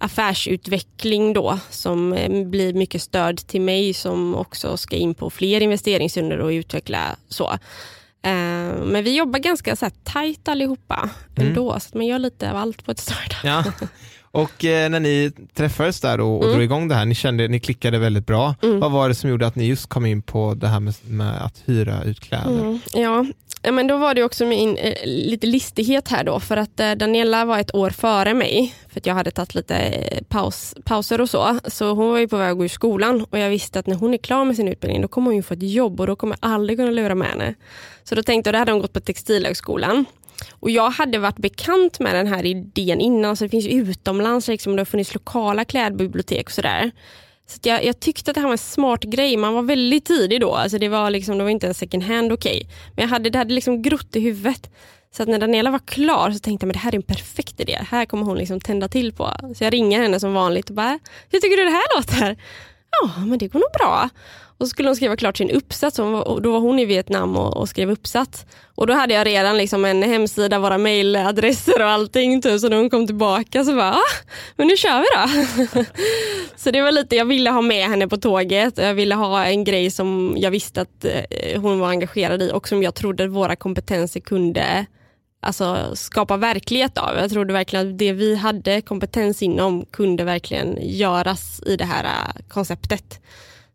affärsutveckling 0.02 1.32
då 1.32 1.58
som 1.70 2.12
eh, 2.12 2.44
blir 2.46 2.74
mycket 2.74 3.02
stöd 3.02 3.36
till 3.46 3.60
mig 3.60 3.94
som 3.94 4.34
också 4.34 4.76
ska 4.76 4.96
in 4.96 5.14
på 5.14 5.30
fler 5.30 5.60
investeringsrunder 5.60 6.38
och 6.38 6.48
utveckla 6.48 7.16
så. 7.28 7.50
Eh, 8.22 8.30
men 8.84 9.04
vi 9.04 9.16
jobbar 9.16 9.38
ganska 9.38 9.76
så 9.76 9.84
här 9.84 9.92
tajt 10.04 10.48
allihopa 10.48 11.10
Mm. 11.36 11.48
ändå, 11.48 11.70
så 11.70 11.76
att 11.76 11.94
man 11.94 12.06
gör 12.06 12.18
lite 12.18 12.50
av 12.50 12.56
allt 12.56 12.84
på 12.84 12.90
ett 12.90 12.98
startup. 12.98 13.44
Ja. 13.44 13.64
Och 14.22 14.64
eh, 14.64 14.90
när 14.90 15.00
ni 15.00 15.32
träffades 15.54 16.00
där 16.00 16.20
och, 16.20 16.36
och 16.36 16.42
Mm. 16.44 16.52
drog 16.52 16.64
igång 16.64 16.88
det 16.88 16.94
här, 16.94 17.04
ni 17.04 17.14
kände 17.14 17.48
ni 17.48 17.60
klickade 17.60 17.98
väldigt 17.98 18.26
bra. 18.26 18.54
Mm. 18.62 18.80
Vad 18.80 18.90
var 18.92 19.08
det 19.08 19.14
som 19.14 19.30
gjorde 19.30 19.46
att 19.46 19.56
ni 19.56 19.64
just 19.66 19.86
kom 19.88 20.06
in 20.06 20.22
på 20.22 20.54
det 20.54 20.68
här 20.68 20.80
med, 20.80 20.94
med 21.04 21.44
att 21.44 21.62
hyra 21.64 22.02
ut 22.04 22.20
kläder? 22.20 22.60
Mm, 22.60 22.80
ja. 22.94 23.26
Men 23.70 23.87
då 23.87 23.96
var 23.96 24.14
det 24.14 24.22
också 24.22 24.44
min, 24.44 24.77
eh, 24.77 24.94
lite 25.05 25.46
listighet 25.46 26.09
här 26.09 26.25
då 26.25 26.40
för 26.40 26.57
att 26.57 26.81
eh, 26.81 26.92
Daniela 26.92 27.44
var 27.44 27.59
ett 27.59 27.75
år 27.75 27.90
före 27.90 28.35
mig 28.35 28.75
för 28.88 29.01
att 29.01 29.07
jag 29.07 29.14
hade 29.14 29.31
tagit 29.31 29.55
lite 29.55 29.77
eh, 29.77 30.22
paus, 30.29 30.75
pauser 30.85 31.20
och 31.20 31.31
så. 31.31 31.59
Så 31.64 31.94
hon 31.94 32.11
var 32.11 32.18
ju 32.18 32.29
på 32.29 32.37
väg 32.37 32.51
att 32.51 32.57
gå 32.57 32.64
ur 32.64 32.68
skolan 32.68 33.27
och 33.31 33.38
jag 33.38 33.51
visste 33.51 33.79
att 33.79 33.87
när 33.87 33.96
hon 33.96 34.14
är 34.14 34.18
klar 34.18 34.44
med 34.44 34.57
sin 34.57 34.68
utbildning 34.68 35.03
då 35.03 35.09
kommer 35.09 35.27
hon 35.27 35.37
ju 35.37 35.42
få 35.42 35.55
ett 35.55 35.62
jobb 35.62 36.01
och 36.01 36.07
då 36.07 36.16
kommer 36.16 36.37
jag 36.40 36.51
aldrig 36.51 36.79
kunna 36.79 36.90
lura 36.90 37.14
med 37.14 37.29
henne. 37.29 37.55
Så 38.05 38.14
då 38.14 38.22
tänkte 38.22 38.48
jag, 38.48 38.55
då 38.55 38.59
hade 38.59 38.72
hon 38.72 38.81
gått 38.81 38.92
på 38.92 39.01
Textilhögskolan. 39.01 40.05
Och 40.51 40.70
jag 40.70 40.90
hade 40.90 41.18
varit 41.18 41.38
bekant 41.38 42.01
med 42.01 42.14
den 42.14 42.27
här 42.27 42.46
idén 42.46 43.01
innan 43.01 43.37
så 43.37 43.44
det 43.44 43.48
finns 43.48 43.64
ju 43.64 43.70
utomlands 43.70 44.48
liksom, 44.48 44.77
det 44.77 44.81
har 44.81 44.85
funnits 44.85 45.14
lokala 45.14 45.64
klädbibliotek 45.64 46.46
och 46.46 46.53
sådär. 46.53 46.90
Så 47.46 47.57
att 47.57 47.66
jag, 47.66 47.85
jag 47.85 48.00
tyckte 48.00 48.31
att 48.31 48.35
det 48.35 48.40
här 48.40 48.48
var 48.48 48.52
en 48.52 48.59
smart 48.59 49.02
grej. 49.02 49.37
Man 49.37 49.55
var 49.55 49.62
väldigt 49.62 50.05
tidig 50.05 50.40
då. 50.40 50.55
Alltså 50.55 50.78
det, 50.78 50.88
var 50.88 51.11
liksom, 51.11 51.38
det 51.38 51.44
var 51.44 51.50
inte 51.50 51.66
en 51.66 51.74
second 51.74 52.02
hand 52.02 52.33
okej. 52.33 52.68
Men 52.96 53.02
jag 53.02 53.09
hade, 53.09 53.31
det 53.31 53.38
hade 53.38 53.55
liksom 53.55 53.83
grott 53.83 54.16
i 54.16 54.20
huvudet. 54.20 54.70
Så 55.16 55.22
att 55.22 55.28
när 55.28 55.38
Daniela 55.38 55.70
var 55.70 55.78
klar 55.78 56.31
så 56.31 56.38
tänkte 56.38 56.66
jag 56.66 56.70
att 56.70 56.74
det 56.74 56.81
här 56.81 56.92
är 56.92 56.96
en 56.96 57.02
perfekt 57.02 57.61
idé. 57.61 57.78
Här 57.90 58.05
kommer 58.05 58.24
hon 58.24 58.38
liksom 58.38 58.61
tända 58.61 58.88
till 58.88 59.12
på. 59.12 59.33
Så 59.57 59.64
jag 59.64 59.72
ringer 59.72 60.02
henne 60.02 60.20
som 60.20 60.35
vanligt 60.35 60.70
och 60.70 60.76
bara, 60.76 60.98
hur 61.31 61.40
tycker 61.40 61.57
du 61.57 61.64
det 61.64 61.70
här 61.70 61.96
låter? 61.96 62.37
Ja, 63.02 63.24
men 63.24 63.38
det 63.38 63.48
går 63.48 63.61
nog 63.61 63.72
bra. 63.78 64.09
Och 64.62 64.68
så 64.68 64.70
skulle 64.70 64.88
hon 64.88 64.96
skriva 64.96 65.16
klart 65.16 65.37
sin 65.37 65.51
uppsats. 65.51 65.98
Och 65.98 66.42
då 66.42 66.53
var 66.53 66.61
hon 66.61 66.79
i 66.79 66.85
Vietnam 66.85 67.37
och, 67.37 67.57
och 67.57 67.68
skrev 67.68 67.90
uppsats. 67.90 68.46
Och 68.75 68.87
då 68.87 68.94
hade 68.94 69.14
jag 69.14 69.27
redan 69.27 69.57
liksom 69.57 69.85
en 69.85 70.03
hemsida, 70.03 70.59
våra 70.59 70.79
mailadresser 70.79 71.83
och 71.83 71.88
allting. 71.88 72.42
Typ. 72.42 72.61
Så 72.61 72.68
när 72.68 72.77
hon 72.77 72.90
kom 72.90 73.07
tillbaka 73.07 73.64
så 73.64 73.77
bara, 73.77 73.92
ah, 73.92 74.25
men 74.57 74.66
nu 74.66 74.77
kör 74.77 75.01
vi 75.01 75.07
då. 75.14 75.85
så 76.57 76.70
det 76.70 76.83
var 76.83 76.92
lite, 76.92 77.16
jag 77.16 77.25
ville 77.25 77.51
ha 77.51 77.61
med 77.61 77.88
henne 77.88 78.09
på 78.09 78.16
tåget. 78.16 78.79
Jag 78.79 78.94
ville 78.94 79.14
ha 79.14 79.44
en 79.44 79.64
grej 79.64 79.90
som 79.90 80.35
jag 80.38 80.51
visste 80.51 80.81
att 80.81 81.05
eh, 81.05 81.61
hon 81.61 81.81
var 81.81 81.88
engagerad 81.88 82.42
i 82.42 82.51
och 82.53 82.68
som 82.68 82.83
jag 82.83 82.94
trodde 82.94 83.29
våra 83.29 83.57
kompetenser 83.57 84.20
kunde 84.20 84.87
alltså, 85.40 85.96
skapa 85.96 86.37
verklighet 86.37 86.98
av. 86.98 87.16
Jag 87.16 87.31
trodde 87.31 87.53
verkligen 87.53 87.88
att 87.88 87.98
det 87.98 88.12
vi 88.12 88.37
hade 88.37 88.81
kompetens 88.81 89.42
inom 89.42 89.87
kunde 89.90 90.25
verkligen 90.25 90.79
göras 90.81 91.62
i 91.66 91.77
det 91.77 91.85
här 91.85 92.05
eh, 92.05 92.42
konceptet. 92.48 93.20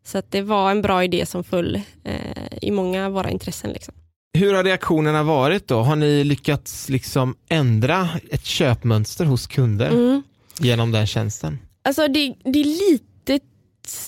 Så 0.07 0.17
att 0.17 0.31
det 0.31 0.41
var 0.41 0.71
en 0.71 0.81
bra 0.81 1.03
idé 1.03 1.25
som 1.25 1.43
föll 1.43 1.75
eh, 2.03 2.13
i 2.61 2.71
många 2.71 3.05
av 3.05 3.11
våra 3.11 3.29
intressen. 3.29 3.71
Liksom. 3.71 3.93
Hur 4.37 4.53
har 4.53 4.63
reaktionerna 4.63 5.23
varit 5.23 5.67
då? 5.67 5.79
Har 5.79 5.95
ni 5.95 6.23
lyckats 6.23 6.89
liksom 6.89 7.35
ändra 7.49 8.09
ett 8.31 8.45
köpmönster 8.45 9.25
hos 9.25 9.47
kunder 9.47 9.89
Mm. 9.89 10.23
genom 10.59 10.91
den 10.91 11.07
tjänsten? 11.07 11.59
Alltså 11.83 12.07
det, 12.07 12.33
det 12.43 12.59
är 12.59 12.91
lite 12.91 13.39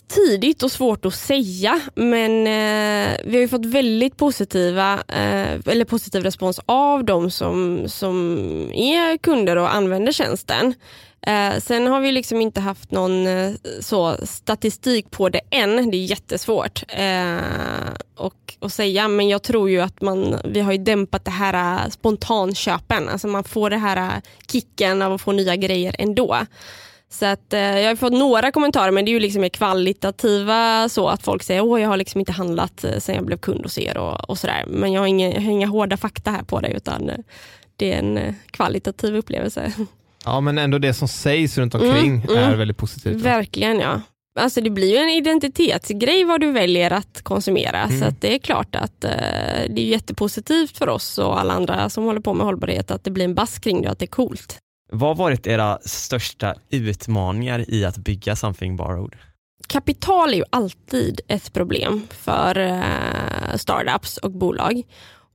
tidigt 0.08 0.64
och 0.64 0.72
svårt 0.72 1.06
att 1.06 1.14
säga 1.16 1.82
men 1.96 2.32
eh, 2.48 3.18
vi 3.26 3.34
har 3.34 3.42
ju 3.42 3.48
fått 3.48 3.66
väldigt 3.66 4.18
positiva, 4.18 4.94
eh, 5.08 5.60
eller 5.66 5.86
positiv 5.86 6.24
respons 6.24 6.60
av 6.66 7.04
de 7.06 7.32
som, 7.32 7.84
som 7.88 8.38
är 8.74 9.18
kunder 9.18 9.56
och 9.56 9.76
använder 9.76 10.12
tjänsten. 10.12 10.74
Eh, 11.22 11.60
sen 11.60 11.88
har 11.88 12.02
vi 12.02 12.12
liksom 12.12 12.42
inte 12.42 12.62
haft 12.62 12.92
någon 12.92 13.28
eh, 13.28 13.52
så 13.80 14.18
statistik 14.24 15.12
på 15.12 15.30
det 15.30 15.42
än, 15.50 15.92
det 15.92 15.98
är 15.98 16.06
jättesvårt 16.06 16.84
eh, 16.88 17.38
och, 18.16 18.56
att 18.60 18.74
säga 18.74 19.08
men 19.08 19.30
jag 19.30 19.44
tror 19.44 19.70
ju 19.70 19.82
att 19.82 20.02
man, 20.02 20.36
vi 20.46 20.60
har 20.60 20.72
ju 20.72 20.78
dämpat 20.78 21.26
det 21.26 21.32
här 21.32 21.84
eh, 21.84 21.90
spontanköpen, 21.90 23.10
alltså 23.10 23.28
man 23.28 23.44
får 23.44 23.70
det 23.70 23.78
här 23.78 23.98
eh, 23.98 24.22
kicken 24.52 25.02
av 25.02 25.14
att 25.14 25.22
få 25.22 25.32
nya 25.32 25.56
grejer 25.56 25.96
ändå. 26.00 26.38
Så 27.12 27.26
att, 27.26 27.54
eh, 27.54 27.80
jag 27.80 27.88
har 27.88 27.96
fått 27.96 28.14
några 28.14 28.52
kommentarer 28.52 28.92
men 28.92 29.06
det 29.06 29.12
är 29.12 29.14
ju 29.14 29.20
liksom 29.20 29.42
mer 29.42 29.50
kvalitativa 29.50 30.90
så 30.90 31.08
att 31.08 31.24
folk 31.24 31.44
säger 31.44 31.62
åh 31.62 31.82
jag 31.82 31.90
har 31.90 31.98
liksom 31.98 32.20
inte 32.20 32.32
handlat 32.32 32.84
eh, 32.84 32.98
sen 33.00 33.16
jag 33.16 33.26
blev 33.26 33.38
kund 33.38 33.64
hos 33.64 33.78
er 33.78 33.98
och, 33.98 34.30
och 34.30 34.38
sådär. 34.38 34.66
Men 34.68 34.94
jag 34.94 35.02
har, 35.02 35.08
inga, 35.08 35.34
jag 35.34 35.42
har 35.42 35.52
inga 35.52 35.68
hårda 35.68 35.98
fakta 35.98 36.32
här 36.32 36.44
på 36.44 36.60
det 36.60 36.70
utan 36.70 37.10
eh, 37.10 37.18
det 37.76 37.94
är 37.94 38.00
en 38.00 38.36
kvalitativ 38.52 39.16
upplevelse. 39.16 39.74
Ja, 40.30 40.42
men 40.42 40.58
ändå 40.58 40.78
det 40.78 40.94
som 40.94 41.08
sägs 41.08 41.58
runt 41.58 41.76
omkring 41.76 42.16
Mm, 42.16 42.30
mm. 42.30 42.52
är 42.52 42.56
väldigt 42.56 42.78
positivt. 42.78 43.22
va? 43.22 43.30
Verkligen 43.30 43.80
ja. 43.80 44.02
Alltså 44.40 44.62
det 44.62 44.70
blir 44.70 44.92
ju 44.92 44.98
en 44.98 45.10
identitetsgrej 45.10 46.24
vad 46.24 46.42
du 46.42 46.52
väljer 46.52 46.92
att 46.94 47.22
konsumera. 47.24 47.84
Mm. 47.84 48.00
Så 48.00 48.06
att 48.06 48.22
det 48.22 48.36
är 48.36 48.40
klart 48.40 48.76
att 48.76 49.04
eh, 49.04 49.12
det 49.70 49.82
är 49.82 49.86
jättepositivt 49.86 50.78
för 50.78 50.90
oss 50.90 51.18
och 51.18 51.40
alla 51.40 51.54
andra 51.54 51.90
som 51.90 52.04
håller 52.04 52.20
på 52.22 52.34
med 52.34 52.46
hållbarhet 52.46 52.92
att 52.92 53.04
det 53.04 53.12
blir 53.12 53.26
en 53.26 53.36
bass 53.36 53.60
kring 53.60 53.82
det 53.82 53.88
och 53.88 53.92
att 53.92 54.00
det 54.00 54.06
är 54.06 54.08
coolt. 54.08 54.58
Vad 54.92 55.10
har 55.10 55.16
varit 55.16 55.48
era 55.48 55.80
största 55.82 56.56
utmaningar 56.70 57.66
i 57.74 57.86
att 57.86 57.98
bygga 57.98 58.36
Something 58.36 58.76
Borrowed? 58.76 59.16
kapital 59.68 60.34
är 60.34 60.38
ju 60.38 60.44
alltid 60.50 61.22
ett 61.28 61.54
problem 61.54 62.08
för 62.10 62.58
eh, 62.58 63.56
startups 63.58 64.18
och 64.18 64.32
bolag. 64.32 64.84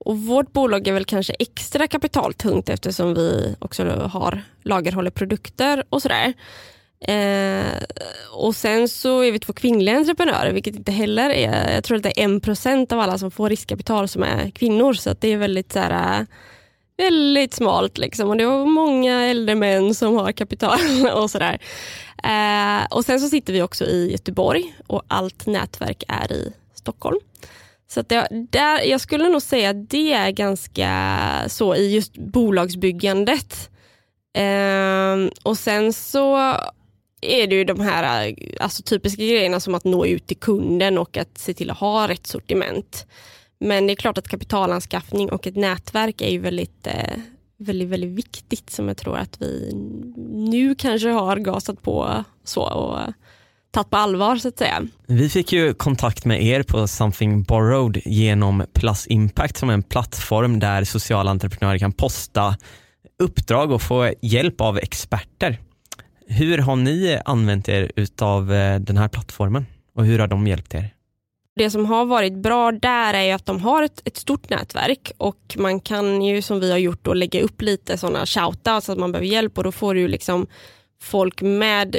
Och 0.05 0.19
vårt 0.19 0.53
bolag 0.53 0.89
är 0.89 0.93
väl 0.93 1.05
kanske 1.05 1.33
extra 1.39 1.87
kapitaltungt 1.87 2.69
eftersom 2.69 3.15
vi 3.15 3.55
också 3.59 3.85
har 4.13 4.43
lagerhåller 4.63 5.11
produkter 5.11 5.85
och 5.89 6.03
sådär. 6.03 6.35
Eh, 7.01 7.83
och 8.33 8.57
sen 8.57 8.89
så 8.89 9.21
är 9.21 9.33
vi 9.33 9.39
två 9.39 9.53
kvinnliga 9.53 9.97
entreprenörer 9.97 10.53
vilket 10.53 10.77
inte 10.77 10.93
heller 10.93 11.31
är, 11.31 11.75
jag 11.75 11.85
tror 11.85 11.97
att 11.97 12.03
det 12.03 12.21
är 12.21 12.25
en 12.25 12.41
procent 12.41 12.93
av 12.93 13.01
alla 13.01 13.19
som 13.19 13.31
får 13.31 13.49
riskkapital 13.49 14.09
som 14.09 14.23
är 14.23 14.51
kvinnor 14.51 14.93
så 14.93 15.11
att 15.11 15.21
det 15.21 15.29
är 15.29 15.37
väldigt 15.37 15.73
så 15.73 15.79
här, 15.79 16.21
eh, 16.21 16.27
väldigt 16.97 17.55
smalt 17.55 17.99
liksom 17.99 18.29
och 18.29 18.37
det 18.37 18.45
är 18.45 18.67
många 18.67 19.25
äldre 19.25 19.55
män 19.55 19.95
som 19.95 20.17
har 20.17 20.33
kapital 20.33 20.79
och 21.15 21.31
sådär. 21.31 21.59
Eh, 22.25 22.87
och 22.91 23.05
sen 23.05 23.21
så 23.21 23.29
sitter 23.29 23.53
vi 23.53 23.63
också 23.63 23.85
i 23.85 24.13
Göteborg 24.13 24.75
och 24.87 25.03
allt 25.09 25.47
nätverk 25.47 26.05
är 26.09 26.33
i 26.33 26.53
Stockholm. 26.75 27.19
Så 27.89 28.01
att 28.01 28.09
det, 28.09 28.29
där, 28.51 28.81
jag 28.81 29.01
skulle 29.01 29.29
nog 29.29 29.43
säga 29.43 29.71
att 29.71 29.91
det 29.91 30.13
är 30.13 30.31
ganska 30.31 31.21
så 31.49 31.75
i 31.75 31.95
just 31.95 32.17
bolagsbyggandet. 32.17 33.71
Eh, 34.37 35.31
och 35.43 35.59
sen 35.59 35.93
så 35.93 36.37
är 37.21 37.47
det 37.47 37.55
ju 37.55 37.65
de 37.65 37.81
här 37.81 38.35
alltså 38.61 38.83
typiska 38.83 39.23
grejerna 39.23 39.61
som 39.61 39.75
att 39.75 39.85
nå 39.85 40.07
ut 40.07 40.27
till 40.27 40.37
kunden 40.37 40.99
och 40.99 41.17
att 41.17 41.39
se 41.39 41.55
till 41.55 41.71
att 41.71 41.79
ha 41.79 42.09
rätt 42.09 42.27
sortiment. 42.27 43.07
Men 43.61 43.87
det 43.87 43.93
är 43.93 43.97
klart 43.97 44.19
att 44.19 44.29
kapitalanskaffning 44.29 45.33
och 45.33 45.47
ett 45.47 45.57
nätverk 45.57 46.21
är 46.21 46.31
ju 46.31 46.39
väldigt, 46.39 46.87
eh, 46.87 47.19
väldigt, 47.57 47.89
väldigt 47.89 48.11
viktigt 48.11 48.71
som 48.71 48.89
jag 48.89 48.97
tror 48.97 49.17
att 49.17 49.43
vi 49.43 49.73
nu 50.31 50.75
kanske 50.75 51.09
har 51.09 51.37
gasat 51.37 51.83
på 51.83 52.25
så 52.45 52.63
och 52.63 53.13
tagit 53.75 53.91
på 53.91 53.97
allvar 53.97 54.37
så 54.37 54.49
att 54.49 54.59
säga. 54.59 54.87
Vi 55.07 55.29
fick 55.29 55.53
ju 55.53 55.75
kontakt 55.75 56.25
med 56.25 56.43
er 56.43 56.63
på 56.63 56.87
Something 56.87 57.43
Borrowed 57.43 58.03
genom 58.05 58.65
Plus 58.73 59.07
Impact 59.07 59.57
som 59.57 59.71
är 59.71 59.75
en 59.75 59.83
plattform 59.83 60.61
där 60.61 60.85
sociala 60.85 61.31
entreprenörer 61.31 61.79
kan 61.79 61.93
posta 61.93 62.57
uppdrag 63.19 63.71
och 63.71 63.83
få 63.83 64.13
hjälp 64.23 64.61
av 64.61 64.79
experter. 64.79 65.59
Hur 66.27 66.59
har 66.59 66.77
ni 66.77 67.19
använt 67.25 67.69
er 67.69 67.93
utav 67.97 68.53
eh, 68.53 68.79
den 68.79 68.97
här 68.97 69.09
plattformen 69.09 69.67
och 69.95 70.05
hur 70.05 70.19
har 70.19 70.27
de 70.27 70.47
hjälpt 70.47 70.75
er? 70.75 70.91
Det 71.57 71.71
som 71.71 71.87
har 71.87 72.05
varit 72.05 72.33
bra 72.33 72.73
där 72.73 73.15
är 73.15 73.23
ju 73.23 73.31
att 73.31 73.47
de 73.47 73.61
har 73.61 73.83
ett, 73.83 74.03
ett 74.05 74.17
stort 74.17 74.51
nätverk 74.51 75.13
och 75.19 75.57
man 75.59 75.81
kan 75.81 76.23
ju 76.23 76.43
som 76.43 76.61
vi 76.61 76.71
har 76.71 76.79
gjort 76.79 77.05
då 77.05 77.15
lägga 77.15 77.43
upp 77.43 77.63
lite 77.63 77.99
sådana 77.99 78.27
shoutouts 78.27 78.89
att 78.89 78.99
man 78.99 79.13
behöver 79.13 79.29
hjälp 79.29 79.59
och 79.59 79.65
då 79.65 79.73
får 79.73 79.95
du 79.95 80.09
liksom 80.09 80.47
folk 81.05 81.43
med 81.43 81.97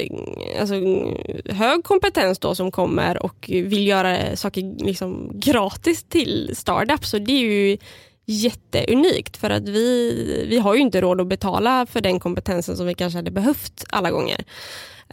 alltså, 0.59 0.75
hög 1.45 1.83
kompetens 1.83 2.39
då 2.39 2.55
som 2.55 2.71
kommer 2.71 3.23
och 3.23 3.45
vill 3.49 3.87
göra 3.87 4.35
saker 4.35 4.85
liksom 4.85 5.31
gratis 5.33 6.03
till 6.03 6.51
startups. 6.55 7.09
Så 7.09 7.17
det 7.17 7.31
är 7.31 7.39
ju 7.39 7.77
jätteunikt 8.25 9.37
för 9.37 9.49
att 9.49 9.69
vi, 9.69 10.45
vi 10.49 10.57
har 10.57 10.75
ju 10.75 10.81
inte 10.81 11.01
råd 11.01 11.21
att 11.21 11.27
betala 11.27 11.85
för 11.85 12.01
den 12.01 12.19
kompetensen 12.19 12.77
som 12.77 12.87
vi 12.87 12.93
kanske 12.93 13.17
hade 13.17 13.31
behövt 13.31 13.83
alla 13.89 14.11
gånger. 14.11 14.45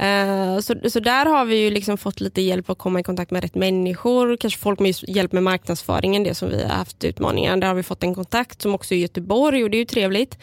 Uh, 0.01 0.61
så, 0.61 0.74
så 0.90 1.01
där 1.01 1.26
har 1.26 1.45
vi 1.45 1.57
ju 1.57 1.70
liksom 1.70 1.99
fått 1.99 2.20
lite 2.20 2.43
hjälp 2.43 2.70
att 2.70 2.78
komma 2.78 3.01
i 3.01 3.03
kontakt 3.03 3.30
med 3.30 3.43
rätt 3.43 3.55
människor, 3.55 4.36
kanske 4.36 4.61
folk 4.61 4.80
med 4.80 4.95
hjälp 5.09 5.32
med 5.32 5.43
marknadsföringen, 5.43 6.24
det 6.24 6.34
som 6.34 6.49
vi 6.49 6.62
har 6.62 6.70
haft 6.70 7.05
utmaningar. 7.05 7.57
Där 7.57 7.68
har 7.68 7.74
vi 7.74 7.82
fått 7.82 8.03
en 8.03 8.14
kontakt 8.14 8.62
som 8.62 8.74
också 8.74 8.95
är 8.95 8.99
i 8.99 9.01
Göteborg 9.01 9.64
och 9.64 9.70
det 9.70 9.76
är 9.76 9.78
ju 9.78 9.84
trevligt. 9.84 10.34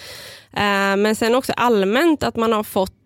Uh, 0.54 0.98
men 0.98 1.16
sen 1.16 1.36
också 1.36 1.54
allmänt 1.54 2.24
att 2.24 2.36
man 2.36 2.54
har 2.54 2.64
fått 2.64 2.99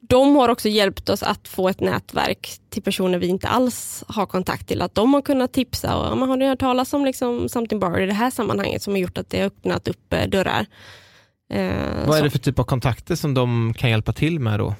de 0.00 0.36
har 0.36 0.48
också 0.48 0.68
hjälpt 0.68 1.08
oss 1.08 1.22
att 1.22 1.48
få 1.48 1.68
ett 1.68 1.80
nätverk 1.80 2.50
till 2.70 2.82
personer 2.82 3.18
vi 3.18 3.26
inte 3.26 3.48
alls 3.48 4.04
har 4.08 4.26
kontakt 4.26 4.68
till. 4.68 4.82
Att 4.82 4.94
de 4.94 5.14
har 5.14 5.22
kunnat 5.22 5.52
tipsa. 5.52 5.96
Och, 5.96 6.18
man 6.18 6.28
har 6.28 6.36
ni 6.36 6.48
hört 6.48 6.58
talas 6.58 6.92
om 6.92 7.04
liksom 7.04 7.48
something 7.48 7.80
bar 7.80 8.00
i 8.00 8.06
det 8.06 8.12
här 8.12 8.30
sammanhanget 8.30 8.82
som 8.82 8.92
har 8.92 9.00
gjort 9.00 9.18
att 9.18 9.30
det 9.30 9.38
har 9.38 9.46
öppnat 9.46 9.88
upp 9.88 10.14
dörrar. 10.28 10.66
Eh, 11.52 12.06
Vad 12.06 12.18
är 12.18 12.22
det 12.22 12.30
för 12.30 12.38
typ 12.38 12.58
av 12.58 12.64
kontakter 12.64 13.14
som 13.14 13.34
de 13.34 13.74
kan 13.74 13.90
hjälpa 13.90 14.12
till 14.12 14.40
med 14.40 14.58
då? 14.58 14.74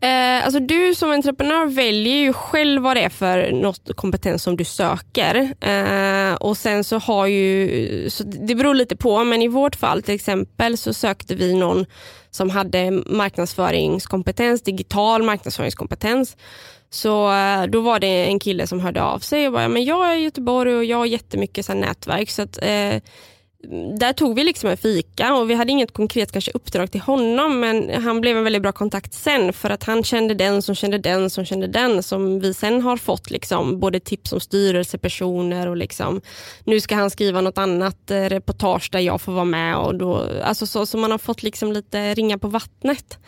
Eh, 0.00 0.44
alltså 0.44 0.60
du 0.60 0.94
som 0.94 1.10
entreprenör 1.10 1.66
väljer 1.66 2.16
ju 2.16 2.32
själv 2.32 2.82
vad 2.82 2.96
det 2.96 3.02
är 3.02 3.08
för 3.08 3.52
något 3.52 3.96
kompetens 3.96 4.42
som 4.42 4.56
du 4.56 4.64
söker. 4.64 5.54
Eh, 5.60 6.34
och 6.34 6.56
sen 6.56 6.84
så 6.84 6.98
har 6.98 7.26
ju, 7.26 8.10
så 8.10 8.24
det 8.24 8.54
beror 8.54 8.74
lite 8.74 8.96
på, 8.96 9.24
men 9.24 9.42
i 9.42 9.48
vårt 9.48 9.76
fall 9.76 10.02
till 10.02 10.14
exempel 10.14 10.78
så 10.78 10.94
sökte 10.94 11.34
vi 11.34 11.54
någon 11.54 11.86
som 12.38 12.50
hade 12.50 12.90
marknadsföringskompetens, 12.90 14.62
digital 14.62 15.22
marknadsföringskompetens. 15.22 16.36
Så 16.90 17.32
eh, 17.32 17.62
då 17.66 17.80
var 17.80 18.00
det 18.00 18.26
en 18.26 18.38
kille 18.38 18.66
som 18.66 18.80
hörde 18.80 19.02
av 19.02 19.18
sig 19.18 19.46
och 19.46 19.52
bara, 19.52 19.68
men 19.68 19.84
jag 19.84 20.12
är 20.12 20.16
i 20.16 20.22
Göteborg 20.22 20.74
och 20.74 20.84
jag 20.84 20.96
har 20.96 21.06
jättemycket 21.06 21.66
så 21.66 21.74
nätverk. 21.74 22.30
Så 22.30 22.42
att, 22.42 22.58
eh, 22.62 23.02
där 23.98 24.12
tog 24.12 24.36
vi 24.36 24.44
liksom 24.44 24.70
en 24.70 24.76
fika 24.76 25.34
och 25.34 25.50
vi 25.50 25.54
hade 25.54 25.72
inget 25.72 25.92
konkret 25.92 26.32
kanske 26.32 26.50
uppdrag 26.54 26.90
till 26.90 27.00
honom 27.00 27.60
men 27.60 28.02
han 28.02 28.20
blev 28.20 28.36
en 28.36 28.44
väldigt 28.44 28.62
bra 28.62 28.72
kontakt 28.72 29.14
sen 29.14 29.52
för 29.52 29.70
att 29.70 29.84
han 29.84 30.04
kände 30.04 30.34
den 30.34 30.62
som 30.62 30.74
kände 30.74 30.98
den 30.98 31.30
som 31.30 31.44
kände 31.44 31.66
den 31.66 32.02
som 32.02 32.40
vi 32.40 32.54
sen 32.54 32.82
har 32.82 32.96
fått 32.96 33.30
liksom 33.30 33.80
både 33.80 34.00
tips 34.00 34.32
om 34.32 34.40
styrelsepersoner 34.40 35.66
och 35.66 35.76
liksom 35.76 36.20
nu 36.64 36.80
ska 36.80 36.94
han 36.94 37.10
skriva 37.10 37.40
något 37.40 37.58
annat 37.58 38.10
eh, 38.10 38.22
reportage 38.22 38.88
där 38.92 39.00
jag 39.00 39.20
får 39.20 39.32
vara 39.32 39.44
med 39.44 39.76
och 39.76 39.94
då, 39.94 40.40
alltså 40.42 40.66
så, 40.66 40.86
så 40.86 40.98
man 40.98 41.10
har 41.10 41.18
fått 41.18 41.42
liksom 41.42 41.72
lite 41.72 42.14
ringa 42.14 42.38
på 42.38 42.48
vattnet. 42.48 43.18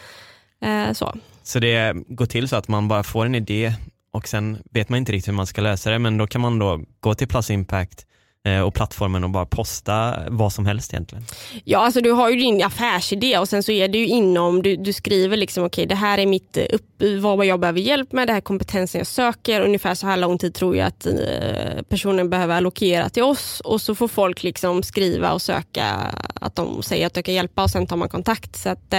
Eh, 0.62 0.92
så. 0.92 1.14
så 1.42 1.58
det 1.58 1.94
går 2.08 2.26
till 2.26 2.48
så 2.48 2.56
att 2.56 2.68
man 2.68 2.88
bara 2.88 3.02
får 3.02 3.26
en 3.26 3.34
idé 3.34 3.74
och 4.12 4.28
sen 4.28 4.58
vet 4.70 4.88
man 4.88 4.98
inte 4.98 5.12
riktigt 5.12 5.28
hur 5.28 5.36
man 5.36 5.46
ska 5.46 5.60
lösa 5.60 5.90
det 5.90 5.98
men 5.98 6.18
då 6.18 6.26
kan 6.26 6.40
man 6.40 6.58
då 6.58 6.80
gå 7.00 7.14
till 7.14 7.28
Plus 7.28 7.50
Impact 7.50 8.06
Eh, 8.48 8.60
och 8.60 8.74
plattformen 8.74 9.24
och 9.24 9.30
bara 9.30 9.46
posta 9.46 10.18
vad 10.28 10.52
som 10.52 10.66
helst 10.66 10.94
egentligen? 10.94 11.24
Ja, 11.64 11.78
alltså 11.78 12.00
du 12.00 12.10
har 12.10 12.30
ju 12.30 12.36
din 12.36 12.64
affärsidé 12.64 13.38
och 13.38 13.48
sen 13.48 13.62
så 13.62 13.72
är 13.72 13.88
det 13.88 13.98
ju 13.98 14.06
inom, 14.06 14.62
du, 14.62 14.76
du 14.76 14.92
skriver 14.92 15.36
liksom 15.36 15.64
okej 15.64 15.82
okay, 15.82 15.86
det 15.86 15.94
här 15.94 16.18
är 16.18 16.26
mitt 16.26 16.56
eh, 16.56 16.64
upp, 16.72 17.02
vad 17.20 17.46
jag 17.46 17.60
behöver 17.60 17.80
hjälp 17.80 18.12
med, 18.12 18.28
det 18.28 18.32
här 18.32 18.38
är 18.38 18.42
kompetensen 18.42 18.98
jag 18.98 19.06
söker, 19.06 19.60
ungefär 19.60 19.94
så 19.94 20.06
här 20.06 20.16
lång 20.16 20.38
tid 20.38 20.54
tror 20.54 20.76
jag 20.76 20.86
att 20.86 21.06
eh, 21.06 21.82
personen 21.88 22.30
behöver 22.30 22.56
allokera 22.56 23.08
till 23.08 23.22
oss 23.22 23.60
och 23.60 23.80
så 23.80 23.94
får 23.94 24.08
folk 24.08 24.42
liksom 24.42 24.82
skriva 24.82 25.32
och 25.32 25.42
söka 25.42 25.86
att 26.34 26.54
de 26.54 26.82
säger 26.82 27.06
att 27.06 27.14
de 27.14 27.22
kan 27.22 27.34
hjälpa 27.34 27.62
och 27.62 27.70
sen 27.70 27.86
tar 27.86 27.96
man 27.96 28.08
kontakt. 28.08 28.56
Så 28.56 28.68
att 28.68 28.94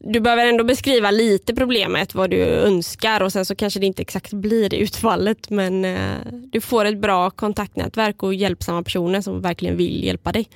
du 0.00 0.20
behöver 0.20 0.46
ändå 0.46 0.64
beskriva 0.64 1.10
lite 1.10 1.54
problemet, 1.54 2.14
vad 2.14 2.30
du 2.30 2.42
önskar 2.44 3.20
och 3.20 3.32
sen 3.32 3.44
så 3.44 3.54
kanske 3.54 3.80
det 3.80 3.86
inte 3.86 4.02
exakt 4.02 4.32
blir 4.32 4.74
utfallet 4.74 5.50
men 5.50 5.84
eh, 5.84 6.16
du 6.52 6.60
får 6.60 6.84
ett 6.84 7.00
bra 7.00 7.30
kontaktnätverk 7.30 8.22
och 8.22 8.34
hjälpsamma 8.34 8.82
personer 8.82 9.20
som 9.20 9.40
verkligen 9.40 9.76
vill 9.76 10.04
hjälpa 10.04 10.32
dig. 10.32 10.48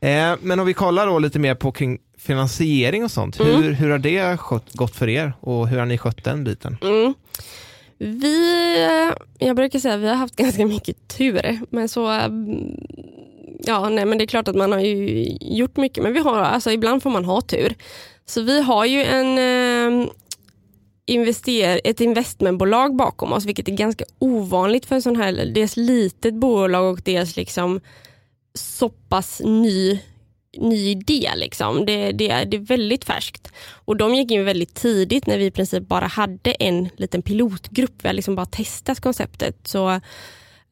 Eh, 0.00 0.36
men 0.40 0.60
om 0.60 0.66
vi 0.66 0.74
kollar 0.74 1.06
då 1.06 1.18
lite 1.18 1.38
mer 1.38 1.54
på 1.54 1.72
kring 1.72 1.98
finansiering 2.18 3.04
och 3.04 3.10
sånt, 3.10 3.40
mm. 3.40 3.62
hur, 3.62 3.72
hur 3.72 3.90
har 3.90 3.98
det 3.98 4.38
gått 4.72 4.96
för 4.96 5.08
er 5.08 5.32
och 5.40 5.68
hur 5.68 5.78
har 5.78 5.86
ni 5.86 5.98
skött 5.98 6.24
den 6.24 6.44
biten? 6.44 6.76
Mm. 6.82 7.14
Vi, 7.98 8.88
jag 9.38 9.56
brukar 9.56 9.78
säga 9.78 9.94
att 9.94 10.00
vi 10.00 10.08
har 10.08 10.14
haft 10.14 10.36
ganska 10.42 10.66
mycket 10.66 11.08
tur, 11.08 11.58
men 11.70 11.88
så 11.88 12.06
Ja, 13.66 13.88
nej, 13.88 14.04
men 14.04 14.18
det 14.18 14.24
är 14.24 14.26
klart 14.26 14.48
att 14.48 14.56
man 14.56 14.72
har 14.72 14.80
ju 14.80 15.28
gjort 15.40 15.76
mycket, 15.76 16.02
men 16.02 16.12
vi 16.12 16.18
har, 16.18 16.38
alltså, 16.40 16.70
ibland 16.70 17.02
får 17.02 17.10
man 17.10 17.24
ha 17.24 17.40
tur. 17.40 17.74
Så 18.26 18.42
vi 18.42 18.62
har 18.62 18.84
ju 18.84 19.02
en 19.02 19.38
eh, 19.38 20.08
invester 21.06 21.80
ett 21.84 22.00
investmentbolag 22.00 22.96
bakom 22.96 23.32
oss, 23.32 23.44
vilket 23.44 23.68
är 23.68 23.72
ganska 23.72 24.04
ovanligt 24.18 24.86
för 24.86 24.94
en 24.94 25.02
sån 25.02 25.16
här, 25.16 25.50
dels 25.54 25.76
litet 25.76 26.34
bolag 26.34 26.92
och 26.92 27.00
dels 27.04 27.36
liksom 27.36 27.80
så 28.54 28.88
pass 28.88 29.40
ny, 29.44 30.00
ny 30.56 30.90
idé. 30.90 31.30
Liksom. 31.36 31.86
Det, 31.86 32.12
det, 32.12 32.44
det 32.44 32.56
är 32.56 32.66
väldigt 32.66 33.04
färskt. 33.04 33.52
Och 33.84 33.96
de 33.96 34.14
gick 34.14 34.30
in 34.30 34.44
väldigt 34.44 34.74
tidigt 34.74 35.26
när 35.26 35.38
vi 35.38 35.46
i 35.46 35.50
princip 35.50 35.88
bara 35.88 36.06
hade 36.06 36.52
en 36.52 36.88
liten 36.96 37.22
pilotgrupp. 37.22 37.94
Vi 38.02 38.08
har 38.08 38.14
liksom 38.14 38.34
bara 38.34 38.46
testat 38.46 39.00
konceptet. 39.00 39.56
Så 39.64 40.00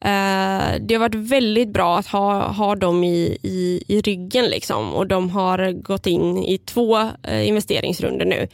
Eh, 0.03 0.79
det 0.81 0.95
har 0.95 0.99
varit 0.99 1.15
väldigt 1.15 1.69
bra 1.69 1.97
att 1.97 2.07
ha, 2.07 2.47
ha 2.47 2.75
dem 2.75 3.03
i, 3.03 3.37
i, 3.43 3.83
i 3.87 4.01
ryggen 4.01 4.45
liksom. 4.45 4.93
och 4.93 5.07
de 5.07 5.29
har 5.29 5.71
gått 5.71 6.07
in 6.07 6.37
i 6.37 6.57
två 6.57 6.97
uh, 7.27 7.47
investeringsrunder 7.47 8.25
nu. 8.25 8.47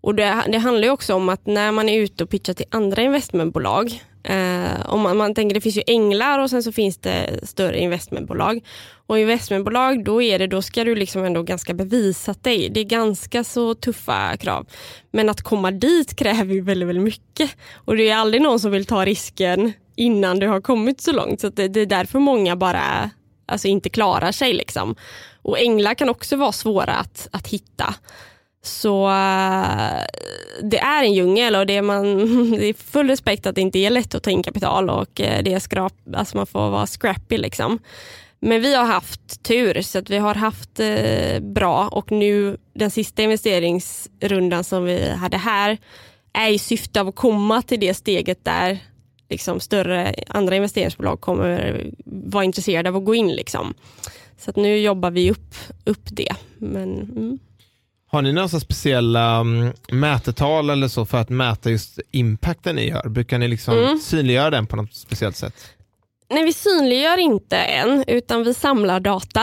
Och 0.00 0.14
det, 0.14 0.42
det 0.48 0.58
handlar 0.58 0.90
också 0.90 1.14
om 1.14 1.28
att 1.28 1.46
när 1.46 1.72
man 1.72 1.88
är 1.88 1.98
ute 1.98 2.24
och 2.24 2.30
pitchar 2.30 2.54
till 2.54 2.66
andra 2.70 3.02
investmentbolag, 3.02 4.02
eh, 4.24 4.86
om 4.86 5.00
man, 5.00 5.16
man 5.16 5.34
tänker 5.34 5.54
det 5.54 5.60
finns 5.60 5.76
ju 5.76 5.82
änglar 5.86 6.38
och 6.38 6.50
sen 6.50 6.62
så 6.62 6.72
finns 6.72 6.98
det 6.98 7.40
större 7.42 7.78
investmentbolag. 7.78 8.60
Och 9.06 9.18
investmentbolag, 9.18 10.04
då, 10.04 10.22
är 10.22 10.38
det, 10.38 10.46
då 10.46 10.62
ska 10.62 10.84
du 10.84 10.94
liksom 10.94 11.24
ändå 11.24 11.42
ganska 11.42 11.74
bevisat 11.74 12.44
dig. 12.44 12.68
Det 12.68 12.80
är 12.80 12.84
ganska 12.84 13.44
så 13.44 13.74
tuffa 13.74 14.36
krav. 14.36 14.66
Men 15.10 15.28
att 15.28 15.42
komma 15.42 15.70
dit 15.70 16.16
kräver 16.16 16.54
ju 16.54 16.60
väldigt, 16.60 16.88
väldigt 16.88 17.04
mycket. 17.04 17.50
Och 17.74 17.96
det 17.96 18.10
är 18.10 18.16
aldrig 18.16 18.42
någon 18.42 18.60
som 18.60 18.70
vill 18.70 18.86
ta 18.86 19.04
risken 19.04 19.72
innan 19.96 20.38
du 20.38 20.48
har 20.48 20.60
kommit 20.60 21.00
så 21.00 21.12
långt. 21.12 21.40
Så 21.40 21.48
det, 21.48 21.68
det, 21.68 21.80
är 21.80 21.86
därför 21.86 22.18
många 22.18 22.56
bara 22.56 23.10
alltså 23.46 23.68
inte 23.68 23.88
klarar 23.88 24.32
sig. 24.32 24.52
Liksom. 24.52 24.94
Och 25.42 25.58
änglar 25.58 25.94
kan 25.94 26.08
också 26.08 26.36
vara 26.36 26.52
svåra 26.52 26.94
att, 26.94 27.28
att 27.32 27.48
hitta. 27.48 27.94
Så 28.62 29.06
eh, 29.06 30.04
det 30.62 30.78
är 30.78 31.04
en 31.04 31.12
djungel 31.12 31.56
och 31.56 31.66
det 31.66 31.76
är, 31.76 31.82
man, 31.82 32.16
det 32.58 32.66
är 32.66 32.74
full 32.74 33.08
respekt 33.08 33.46
att 33.46 33.54
det 33.54 33.60
inte 33.60 33.78
är 33.78 33.90
lätt 33.90 34.14
att 34.14 34.22
ta 34.22 34.30
in 34.30 34.42
kapital 34.42 34.90
och 34.90 35.20
eh, 35.20 35.42
det 35.42 35.52
är 35.52 35.58
skrap, 35.58 35.92
alltså 36.14 36.36
man 36.36 36.46
får 36.46 36.70
vara 36.70 36.86
scrappy. 36.86 37.38
Liksom. 37.38 37.78
Men 38.40 38.60
vi 38.60 38.74
har 38.74 38.84
haft 38.84 39.42
tur 39.42 39.82
så 39.82 39.98
att 39.98 40.10
vi 40.10 40.18
har 40.18 40.34
haft 40.34 40.80
eh, 40.80 41.40
bra 41.40 41.88
och 41.88 42.12
nu 42.12 42.56
den 42.74 42.90
sista 42.90 43.22
investeringsrundan 43.22 44.64
som 44.64 44.84
vi 44.84 45.10
hade 45.10 45.36
här 45.36 45.78
är 46.32 46.48
i 46.48 46.58
syfte 46.58 47.00
av 47.00 47.08
att 47.08 47.14
komma 47.14 47.62
till 47.62 47.80
det 47.80 47.94
steget 47.94 48.44
där 48.44 48.78
liksom, 49.30 49.60
större 49.60 50.14
andra 50.28 50.56
investeringsbolag 50.56 51.20
kommer 51.20 51.84
vara 52.04 52.44
intresserade 52.44 52.88
av 52.88 52.96
att 52.96 53.04
gå 53.04 53.14
in. 53.14 53.28
Liksom. 53.28 53.74
Så 54.38 54.50
att 54.50 54.56
nu 54.56 54.78
jobbar 54.78 55.10
vi 55.10 55.30
upp, 55.30 55.54
upp 55.84 56.04
det. 56.04 56.34
Men, 56.58 57.00
mm. 57.00 57.38
Har 58.06 58.22
ni 58.22 58.32
några 58.32 58.48
speciella 58.48 59.40
um, 59.40 59.72
mätetal 59.92 60.70
eller 60.70 60.88
så 60.88 61.06
för 61.06 61.18
att 61.18 61.28
mäta 61.28 61.70
just 61.70 61.98
impacten 62.10 62.76
ni 62.76 62.88
gör? 62.88 63.08
Brukar 63.08 63.38
ni 63.38 63.48
liksom 63.48 63.78
mm. 63.78 63.98
synliggöra 63.98 64.50
den 64.50 64.66
på 64.66 64.76
något 64.76 64.94
speciellt 64.94 65.36
sätt? 65.36 65.54
Nej, 66.34 66.44
vi 66.44 66.52
synliggör 66.52 67.18
inte 67.18 67.56
än, 67.56 68.04
utan 68.06 68.44
vi 68.44 68.54
samlar 68.54 69.00
data. 69.00 69.42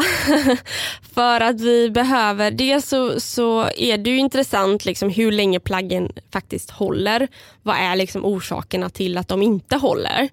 för 1.14 1.42
att 1.42 1.62
vi 1.62 1.90
behöver, 1.90 2.52
dels 2.52 2.88
så, 2.88 3.20
så 3.20 3.62
är 3.78 3.98
det 3.98 4.10
ju 4.10 4.18
intressant 4.18 4.86
liksom 4.86 5.10
hur 5.10 5.32
länge 5.32 5.60
plaggen 5.60 6.12
faktiskt 6.34 6.70
håller. 6.70 7.28
Vad 7.62 7.76
är 7.76 7.96
liksom 7.96 8.26
orsakerna 8.26 8.90
till 8.90 9.18
att 9.18 9.28
de 9.28 9.42
inte 9.42 9.76
håller? 9.76 10.30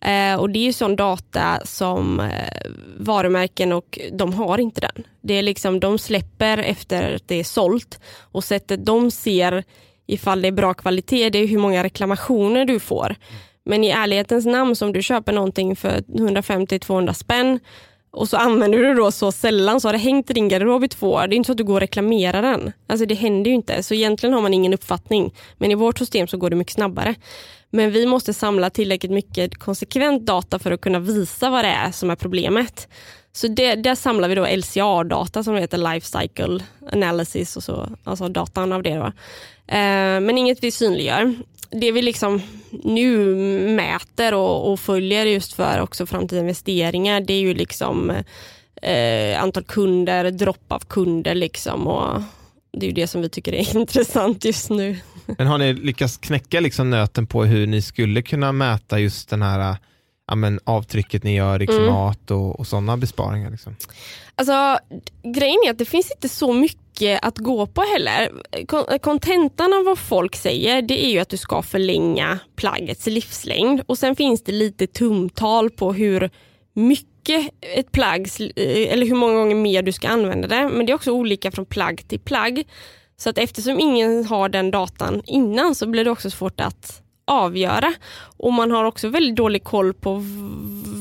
Eh, 0.00 0.34
och 0.34 0.50
Det 0.50 0.68
är 0.68 0.72
sån 0.72 0.96
data 0.96 1.60
som 1.64 2.20
eh, 2.20 2.70
varumärken 2.96 3.72
och 3.72 3.98
de 4.12 4.32
har 4.32 4.58
inte 4.58 4.80
den. 4.80 5.04
Det 5.22 5.34
är 5.34 5.42
liksom, 5.42 5.80
de 5.80 5.98
släpper 5.98 6.58
efter 6.58 7.14
att 7.14 7.28
det 7.28 7.40
är 7.40 7.44
sålt 7.44 8.00
och 8.20 8.44
sättet 8.44 8.86
de 8.86 9.10
ser 9.10 9.64
ifall 10.06 10.42
det 10.42 10.48
är 10.48 10.52
bra 10.52 10.74
kvalitet, 10.74 11.30
det 11.30 11.38
är 11.38 11.46
hur 11.46 11.58
många 11.58 11.84
reklamationer 11.84 12.64
du 12.64 12.80
får. 12.80 13.16
Men 13.64 13.84
i 13.84 13.90
ärlighetens 13.90 14.46
namn, 14.46 14.74
om 14.80 14.92
du 14.92 15.02
köper 15.02 15.32
någonting 15.32 15.76
för 15.76 15.98
150-200 15.98 17.12
spänn 17.12 17.60
och 18.12 18.28
så 18.28 18.36
använder 18.36 18.78
du 18.78 18.84
det 18.84 18.94
då 18.94 19.12
så 19.12 19.32
sällan 19.32 19.80
så 19.80 19.88
har 19.88 19.92
det 19.92 19.98
hängt 19.98 20.30
i 20.30 20.32
din 20.32 20.48
garderob 20.48 20.84
i 20.84 20.88
två 20.88 21.10
år. 21.10 21.26
Det 21.26 21.34
är 21.34 21.36
inte 21.36 21.46
så 21.46 21.52
att 21.52 21.58
du 21.58 21.64
går 21.64 21.74
och 21.74 21.80
reklamerar 21.80 22.42
den. 22.42 22.72
Alltså 22.86 23.06
det 23.06 23.14
händer 23.14 23.50
ju 23.50 23.54
inte. 23.54 23.82
Så 23.82 23.94
egentligen 23.94 24.34
har 24.34 24.40
man 24.40 24.54
ingen 24.54 24.74
uppfattning. 24.74 25.34
Men 25.58 25.70
i 25.70 25.74
vårt 25.74 25.98
system 25.98 26.26
så 26.26 26.36
går 26.36 26.50
det 26.50 26.56
mycket 26.56 26.74
snabbare. 26.74 27.14
Men 27.70 27.90
vi 27.90 28.06
måste 28.06 28.34
samla 28.34 28.70
tillräckligt 28.70 29.12
mycket 29.12 29.58
konsekvent 29.58 30.26
data 30.26 30.58
för 30.58 30.72
att 30.72 30.80
kunna 30.80 30.98
visa 30.98 31.50
vad 31.50 31.64
det 31.64 31.68
är 31.68 31.90
som 31.90 32.10
är 32.10 32.16
problemet. 32.16 32.88
Så 33.32 33.48
det, 33.48 33.74
där 33.74 33.94
samlar 33.94 34.28
vi 34.28 34.34
då 34.34 34.46
LCA-data 34.46 35.42
som 35.42 35.54
heter 35.54 35.78
Life 35.78 36.06
Cycle 36.18 36.64
Analysis 36.92 37.56
och 37.56 37.62
så, 37.62 37.88
alltså 38.04 38.28
datan 38.28 38.72
av 38.72 38.82
det. 38.82 38.94
Då. 38.94 39.06
Eh, 39.74 40.20
men 40.20 40.38
inget 40.38 40.64
vi 40.64 40.70
synliggör. 40.70 41.34
Det 41.70 41.92
vi 41.92 42.02
liksom 42.02 42.42
nu 42.70 43.34
mäter 43.76 44.34
och, 44.34 44.72
och 44.72 44.80
följer 44.80 45.26
just 45.26 45.52
för 45.52 45.80
också 45.80 46.06
framtida 46.06 46.40
investeringar 46.40 47.20
det 47.20 47.32
är 47.32 47.40
ju 47.40 47.54
liksom 47.54 48.10
eh, 48.82 49.42
antal 49.42 49.64
kunder, 49.64 50.30
dropp 50.30 50.72
av 50.72 50.80
kunder 50.80 51.34
liksom 51.34 51.86
och 51.86 52.22
det 52.72 52.86
är 52.86 52.88
ju 52.88 52.94
det 52.94 53.06
som 53.06 53.22
vi 53.22 53.28
tycker 53.28 53.52
är 53.52 53.76
intressant 53.80 54.44
just 54.44 54.70
nu. 54.70 54.98
Men 55.38 55.46
har 55.46 55.58
ni 55.58 55.72
lyckats 55.72 56.16
knäcka 56.16 56.60
liksom 56.60 56.90
nöten 56.90 57.26
på 57.26 57.44
hur 57.44 57.66
ni 57.66 57.82
skulle 57.82 58.22
kunna 58.22 58.52
mäta 58.52 58.98
just 58.98 59.30
den 59.30 59.42
här 59.42 59.76
ja, 60.30 60.36
men, 60.36 60.60
avtrycket 60.64 61.24
ni 61.24 61.36
gör 61.36 61.62
i 61.62 61.64
Mm. 61.64 61.76
klimat 61.76 62.30
och, 62.30 62.60
och 62.60 62.66
sådana 62.66 62.96
besparingar? 62.96 63.50
Liksom? 63.50 63.76
Alltså, 64.34 64.78
grejen 65.22 65.56
är 65.66 65.70
att 65.70 65.78
det 65.78 65.84
finns 65.84 66.10
inte 66.10 66.28
så 66.28 66.52
mycket 66.52 67.24
att 67.24 67.38
gå 67.38 67.66
på 67.66 67.80
heller. 67.82 68.30
Kon- 68.66 68.98
Kontentan 68.98 69.72
av 69.72 69.84
vad 69.84 69.98
folk 69.98 70.36
säger 70.36 70.82
det 70.82 71.04
är 71.06 71.10
ju 71.10 71.18
att 71.18 71.28
du 71.28 71.36
ska 71.36 71.62
förlänga 71.62 72.38
plaggets 72.56 73.06
livslängd 73.06 73.80
och 73.86 73.98
sen 73.98 74.16
finns 74.16 74.42
det 74.44 74.52
lite 74.52 74.86
tumtal 74.86 75.70
på 75.70 75.92
hur 75.92 76.30
mycket 76.74 77.50
ett 77.60 77.92
plagg, 77.92 78.28
eller 78.56 79.06
hur 79.06 79.14
många 79.14 79.34
gånger 79.34 79.54
mer 79.54 79.82
du 79.82 79.92
ska 79.92 80.08
använda 80.08 80.48
det. 80.48 80.68
Men 80.68 80.86
det 80.86 80.92
är 80.92 80.94
också 80.94 81.10
olika 81.12 81.50
från 81.50 81.66
plagg 81.66 82.08
till 82.08 82.20
plagg. 82.20 82.64
Så 83.16 83.30
att 83.30 83.38
eftersom 83.38 83.80
ingen 83.80 84.24
har 84.24 84.48
den 84.48 84.70
datan 84.70 85.22
innan 85.26 85.74
så 85.74 85.86
blir 85.86 86.04
det 86.04 86.10
också 86.10 86.30
svårt 86.30 86.60
att 86.60 86.99
avgöra. 87.30 87.92
Och 88.38 88.52
man 88.52 88.70
har 88.70 88.84
också 88.84 89.08
väldigt 89.08 89.36
dålig 89.36 89.64
koll 89.64 89.94
på 89.94 90.22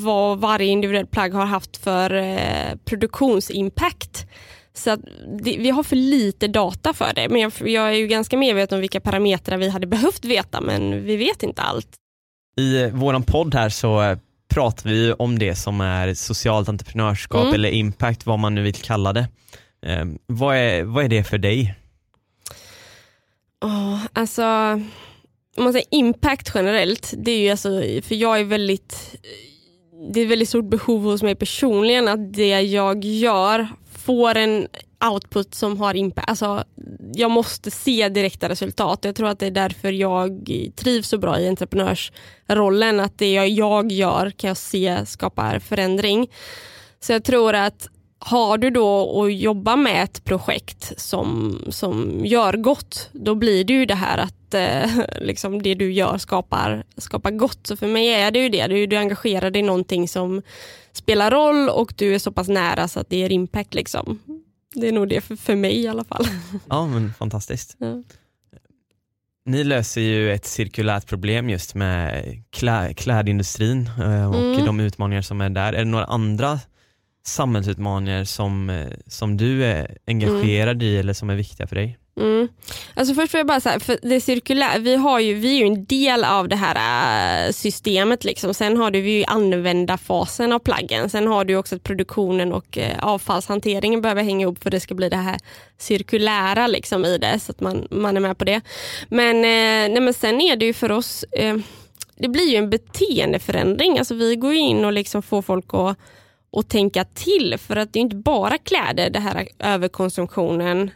vad 0.03 0.39
varje 0.39 0.67
individuellt 0.67 1.11
plagg 1.11 1.33
har 1.33 1.45
haft 1.45 1.77
för 1.77 2.13
eh, 2.13 2.75
produktionsimpact. 2.85 4.25
Så 4.73 4.95
det, 5.41 5.57
vi 5.57 5.69
har 5.69 5.83
för 5.83 5.95
lite 5.95 6.47
data 6.47 6.93
för 6.93 7.13
det. 7.15 7.29
Men 7.29 7.41
jag, 7.41 7.51
jag 7.59 7.87
är 7.89 7.93
ju 7.93 8.07
ganska 8.07 8.37
medveten 8.37 8.75
om 8.75 8.81
vilka 8.81 8.99
parametrar 8.99 9.57
vi 9.57 9.69
hade 9.69 9.87
behövt 9.87 10.25
veta 10.25 10.61
men 10.61 11.03
vi 11.03 11.15
vet 11.15 11.43
inte 11.43 11.61
allt. 11.61 11.87
I 12.59 12.81
eh, 12.81 12.89
våran 12.89 13.23
podd 13.23 13.55
här 13.55 13.69
så 13.69 14.01
eh, 14.01 14.17
pratar 14.53 14.89
vi 14.89 15.13
om 15.13 15.39
det 15.39 15.55
som 15.55 15.81
är 15.81 16.13
socialt 16.13 16.69
entreprenörskap 16.69 17.41
Mm. 17.41 17.53
eller 17.53 17.69
impact, 17.69 18.25
vad 18.25 18.39
man 18.39 18.55
nu 18.55 18.61
vill 18.61 18.73
kalla 18.75 19.13
det. 19.13 19.27
Eh, 19.85 20.05
vad, 20.27 20.55
är, 20.55 20.83
vad 20.83 21.05
är 21.05 21.09
det 21.09 21.23
för 21.23 21.37
dig? 21.37 21.75
Oh, 23.61 23.99
alltså, 24.13 24.41
om 25.59 25.63
man 25.63 25.73
säger 25.73 25.87
impact 25.91 26.51
generellt, 26.55 27.13
det 27.17 27.31
är 27.31 27.39
ju 27.39 27.49
alltså, 27.49 27.69
för 28.01 28.15
jag 28.15 28.39
är 28.39 28.43
väldigt, 28.43 29.15
det 30.13 30.19
är 30.19 30.23
ett 30.23 30.31
väldigt 30.31 30.49
stort 30.49 30.69
behov 30.69 31.03
hos 31.03 31.23
mig 31.23 31.35
personligen 31.35 32.07
att 32.07 32.33
det 32.33 32.61
jag 32.61 33.05
gör 33.05 33.67
får 33.91 34.37
en 34.37 34.67
output 35.11 35.55
som 35.55 35.77
har 35.77 35.93
impact. 35.93 36.29
Alltså, 36.29 36.63
jag 37.13 37.31
måste 37.31 37.71
se 37.71 38.09
direkta 38.09 38.49
resultat. 38.49 38.99
Jag 39.05 39.15
tror 39.15 39.27
att 39.27 39.39
det 39.39 39.47
är 39.47 39.51
därför 39.51 39.91
jag 39.91 40.49
trivs 40.75 41.09
så 41.09 41.17
bra 41.17 41.39
i 41.39 41.47
entreprenörsrollen. 41.47 42.99
Att 42.99 43.17
det 43.17 43.33
jag 43.33 43.91
gör 43.91 44.29
kan 44.29 44.47
jag 44.47 44.57
se 44.57 45.05
skapar 45.05 45.59
förändring. 45.59 46.29
Så 46.99 47.11
jag 47.11 47.23
tror 47.23 47.53
att 47.53 47.89
har 48.19 48.57
du 48.57 48.69
då 48.69 49.23
att 49.23 49.33
jobba 49.33 49.75
med 49.75 50.03
ett 50.03 50.23
projekt 50.23 50.99
som, 50.99 51.57
som 51.69 52.25
gör 52.25 52.53
gott, 52.53 53.09
då 53.11 53.35
blir 53.35 53.63
det 53.63 53.73
ju 53.73 53.85
det 53.85 53.95
här 53.95 54.17
att 54.17 54.38
eh, 54.53 54.89
liksom 55.21 55.61
det 55.61 55.73
du 55.75 55.91
gör 55.91 56.17
skapar, 56.17 56.83
skapar 56.97 57.31
gott. 57.31 57.67
Så 57.67 57.77
för 57.77 57.87
mig 57.87 58.07
är 58.07 58.31
det 58.31 58.39
ju 58.39 58.49
det, 58.49 58.67
du, 58.67 58.85
du 58.87 58.95
är 58.95 58.99
engagerad 58.99 59.57
i 59.57 59.61
någonting 59.61 60.07
som 60.07 60.41
spelar 60.91 61.31
roll 61.31 61.69
och 61.69 61.93
du 61.97 62.15
är 62.15 62.19
så 62.19 62.31
pass 62.31 62.47
nära 62.47 62.87
så 62.87 62.99
att 62.99 63.09
det 63.09 63.17
ger 63.17 63.31
impact. 63.31 63.73
Liksom. 63.73 64.19
Det 64.75 64.87
är 64.87 64.91
nog 64.91 65.09
det 65.09 65.21
för, 65.21 65.35
för 65.35 65.55
mig 65.55 65.79
i 65.81 65.87
alla 65.87 66.03
fall. 66.03 66.25
Ja 66.69 66.87
men 66.87 67.13
fantastiskt. 67.13 67.75
Ja. 67.79 68.03
Ni 69.45 69.63
löser 69.63 70.01
ju 70.01 70.31
ett 70.33 70.45
cirkulärt 70.45 71.07
problem 71.07 71.49
just 71.49 71.75
med 71.75 72.25
klä, 72.49 72.93
klädindustrin 72.93 73.89
eh, 73.99 74.29
och 74.29 74.35
Mm. 74.35 74.65
de 74.65 74.79
utmaningar 74.79 75.21
som 75.21 75.41
är 75.41 75.49
där. 75.49 75.73
Är 75.73 75.77
det 75.79 75.85
några 75.91 76.05
andra 76.05 76.59
samhällsutmaningar 77.25 78.23
som, 78.23 78.69
eh, 78.69 78.87
som 79.07 79.37
du 79.37 79.65
är 79.65 79.97
engagerad 80.07 80.83
i 80.83 80.97
eller 80.97 81.13
som 81.13 81.29
är 81.29 81.35
viktiga 81.35 81.67
för 81.67 81.75
dig? 81.75 81.97
Mm. 82.19 82.47
Alltså 82.93 83.13
först 83.13 83.33
vill 83.33 83.39
jag 83.39 83.47
bara 83.47 83.59
säga, 83.59 83.79
för 83.79 83.99
det 84.01 84.21
cirkulära, 84.21 84.79
vi, 84.79 84.95
har 84.95 85.19
ju, 85.19 85.33
vi 85.33 85.55
är 85.55 85.59
ju 85.59 85.65
en 85.65 85.85
del 85.85 86.23
av 86.23 86.47
det 86.47 86.55
här 86.55 87.47
äh, 87.47 87.51
systemet. 87.51 88.23
Liksom. 88.23 88.53
Sen 88.53 88.77
har 88.77 88.91
du 88.91 88.99
ju 89.09 89.23
användarfasen 89.23 90.51
av 90.51 90.59
plaggen. 90.59 91.09
Sen 91.09 91.27
har 91.27 91.45
du 91.45 91.55
också 91.55 91.75
att 91.75 91.83
produktionen 91.83 92.53
och 92.53 92.77
äh, 92.77 92.99
avfallshanteringen 92.99 94.01
behöver 94.01 94.23
hänga 94.23 94.41
ihop 94.41 94.63
för 94.63 94.69
det 94.69 94.79
ska 94.79 94.95
bli 94.95 95.09
det 95.09 95.15
här 95.15 95.37
cirkulära 95.77 96.67
liksom, 96.67 97.05
i 97.05 97.17
det. 97.17 97.39
Så 97.39 97.51
att 97.51 97.59
man, 97.59 97.87
man 97.91 98.17
är 98.17 98.21
med 98.21 98.37
på 98.37 98.45
det. 98.45 98.61
Men, 99.09 99.35
äh, 99.35 99.93
nej, 99.93 100.01
men 100.01 100.13
sen 100.13 100.41
är 100.41 100.55
det 100.55 100.65
ju 100.65 100.73
för 100.73 100.91
oss, 100.91 101.25
det 102.15 102.27
blir 102.27 102.49
ju 102.49 102.55
en 102.55 102.69
beteendeförändring. 102.69 103.99
Alltså 103.99 104.15
vi 104.15 104.35
går 104.35 104.53
ju 104.53 104.59
in 104.59 104.85
och 104.85 104.93
liksom 104.93 105.21
får 105.21 105.41
folk 105.41 105.73
att 105.73 105.97
och 106.51 106.67
tänka 106.69 107.03
till 107.03 107.55
för 107.57 107.75
att 107.75 107.93
det 107.93 107.99
är 107.99 108.01
inte 108.01 108.15
bara 108.15 108.57
kläder 108.57 109.09
det 109.09 109.19
här 109.19 109.47
överkonsumtionen 109.59 110.91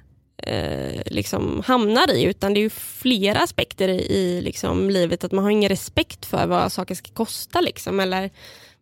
eh, 0.47 1.01
liksom 1.05 1.63
hamnar 1.65 2.11
i 2.11 2.23
utan 2.23 2.53
det 2.53 2.59
är 2.59 2.61
ju 2.61 2.69
flera 2.69 3.39
aspekter 3.39 3.87
i, 3.87 3.99
i 3.99 4.41
liksom 4.41 4.89
livet 4.89 5.23
att 5.23 5.31
man 5.31 5.43
har 5.43 5.51
ingen 5.51 5.69
respekt 5.69 6.25
för 6.25 6.47
vad 6.47 6.71
saker 6.71 6.95
ska 6.95 7.13
kosta 7.13 7.61
liksom 7.61 7.99
eller 7.99 8.29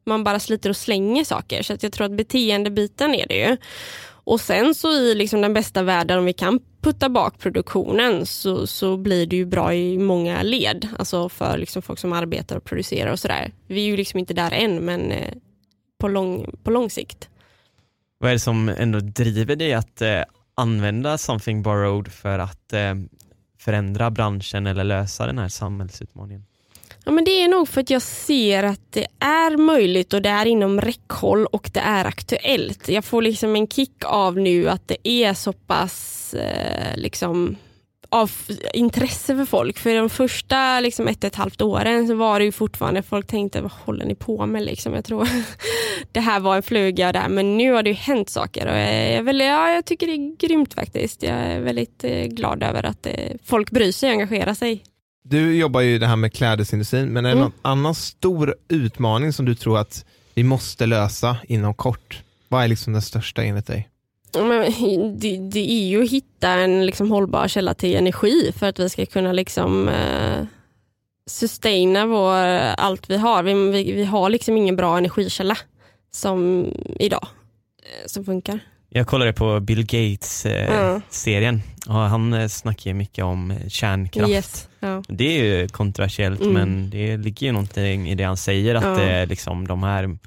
man 0.06 0.24
bara 0.24 0.40
sliter 0.40 0.70
och 0.70 0.78
slänger 0.78 1.24
saker 1.24 1.64
så 1.64 1.74
att 1.74 1.84
jag 1.84 1.92
tror 1.92 2.06
att 2.06 2.18
beteendebiten 2.18 3.16
är 3.16 3.28
det 3.28 3.50
ju. 3.50 3.58
Och 4.24 4.42
sen 4.42 4.76
så 4.76 4.92
i 4.92 5.16
liksom 5.16 5.42
den 5.42 5.54
bästa 5.54 5.84
världen 5.84 6.20
om 6.20 6.26
vi 6.26 6.34
kan 6.34 6.60
putta 6.82 7.10
bak 7.10 7.40
produktionen 7.40 8.26
så, 8.26 8.68
så 8.68 8.98
blir 8.98 9.26
det 9.26 9.36
ju 9.36 9.46
bra 9.46 9.76
i 9.76 9.98
många 9.98 10.44
led. 10.44 10.88
Alltså 11.00 11.30
för 11.30 11.58
liksom 11.58 11.82
folk 11.82 12.00
som 12.00 12.14
arbetar 12.14 12.56
och 12.56 12.64
producerar 12.64 13.12
och 13.12 13.20
sådär. 13.20 13.52
Vi 13.68 13.82
är 13.82 13.86
ju 13.86 13.98
liksom 13.98 14.20
inte 14.20 14.34
där 14.34 14.52
än 14.52 14.86
men 14.86 15.12
eh, 15.12 15.34
på, 16.00 16.08
lång, 16.08 16.56
på 16.64 16.72
lång 16.72 16.90
sikt. 16.90 17.30
Vad 18.18 18.30
är 18.30 18.34
det 18.34 18.40
som 18.40 18.70
ändå 18.70 19.00
driver 19.00 19.56
dig 19.56 19.74
att 19.74 20.02
eh, 20.02 20.22
använda 20.56 21.18
something 21.18 21.62
borrowed 21.64 22.12
för 22.12 22.40
att 22.40 22.74
eh, 22.74 22.96
förändra 23.60 24.12
branschen 24.12 24.68
eller 24.68 24.84
lösa 24.84 25.26
den 25.26 25.38
här 25.38 25.50
samhällsutmaningen? 25.50 26.46
Ja, 27.04 27.12
men 27.12 27.26
det 27.26 27.32
är 27.32 27.48
nog 27.48 27.68
för 27.68 27.82
att 27.82 27.90
jag 27.90 28.02
ser 28.02 28.64
att 28.64 28.92
det 28.92 29.08
är 29.20 29.58
möjligt 29.58 30.14
och 30.14 30.22
det 30.22 30.30
är 30.30 30.46
inom 30.46 30.82
räckhåll 30.82 31.46
och 31.46 31.70
det 31.74 31.80
är 31.80 32.06
aktuellt. 32.06 32.90
Jag 32.90 33.06
får 33.06 33.22
liksom 33.22 33.56
en 33.56 33.68
kick 33.68 34.06
av 34.06 34.38
nu 34.38 34.70
att 34.70 34.88
det 34.88 35.08
är 35.10 35.34
så 35.34 35.54
pass 35.54 36.34
eh, 36.34 36.98
liksom 36.98 37.56
av 38.12 38.32
intresse 38.74 39.36
för 39.36 39.46
folk. 39.46 39.78
För 39.80 39.96
de 39.96 40.10
första 40.10 40.80
liksom, 40.80 41.08
ett 41.08 41.18
och 41.18 41.28
ett 41.28 41.36
halvt 41.36 41.62
åren 41.62 42.08
så 42.08 42.16
var 42.16 42.40
det 42.40 42.46
ju 42.46 42.52
fortfarande 42.52 43.04
folk 43.04 43.28
tänkte 43.28 43.62
vad 43.62 43.72
håller 43.72 44.06
ni 44.06 44.16
på 44.16 44.46
med? 44.46 44.64
Liksom. 44.64 44.94
Jag 44.94 45.06
tror 45.06 45.28
det 46.12 46.20
här 46.20 46.40
var 46.40 46.56
en 46.56 46.64
fluga 46.64 47.12
där 47.12 47.30
men 47.30 47.58
nu 47.58 47.72
har 47.72 47.84
det 47.84 47.90
ju 47.90 47.96
hänt 47.96 48.30
saker 48.30 48.68
och 48.68 48.74
jag, 48.78 48.88
är 48.94 49.22
väldigt, 49.22 49.48
ja, 49.48 49.72
jag 49.72 49.86
tycker 49.86 50.08
det 50.08 50.14
är 50.14 50.36
grymt 50.38 50.74
faktiskt. 50.74 51.24
Jag 51.24 51.36
är 51.36 51.60
väldigt 51.60 52.04
eh, 52.04 52.26
glad 52.26 52.64
över 52.64 52.84
att 52.86 53.06
eh, 53.06 53.14
folk 53.44 53.72
bryr 53.72 53.92
sig 53.92 54.10
och 54.10 54.14
engagerar 54.14 54.54
sig. 54.54 54.84
Du 55.24 55.56
jobbar 55.58 55.82
ju 55.82 56.00
det 56.00 56.08
här 56.08 56.16
med 56.16 56.34
klädesindustrin, 56.34 57.10
men 57.10 57.26
är 57.26 57.30
det 57.30 57.34
Mm. 57.36 57.44
någon 57.44 57.54
annan 57.62 57.96
stor 57.96 58.56
utmaning 58.70 59.34
som 59.34 59.46
du 59.46 59.56
tror 59.56 59.78
att 59.80 60.06
vi 60.34 60.44
måste 60.44 60.86
lösa 60.86 61.38
inom 61.48 61.74
kort? 61.74 62.22
Vad 62.48 62.64
är 62.64 62.68
liksom 62.68 62.94
den 62.94 63.02
största 63.02 63.44
enligt 63.44 63.68
dig? 63.68 63.90
Men 64.36 64.72
det, 65.20 65.38
det 65.38 65.72
är 65.72 65.88
ju 65.88 66.04
att 66.04 66.12
hitta 66.12 66.50
en 66.50 66.86
liksom 66.86 67.12
hållbar 67.12 67.48
källa 67.48 67.74
till 67.74 67.96
energi 67.96 68.52
för 68.58 68.66
att 68.70 68.80
vi 68.80 68.90
ska 68.90 69.06
kunna 69.06 69.32
liksom, 69.32 69.88
eh, 69.90 70.46
sustaina 71.30 72.06
vår, 72.06 72.36
allt 72.78 73.10
vi 73.10 73.18
har. 73.18 73.44
Vi, 73.44 73.54
vi, 73.54 73.92
vi 73.92 74.04
har 74.04 74.30
liksom 74.30 74.58
ingen 74.58 74.76
bra 74.76 74.98
energikälla 74.98 75.58
som 76.12 76.66
idag 77.00 77.28
eh, 77.84 78.08
som 78.08 78.26
funkar. 78.26 78.60
Jag 78.94 79.08
kollade 79.08 79.34
på 79.34 79.60
Bill 79.60 79.86
Gates-serien 79.86 81.62
Ja. 81.88 81.94
och 81.94 82.10
han 82.10 82.34
eh, 82.34 82.48
snackar 82.48 82.90
ju 82.90 82.94
mycket 82.94 83.24
om 83.26 83.52
eh, 83.52 83.68
kärnkraft. 83.68 84.30
Yes. 84.32 84.68
Ja. 84.80 85.04
Det 85.08 85.40
är 85.40 85.44
ju 85.44 85.68
kontroversiellt 85.68 86.42
Mm. 86.42 86.54
men 86.54 86.90
det 86.90 87.18
ligger 87.18 87.48
ju 87.48 87.52
någonting 87.54 88.10
i 88.10 88.16
det 88.16 88.24
han 88.24 88.38
säger 88.38 88.76
att 88.76 88.84
Ja. 88.84 89.00
är 89.02 89.26
liksom 89.28 89.68
de 89.68 89.84
här 89.84 90.18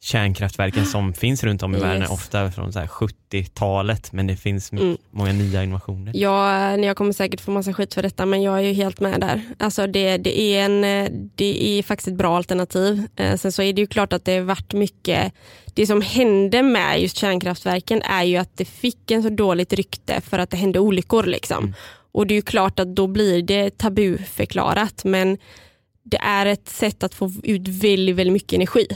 kärnkraftverken 0.00 0.86
som 0.86 1.12
finns 1.24 1.44
runt 1.44 1.62
om 1.62 1.74
i 1.74 1.78
världen 1.78 2.02
är 2.02 2.12
ofta 2.12 2.50
från 2.50 2.72
så 2.72 2.78
här 2.78 2.86
70-talet 2.86 4.12
men 4.12 4.26
det 4.26 4.36
finns 4.36 4.72
Mm. 4.72 4.96
många 5.10 5.32
nya 5.32 5.62
innovationer. 5.64 6.12
Jag, 6.16 6.84
jag 6.84 6.96
kommer 6.96 7.12
säkert 7.12 7.40
få 7.40 7.50
massa 7.50 7.72
skit 7.72 7.94
för 7.94 8.02
detta 8.02 8.26
men 8.26 8.42
jag 8.42 8.58
är 8.58 8.62
ju 8.62 8.72
helt 8.72 9.00
med 9.00 9.20
där. 9.20 9.42
Alltså 9.58 9.86
det, 9.86 10.16
det, 10.16 10.40
är 10.40 10.64
en, 10.64 10.84
eh, 10.84 11.10
det 11.34 11.78
är 11.78 11.82
faktiskt 11.82 12.08
ett 12.08 12.14
bra 12.14 12.36
alternativ. 12.36 13.02
Eh, 13.16 13.36
sen 13.36 13.52
så 13.52 13.62
är 13.62 13.72
det 13.72 13.80
ju 13.80 13.86
klart 13.86 14.12
att 14.12 14.24
det 14.24 14.34
har 14.36 14.42
varit 14.42 14.72
mycket, 14.72 15.32
det 15.74 15.86
som 15.86 16.00
hände 16.02 16.62
med 16.62 17.02
just 17.02 17.16
kärnkraftverken 17.16 18.02
är 18.02 18.22
ju 18.24 18.36
att 18.36 18.56
det 18.56 18.64
fick 18.64 19.10
en 19.10 19.22
så 19.22 19.28
dåligt 19.28 19.72
rykte 19.72 20.20
för 20.20 20.38
att 20.38 20.50
det 20.50 20.56
hände 20.56 20.78
olyckor. 20.78 21.24
Liksom. 21.24 21.58
Mm. 21.64 21.74
Och 22.12 22.26
det 22.26 22.34
är 22.34 22.36
ju 22.36 22.42
klart 22.42 22.78
att 22.78 22.96
då 22.96 23.06
blir 23.06 23.42
det 23.42 23.78
tabuförklarat 23.78 25.04
men 25.04 25.38
det 26.02 26.16
är 26.16 26.46
ett 26.46 26.68
sätt 26.68 27.02
att 27.02 27.14
få 27.14 27.32
ut 27.42 27.68
väldigt, 27.68 28.16
väldigt 28.16 28.32
mycket 28.32 28.52
energi. 28.52 28.86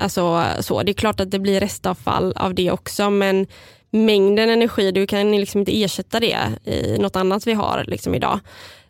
Alltså, 0.00 0.44
så. 0.60 0.82
Det 0.82 0.92
är 0.92 0.94
klart 0.94 1.20
att 1.20 1.30
det 1.30 1.38
blir 1.38 1.60
restavfall 1.60 2.32
av 2.36 2.54
det 2.54 2.70
också 2.70 3.10
men 3.10 3.46
mängden 3.90 4.50
energi, 4.50 4.92
du 4.92 5.06
kan 5.06 5.30
liksom 5.30 5.60
inte 5.60 5.82
ersätta 5.82 6.20
det 6.20 6.38
i 6.64 6.98
något 6.98 7.16
annat 7.16 7.46
vi 7.46 7.52
har 7.52 7.84
liksom 7.86 8.14
idag. 8.14 8.40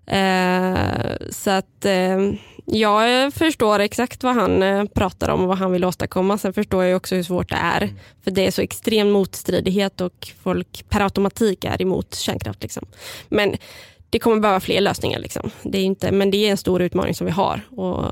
Eh, 0.07 1.29
så 1.31 1.51
att 1.51 1.85
eh, 1.85 2.19
jag 2.65 3.35
förstår 3.35 3.79
exakt 3.79 4.23
vad 4.23 4.35
han 4.35 4.63
eh, 4.63 4.85
pratar 4.85 5.29
om 5.29 5.41
och 5.41 5.49
vad 5.49 5.59
han 5.59 5.73
vill 5.73 5.85
åstadkomma. 5.85 6.39
Sen 6.39 6.53
förstår 6.53 6.85
jag 6.85 6.97
också 6.97 7.15
hur 7.15 7.23
svårt 7.23 7.49
det 7.49 7.57
är. 7.57 7.83
Mm. 7.83 7.95
För 8.25 8.31
det 8.31 8.47
är 8.47 8.51
så 8.51 8.63
extrem 8.63 9.11
motstridighet 9.11 10.01
och 10.01 10.33
folk 10.43 10.85
per 10.89 11.01
automatik 11.01 11.65
är 11.65 11.83
emot 11.83 12.15
kärnkraft. 12.15 12.63
Liksom. 12.63 12.87
Men 13.29 13.57
det 14.11 14.19
kommer 14.19 14.41
behöva 14.41 14.61
fler 14.61 14.81
lösningar. 14.81 15.19
Liksom. 15.19 15.51
Det 15.63 15.79
är 15.79 15.85
inte, 15.85 16.13
men 16.13 16.31
det 16.31 16.37
är 16.47 16.51
en 16.51 16.57
stor 16.57 16.83
utmaning 16.83 17.15
som 17.15 17.27
vi 17.27 17.33
har. 17.33 17.61
Och, 17.71 18.05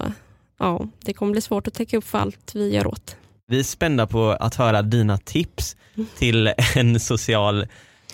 ja, 0.58 0.86
det 1.04 1.12
kommer 1.12 1.32
bli 1.32 1.40
svårt 1.40 1.66
att 1.66 1.74
täcka 1.74 1.96
upp 1.96 2.04
för 2.04 2.18
allt 2.18 2.54
vi 2.54 2.74
gör 2.74 2.86
åt. 2.86 3.16
Vi 3.46 3.58
är 3.58 3.62
spända 3.62 4.06
på 4.06 4.30
att 4.30 4.54
höra 4.54 4.82
dina 4.82 5.18
tips 5.18 5.76
mm. 5.96 6.08
till 6.18 6.52
en 6.76 7.00
social 7.00 7.66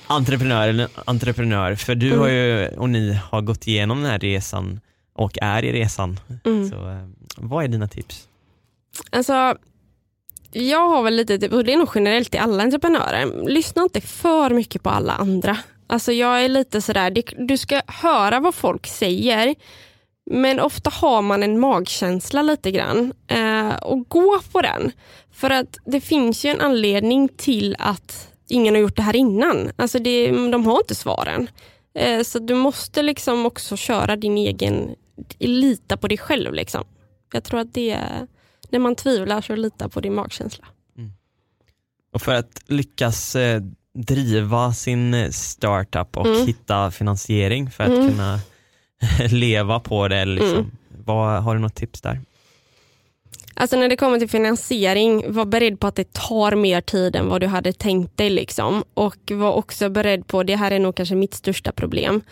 entreprenör 0.06 0.68
eller 0.68 0.88
entreprenör. 1.04 1.74
För 1.74 1.94
du 1.94 2.06
mm. 2.06 2.20
har 2.20 2.28
ju, 2.28 2.68
och 2.68 2.90
ni 2.90 3.12
har 3.12 3.40
gått 3.40 3.66
igenom 3.66 4.02
den 4.02 4.10
här 4.10 4.18
resan 4.18 4.80
och 5.14 5.38
är 5.42 5.64
i 5.64 5.72
resan. 5.72 6.20
Mm. 6.44 6.70
Så, 6.70 6.90
eh, 6.90 7.08
vad 7.36 7.64
är 7.64 7.68
dina 7.68 7.88
tips? 7.88 8.28
Alltså, 9.10 9.56
jag 10.52 10.88
har 10.88 11.02
väl 11.02 11.14
lite, 11.14 11.48
och 11.48 11.64
det 11.64 11.72
är 11.72 11.76
nog 11.76 11.88
generellt 11.94 12.30
till 12.30 12.40
alla 12.40 12.62
entreprenörer, 12.62 13.48
lyssna 13.48 13.82
inte 13.82 14.00
för 14.00 14.50
mycket 14.50 14.82
på 14.82 14.90
alla 14.90 15.12
andra. 15.12 15.58
Alltså 15.86 16.12
jag 16.12 16.44
är 16.44 16.48
lite 16.48 16.80
sådär, 16.80 17.22
du 17.46 17.58
ska 17.58 17.82
höra 17.86 18.40
vad 18.40 18.54
folk 18.54 18.86
säger, 18.86 19.54
men 20.30 20.60
ofta 20.60 20.90
har 20.90 21.22
man 21.22 21.42
en 21.42 21.60
magkänsla 21.60 22.42
lite 22.42 22.70
grann 22.70 23.12
eh, 23.26 23.74
och 23.74 24.08
gå 24.08 24.40
på 24.52 24.62
den. 24.62 24.92
För 25.32 25.50
att 25.50 25.78
det 25.84 26.00
finns 26.00 26.44
ju 26.44 26.50
en 26.50 26.60
anledning 26.60 27.28
till 27.28 27.76
att 27.78 28.28
ingen 28.48 28.74
har 28.74 28.80
gjort 28.80 28.96
det 28.96 29.02
här 29.02 29.16
innan. 29.16 29.70
Alltså 29.76 29.98
det, 29.98 30.30
de 30.30 30.66
har 30.66 30.78
inte 30.78 30.94
svaren. 30.94 31.48
Eh, 31.94 32.22
så 32.22 32.38
du 32.38 32.54
måste 32.54 33.02
liksom 33.02 33.46
också 33.46 33.76
köra 33.76 34.16
din 34.16 34.38
egen, 34.38 34.94
lita 35.38 35.96
på 35.96 36.08
dig 36.08 36.18
själv. 36.18 36.54
Liksom. 36.54 36.84
Jag 37.32 37.44
tror 37.44 37.60
att 37.60 37.74
det 37.74 37.90
är, 37.90 38.26
när 38.68 38.78
man 38.78 38.96
tvivlar 38.96 39.40
så 39.40 39.56
lita 39.56 39.88
på 39.88 40.00
din 40.00 40.14
magkänsla. 40.14 40.66
Mm. 40.98 41.12
Och 42.12 42.22
för 42.22 42.34
att 42.34 42.62
lyckas 42.66 43.36
eh, 43.36 43.62
driva 43.94 44.72
sin 44.72 45.14
eh, 45.14 45.30
startup 45.30 46.16
och 46.16 46.26
mm. 46.26 46.46
hitta 46.46 46.90
finansiering 46.90 47.70
för 47.70 47.84
att 47.84 47.90
mm. 47.90 48.08
kunna 48.08 48.40
leva 49.30 49.80
på 49.80 50.08
det, 50.08 50.24
liksom. 50.24 50.58
Mm. 50.58 50.70
Vad, 51.04 51.42
har 51.42 51.54
du 51.54 51.60
något 51.60 51.74
tips 51.74 52.00
där? 52.00 52.20
Alltså 53.56 53.76
när 53.76 53.88
det 53.88 53.96
kommer 53.96 54.18
till 54.18 54.28
finansiering, 54.28 55.32
var 55.32 55.44
beredd 55.44 55.80
på 55.80 55.86
att 55.86 55.96
det 55.96 56.12
tar 56.12 56.56
mer 56.56 56.80
tid 56.80 57.16
än 57.16 57.28
vad 57.28 57.40
du 57.40 57.46
hade 57.46 57.72
tänkt 57.72 58.16
dig. 58.16 58.30
Liksom. 58.30 58.84
Och 58.94 59.16
var 59.30 59.52
också 59.52 59.88
beredd 59.88 60.26
på, 60.26 60.42
det 60.42 60.56
här 60.56 60.70
är 60.70 60.78
nog 60.78 60.96
kanske 60.96 61.14
mitt 61.14 61.34
största 61.34 61.72
problem. 61.72 62.22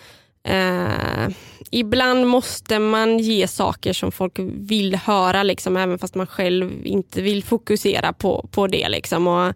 Eh, 0.45 1.29
ibland 1.71 2.27
måste 2.27 2.79
man 2.79 3.19
ge 3.19 3.49
saker 3.49 3.93
som 3.93 4.13
folk 4.13 4.33
vill 4.55 4.95
höra, 4.95 5.43
liksom, 5.43 5.77
även 5.77 5.99
fast 5.99 6.15
man 6.15 6.27
själv 6.27 6.87
inte 6.87 7.23
vill 7.23 7.45
fokusera 7.45 8.13
på, 8.13 8.49
på 8.51 8.67
det. 8.67 8.89
Liksom. 8.89 9.27
Och 9.27 9.55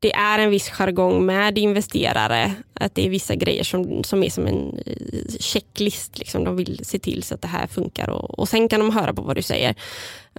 det 0.00 0.14
är 0.14 0.38
en 0.38 0.50
viss 0.50 0.70
jargong 0.70 1.26
med 1.26 1.58
investerare, 1.58 2.54
att 2.74 2.94
det 2.94 3.06
är 3.06 3.10
vissa 3.10 3.34
grejer 3.34 3.64
som, 3.64 4.04
som 4.04 4.22
är 4.22 4.30
som 4.30 4.46
en 4.46 4.78
eh, 4.86 5.38
checklist. 5.40 6.18
Liksom. 6.18 6.44
De 6.44 6.56
vill 6.56 6.80
se 6.84 6.98
till 6.98 7.22
så 7.22 7.34
att 7.34 7.42
det 7.42 7.48
här 7.48 7.66
funkar 7.66 8.10
och, 8.10 8.38
och 8.38 8.48
sen 8.48 8.68
kan 8.68 8.80
de 8.80 8.90
höra 8.90 9.14
på 9.14 9.22
vad 9.22 9.36
du 9.36 9.42
säger. 9.42 9.74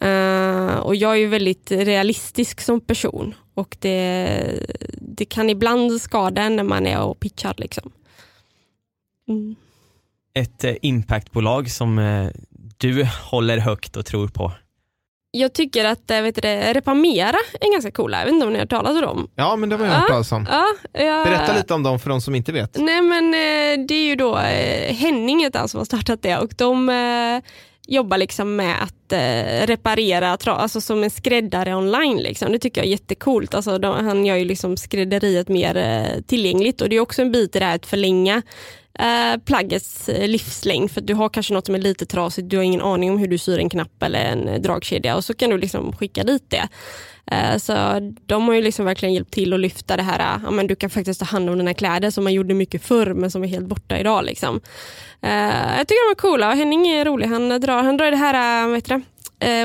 Uh, 0.03 0.75
och 0.75 0.95
jag 0.95 1.11
är 1.11 1.15
ju 1.15 1.27
väldigt 1.27 1.71
realistisk 1.71 2.61
som 2.61 2.81
person 2.81 3.35
och 3.53 3.77
det, 3.79 4.39
det 4.95 5.25
kan 5.25 5.49
ibland 5.49 6.01
skada 6.01 6.49
när 6.49 6.63
man 6.63 6.87
är 6.87 7.01
och 7.01 7.19
pitchar. 7.19 7.53
Liksom. 7.57 7.91
Mm. 9.27 9.55
Ett 10.33 10.63
eh, 10.63 10.75
impactbolag 10.81 11.71
som 11.71 12.29
du 12.77 13.07
håller 13.23 13.57
högt 13.57 13.95
och 13.95 14.05
tror 14.05 14.27
på? 14.27 14.51
Jag 15.31 15.53
tycker 15.53 15.85
att 15.85 16.11
eh, 16.11 16.21
vet 16.21 16.35
du, 16.35 16.41
Repamera 16.47 17.37
är 17.59 17.71
ganska 17.73 17.91
coola. 17.91 18.17
Jag 18.17 18.25
vet 18.25 18.33
inte 18.33 18.45
om 18.45 18.53
ni 18.53 18.59
har 18.59 18.65
talat 18.65 18.91
om 18.91 19.01
dem? 19.01 19.27
Ja, 19.35 19.55
men 19.55 19.69
det 19.69 19.75
har 19.75 19.85
jag 19.85 19.93
hört 19.93 20.07
talas 20.07 20.31
om. 20.31 20.47
Ja, 20.49 20.65
ja, 20.93 21.23
Berätta 21.25 21.53
lite 21.57 21.73
om 21.73 21.83
dem 21.83 21.99
för 21.99 22.09
de 22.09 22.21
som 22.21 22.35
inte 22.35 22.51
vet. 22.51 22.77
Nej, 22.77 23.01
men 23.01 23.25
eh, 23.25 23.85
det 23.87 23.95
är 23.95 24.05
ju 24.05 24.15
då 24.15 24.37
eh, 24.37 24.95
Henning 24.95 25.39
heter 25.43 25.59
han 25.59 25.69
som 25.69 25.77
har 25.77 25.85
startat 25.85 26.21
det 26.21 26.37
och 26.37 26.53
de 26.57 27.41
jobbar 27.87 28.17
liksom 28.17 28.55
med 28.55 28.75
att 28.83 29.13
reparera, 29.69 30.37
alltså 30.45 30.81
som 30.81 31.03
en 31.03 31.09
skräddare 31.09 31.75
online. 31.75 32.17
Liksom. 32.17 32.51
Det 32.51 32.59
tycker 32.59 32.81
jag 32.81 32.87
är 32.87 32.91
jättecoolt. 32.91 33.53
Alltså, 33.53 33.77
de, 33.77 34.05
han 34.05 34.25
gör 34.25 34.35
ju 34.35 34.45
liksom 34.45 34.77
skrädderiet 34.77 35.47
mer 35.47 36.05
tillgängligt 36.27 36.81
och 36.81 36.89
det 36.89 36.95
är 36.95 36.99
också 36.99 37.21
en 37.21 37.31
bit 37.31 37.55
i 37.55 37.59
det 37.59 37.65
här 37.65 37.75
att 37.75 37.85
förlänga 37.85 38.41
eh, 38.99 39.37
plaggets 39.45 40.09
eh, 40.09 40.27
livslängd. 40.27 40.91
För 40.91 41.01
du 41.01 41.13
har 41.13 41.29
kanske 41.29 41.53
något 41.53 41.65
som 41.65 41.75
är 41.75 41.79
lite 41.79 42.05
trasigt, 42.05 42.49
du 42.49 42.57
har 42.57 42.63
ingen 42.63 42.81
aning 42.81 43.11
om 43.11 43.17
hur 43.17 43.27
du 43.27 43.37
syr 43.37 43.59
en 43.59 43.69
knapp 43.69 44.03
eller 44.03 44.19
en 44.19 44.47
eh, 44.47 44.61
dragkedja 44.61 45.15
och 45.15 45.23
så 45.23 45.33
kan 45.33 45.49
du 45.49 45.57
liksom 45.57 45.93
skicka 45.93 46.23
dit 46.23 46.49
det. 46.49 46.67
Eh, 47.31 47.57
så 47.57 47.73
de 48.25 48.47
har 48.47 48.55
ju 48.55 48.61
liksom 48.61 48.85
verkligen 48.85 49.13
hjälpt 49.13 49.33
till 49.33 49.53
att 49.53 49.59
lyfta 49.59 49.97
det 49.97 50.03
här, 50.03 50.19
eh, 50.19 50.41
ja, 50.43 50.51
men 50.51 50.67
du 50.67 50.75
kan 50.75 50.89
faktiskt 50.89 51.19
ta 51.19 51.25
hand 51.25 51.49
om 51.49 51.57
dina 51.57 51.73
kläder 51.73 52.11
som 52.11 52.23
man 52.23 52.33
gjorde 52.33 52.53
mycket 52.53 52.83
förr 52.83 53.13
men 53.13 53.31
som 53.31 53.43
är 53.43 53.47
helt 53.47 53.67
borta 53.67 53.97
idag. 53.97 54.25
Liksom. 54.25 54.61
Eh, 55.21 55.77
jag 55.77 55.87
tycker 55.87 56.09
de 56.09 56.11
är 56.11 56.15
coola 56.15 56.49
och 56.49 56.57
Henning 56.57 56.87
är 56.87 57.05
rolig. 57.05 57.27
Han 57.27 57.49
drar, 57.49 57.83
han 57.83 57.97
drar 57.97 58.11
det 58.11 58.17
här 58.17 58.67
vad 58.67 58.75
heter 58.75 58.89
det? 58.89 59.01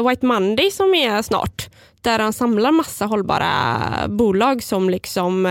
White 0.08 0.26
Monday 0.26 0.70
som 0.70 0.94
är 0.94 1.22
snart. 1.22 1.68
Där 2.00 2.18
han 2.18 2.32
samlar 2.32 2.72
massa 2.72 3.06
hållbara 3.06 3.48
bolag 4.08 4.62
som 4.62 4.90
liksom 4.90 5.46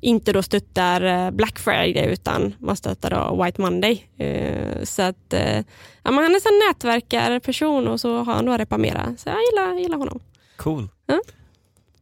inte 0.00 0.32
då 0.32 0.42
stöttar 0.42 1.02
eh, 1.02 1.30
Black 1.30 1.58
Friday 1.58 2.12
utan 2.12 2.54
man 2.58 2.76
stöttar 2.76 3.10
då 3.10 3.44
White 3.44 3.60
Monday. 3.60 4.06
Eh, 4.18 4.84
så 4.84 5.02
att 5.02 5.32
eh, 5.32 5.56
ja, 5.56 5.64
han 6.02 6.18
är 6.18 6.24
en 6.24 6.68
nätverkarperson 6.68 7.88
och 7.88 8.00
så 8.00 8.22
har 8.22 8.34
han 8.34 8.44
då 8.44 8.56
Repamera. 8.56 9.14
Så 9.18 9.28
jag 9.28 9.36
gillar, 9.50 9.74
gillar 9.74 9.98
honom. 9.98 10.20
Cool. 10.56 10.88
Ja. 11.06 11.20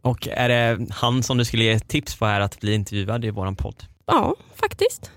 Och 0.03 0.28
är 0.28 0.49
det 0.49 0.86
han 0.90 1.22
som 1.22 1.38
du 1.38 1.44
skulle 1.44 1.64
ge 1.64 1.78
tips 1.78 2.16
på 2.16 2.26
här 2.26 2.40
att 2.40 2.61
bli 2.61 2.74
intervjuad 2.74 3.24
i 3.24 3.30
våran 3.30 3.57
podd? 3.57 3.84
Ja, 4.07 4.34
faktiskt. 4.55 5.11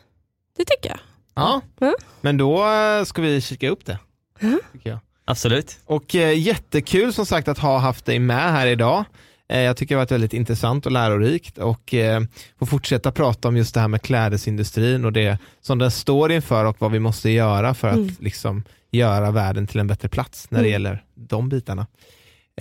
Det 0.57 0.65
tycker 0.65 0.89
jag. 0.89 0.99
Ja, 1.34 1.61
ja. 1.79 1.93
men 2.21 2.38
då 2.38 2.65
ska 3.05 3.21
vi 3.21 3.41
kika 3.41 3.69
upp 3.69 3.86
det. 3.86 3.99
Ja. 4.39 4.57
jag. 4.84 4.99
Absolut. 5.25 5.79
Och 5.86 6.15
jättekul 6.15 7.13
som 7.13 7.25
sagt 7.25 7.47
att 7.47 7.57
ha 7.57 7.77
haft 7.77 8.05
dig 8.05 8.19
med 8.19 8.51
här 8.51 8.67
idag. 8.67 9.05
Eh, 9.52 9.62
jag 9.62 9.78
tycker 9.78 9.95
det 9.95 9.99
har 9.99 10.06
varit 10.06 10.12
väldigt 10.12 10.34
intressant 10.34 10.86
och 10.86 10.91
lärorikt 10.91 11.58
och 11.58 11.93
eh, 11.93 12.22
få 12.60 12.66
fortsätta 12.66 13.12
prata 13.12 13.47
om 13.47 13.58
just 13.58 13.74
det 13.74 13.80
här 13.80 13.88
med 13.88 14.02
klädesindustrin 14.02 15.06
och 15.06 15.14
det 15.14 15.38
som 15.62 15.80
den 15.80 15.91
står 15.91 16.32
inför 16.32 16.66
och 16.66 16.76
vad 16.80 16.91
vi 16.91 16.99
måste 16.99 17.30
göra 17.30 17.74
för 17.74 17.88
att 17.88 17.95
mm. 17.95 18.16
liksom 18.20 18.64
göra 18.91 19.32
världen 19.32 19.68
till 19.68 19.80
en 19.80 19.88
bättre 19.88 20.10
plats 20.10 20.47
när 20.49 20.60
det 20.60 20.70
mm. 20.70 20.72
gäller 20.72 21.04
de 21.16 21.49
bitarna. 21.49 21.88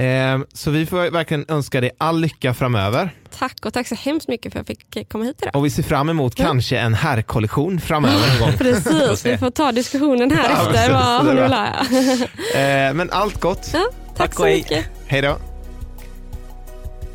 Eh, 0.01 0.39
så 0.53 0.71
vi 0.71 0.87
får 0.87 1.11
verkligen 1.11 1.45
önska 1.49 1.81
dig 1.81 1.91
all 1.99 2.21
lycka 2.21 2.55
framöver. 2.55 3.15
Tack 3.39 3.67
och 3.67 3.73
tack 3.73 3.89
så 3.89 3.95
hemskt 3.95 4.29
mycket 4.29 4.53
för 4.53 4.61
att 4.61 4.69
jag 4.69 4.79
fick 4.95 5.09
komma 5.09 5.25
hit 5.25 5.37
idag. 5.43 5.57
Och 5.57 5.65
vi 5.65 5.71
ser 5.71 5.83
fram 5.83 6.09
emot 6.09 6.39
ja. 6.39 6.45
kanske 6.45 6.79
en 6.79 6.95
herrkollektion 6.95 7.81
framöver 7.81 8.35
en 8.35 8.41
gång. 8.41 8.53
Precis, 8.59 9.27
vi 9.27 9.39
får 9.39 9.51
ta 9.51 9.73
diskussionen 9.73 10.31
här 10.31 10.51
ja, 10.51 10.67
efter 10.67 10.93
vad 10.93 11.27
hon 11.27 11.37
vill 11.37 11.53
ha. 11.53 12.93
Men 12.95 13.11
allt 13.11 13.41
gott. 13.41 13.71
Ja, 13.73 13.85
tack, 14.07 14.17
tack 14.17 14.35
så 14.35 14.45
mycket. 14.45 14.87
Hej 15.07 15.23
då. 15.23 15.50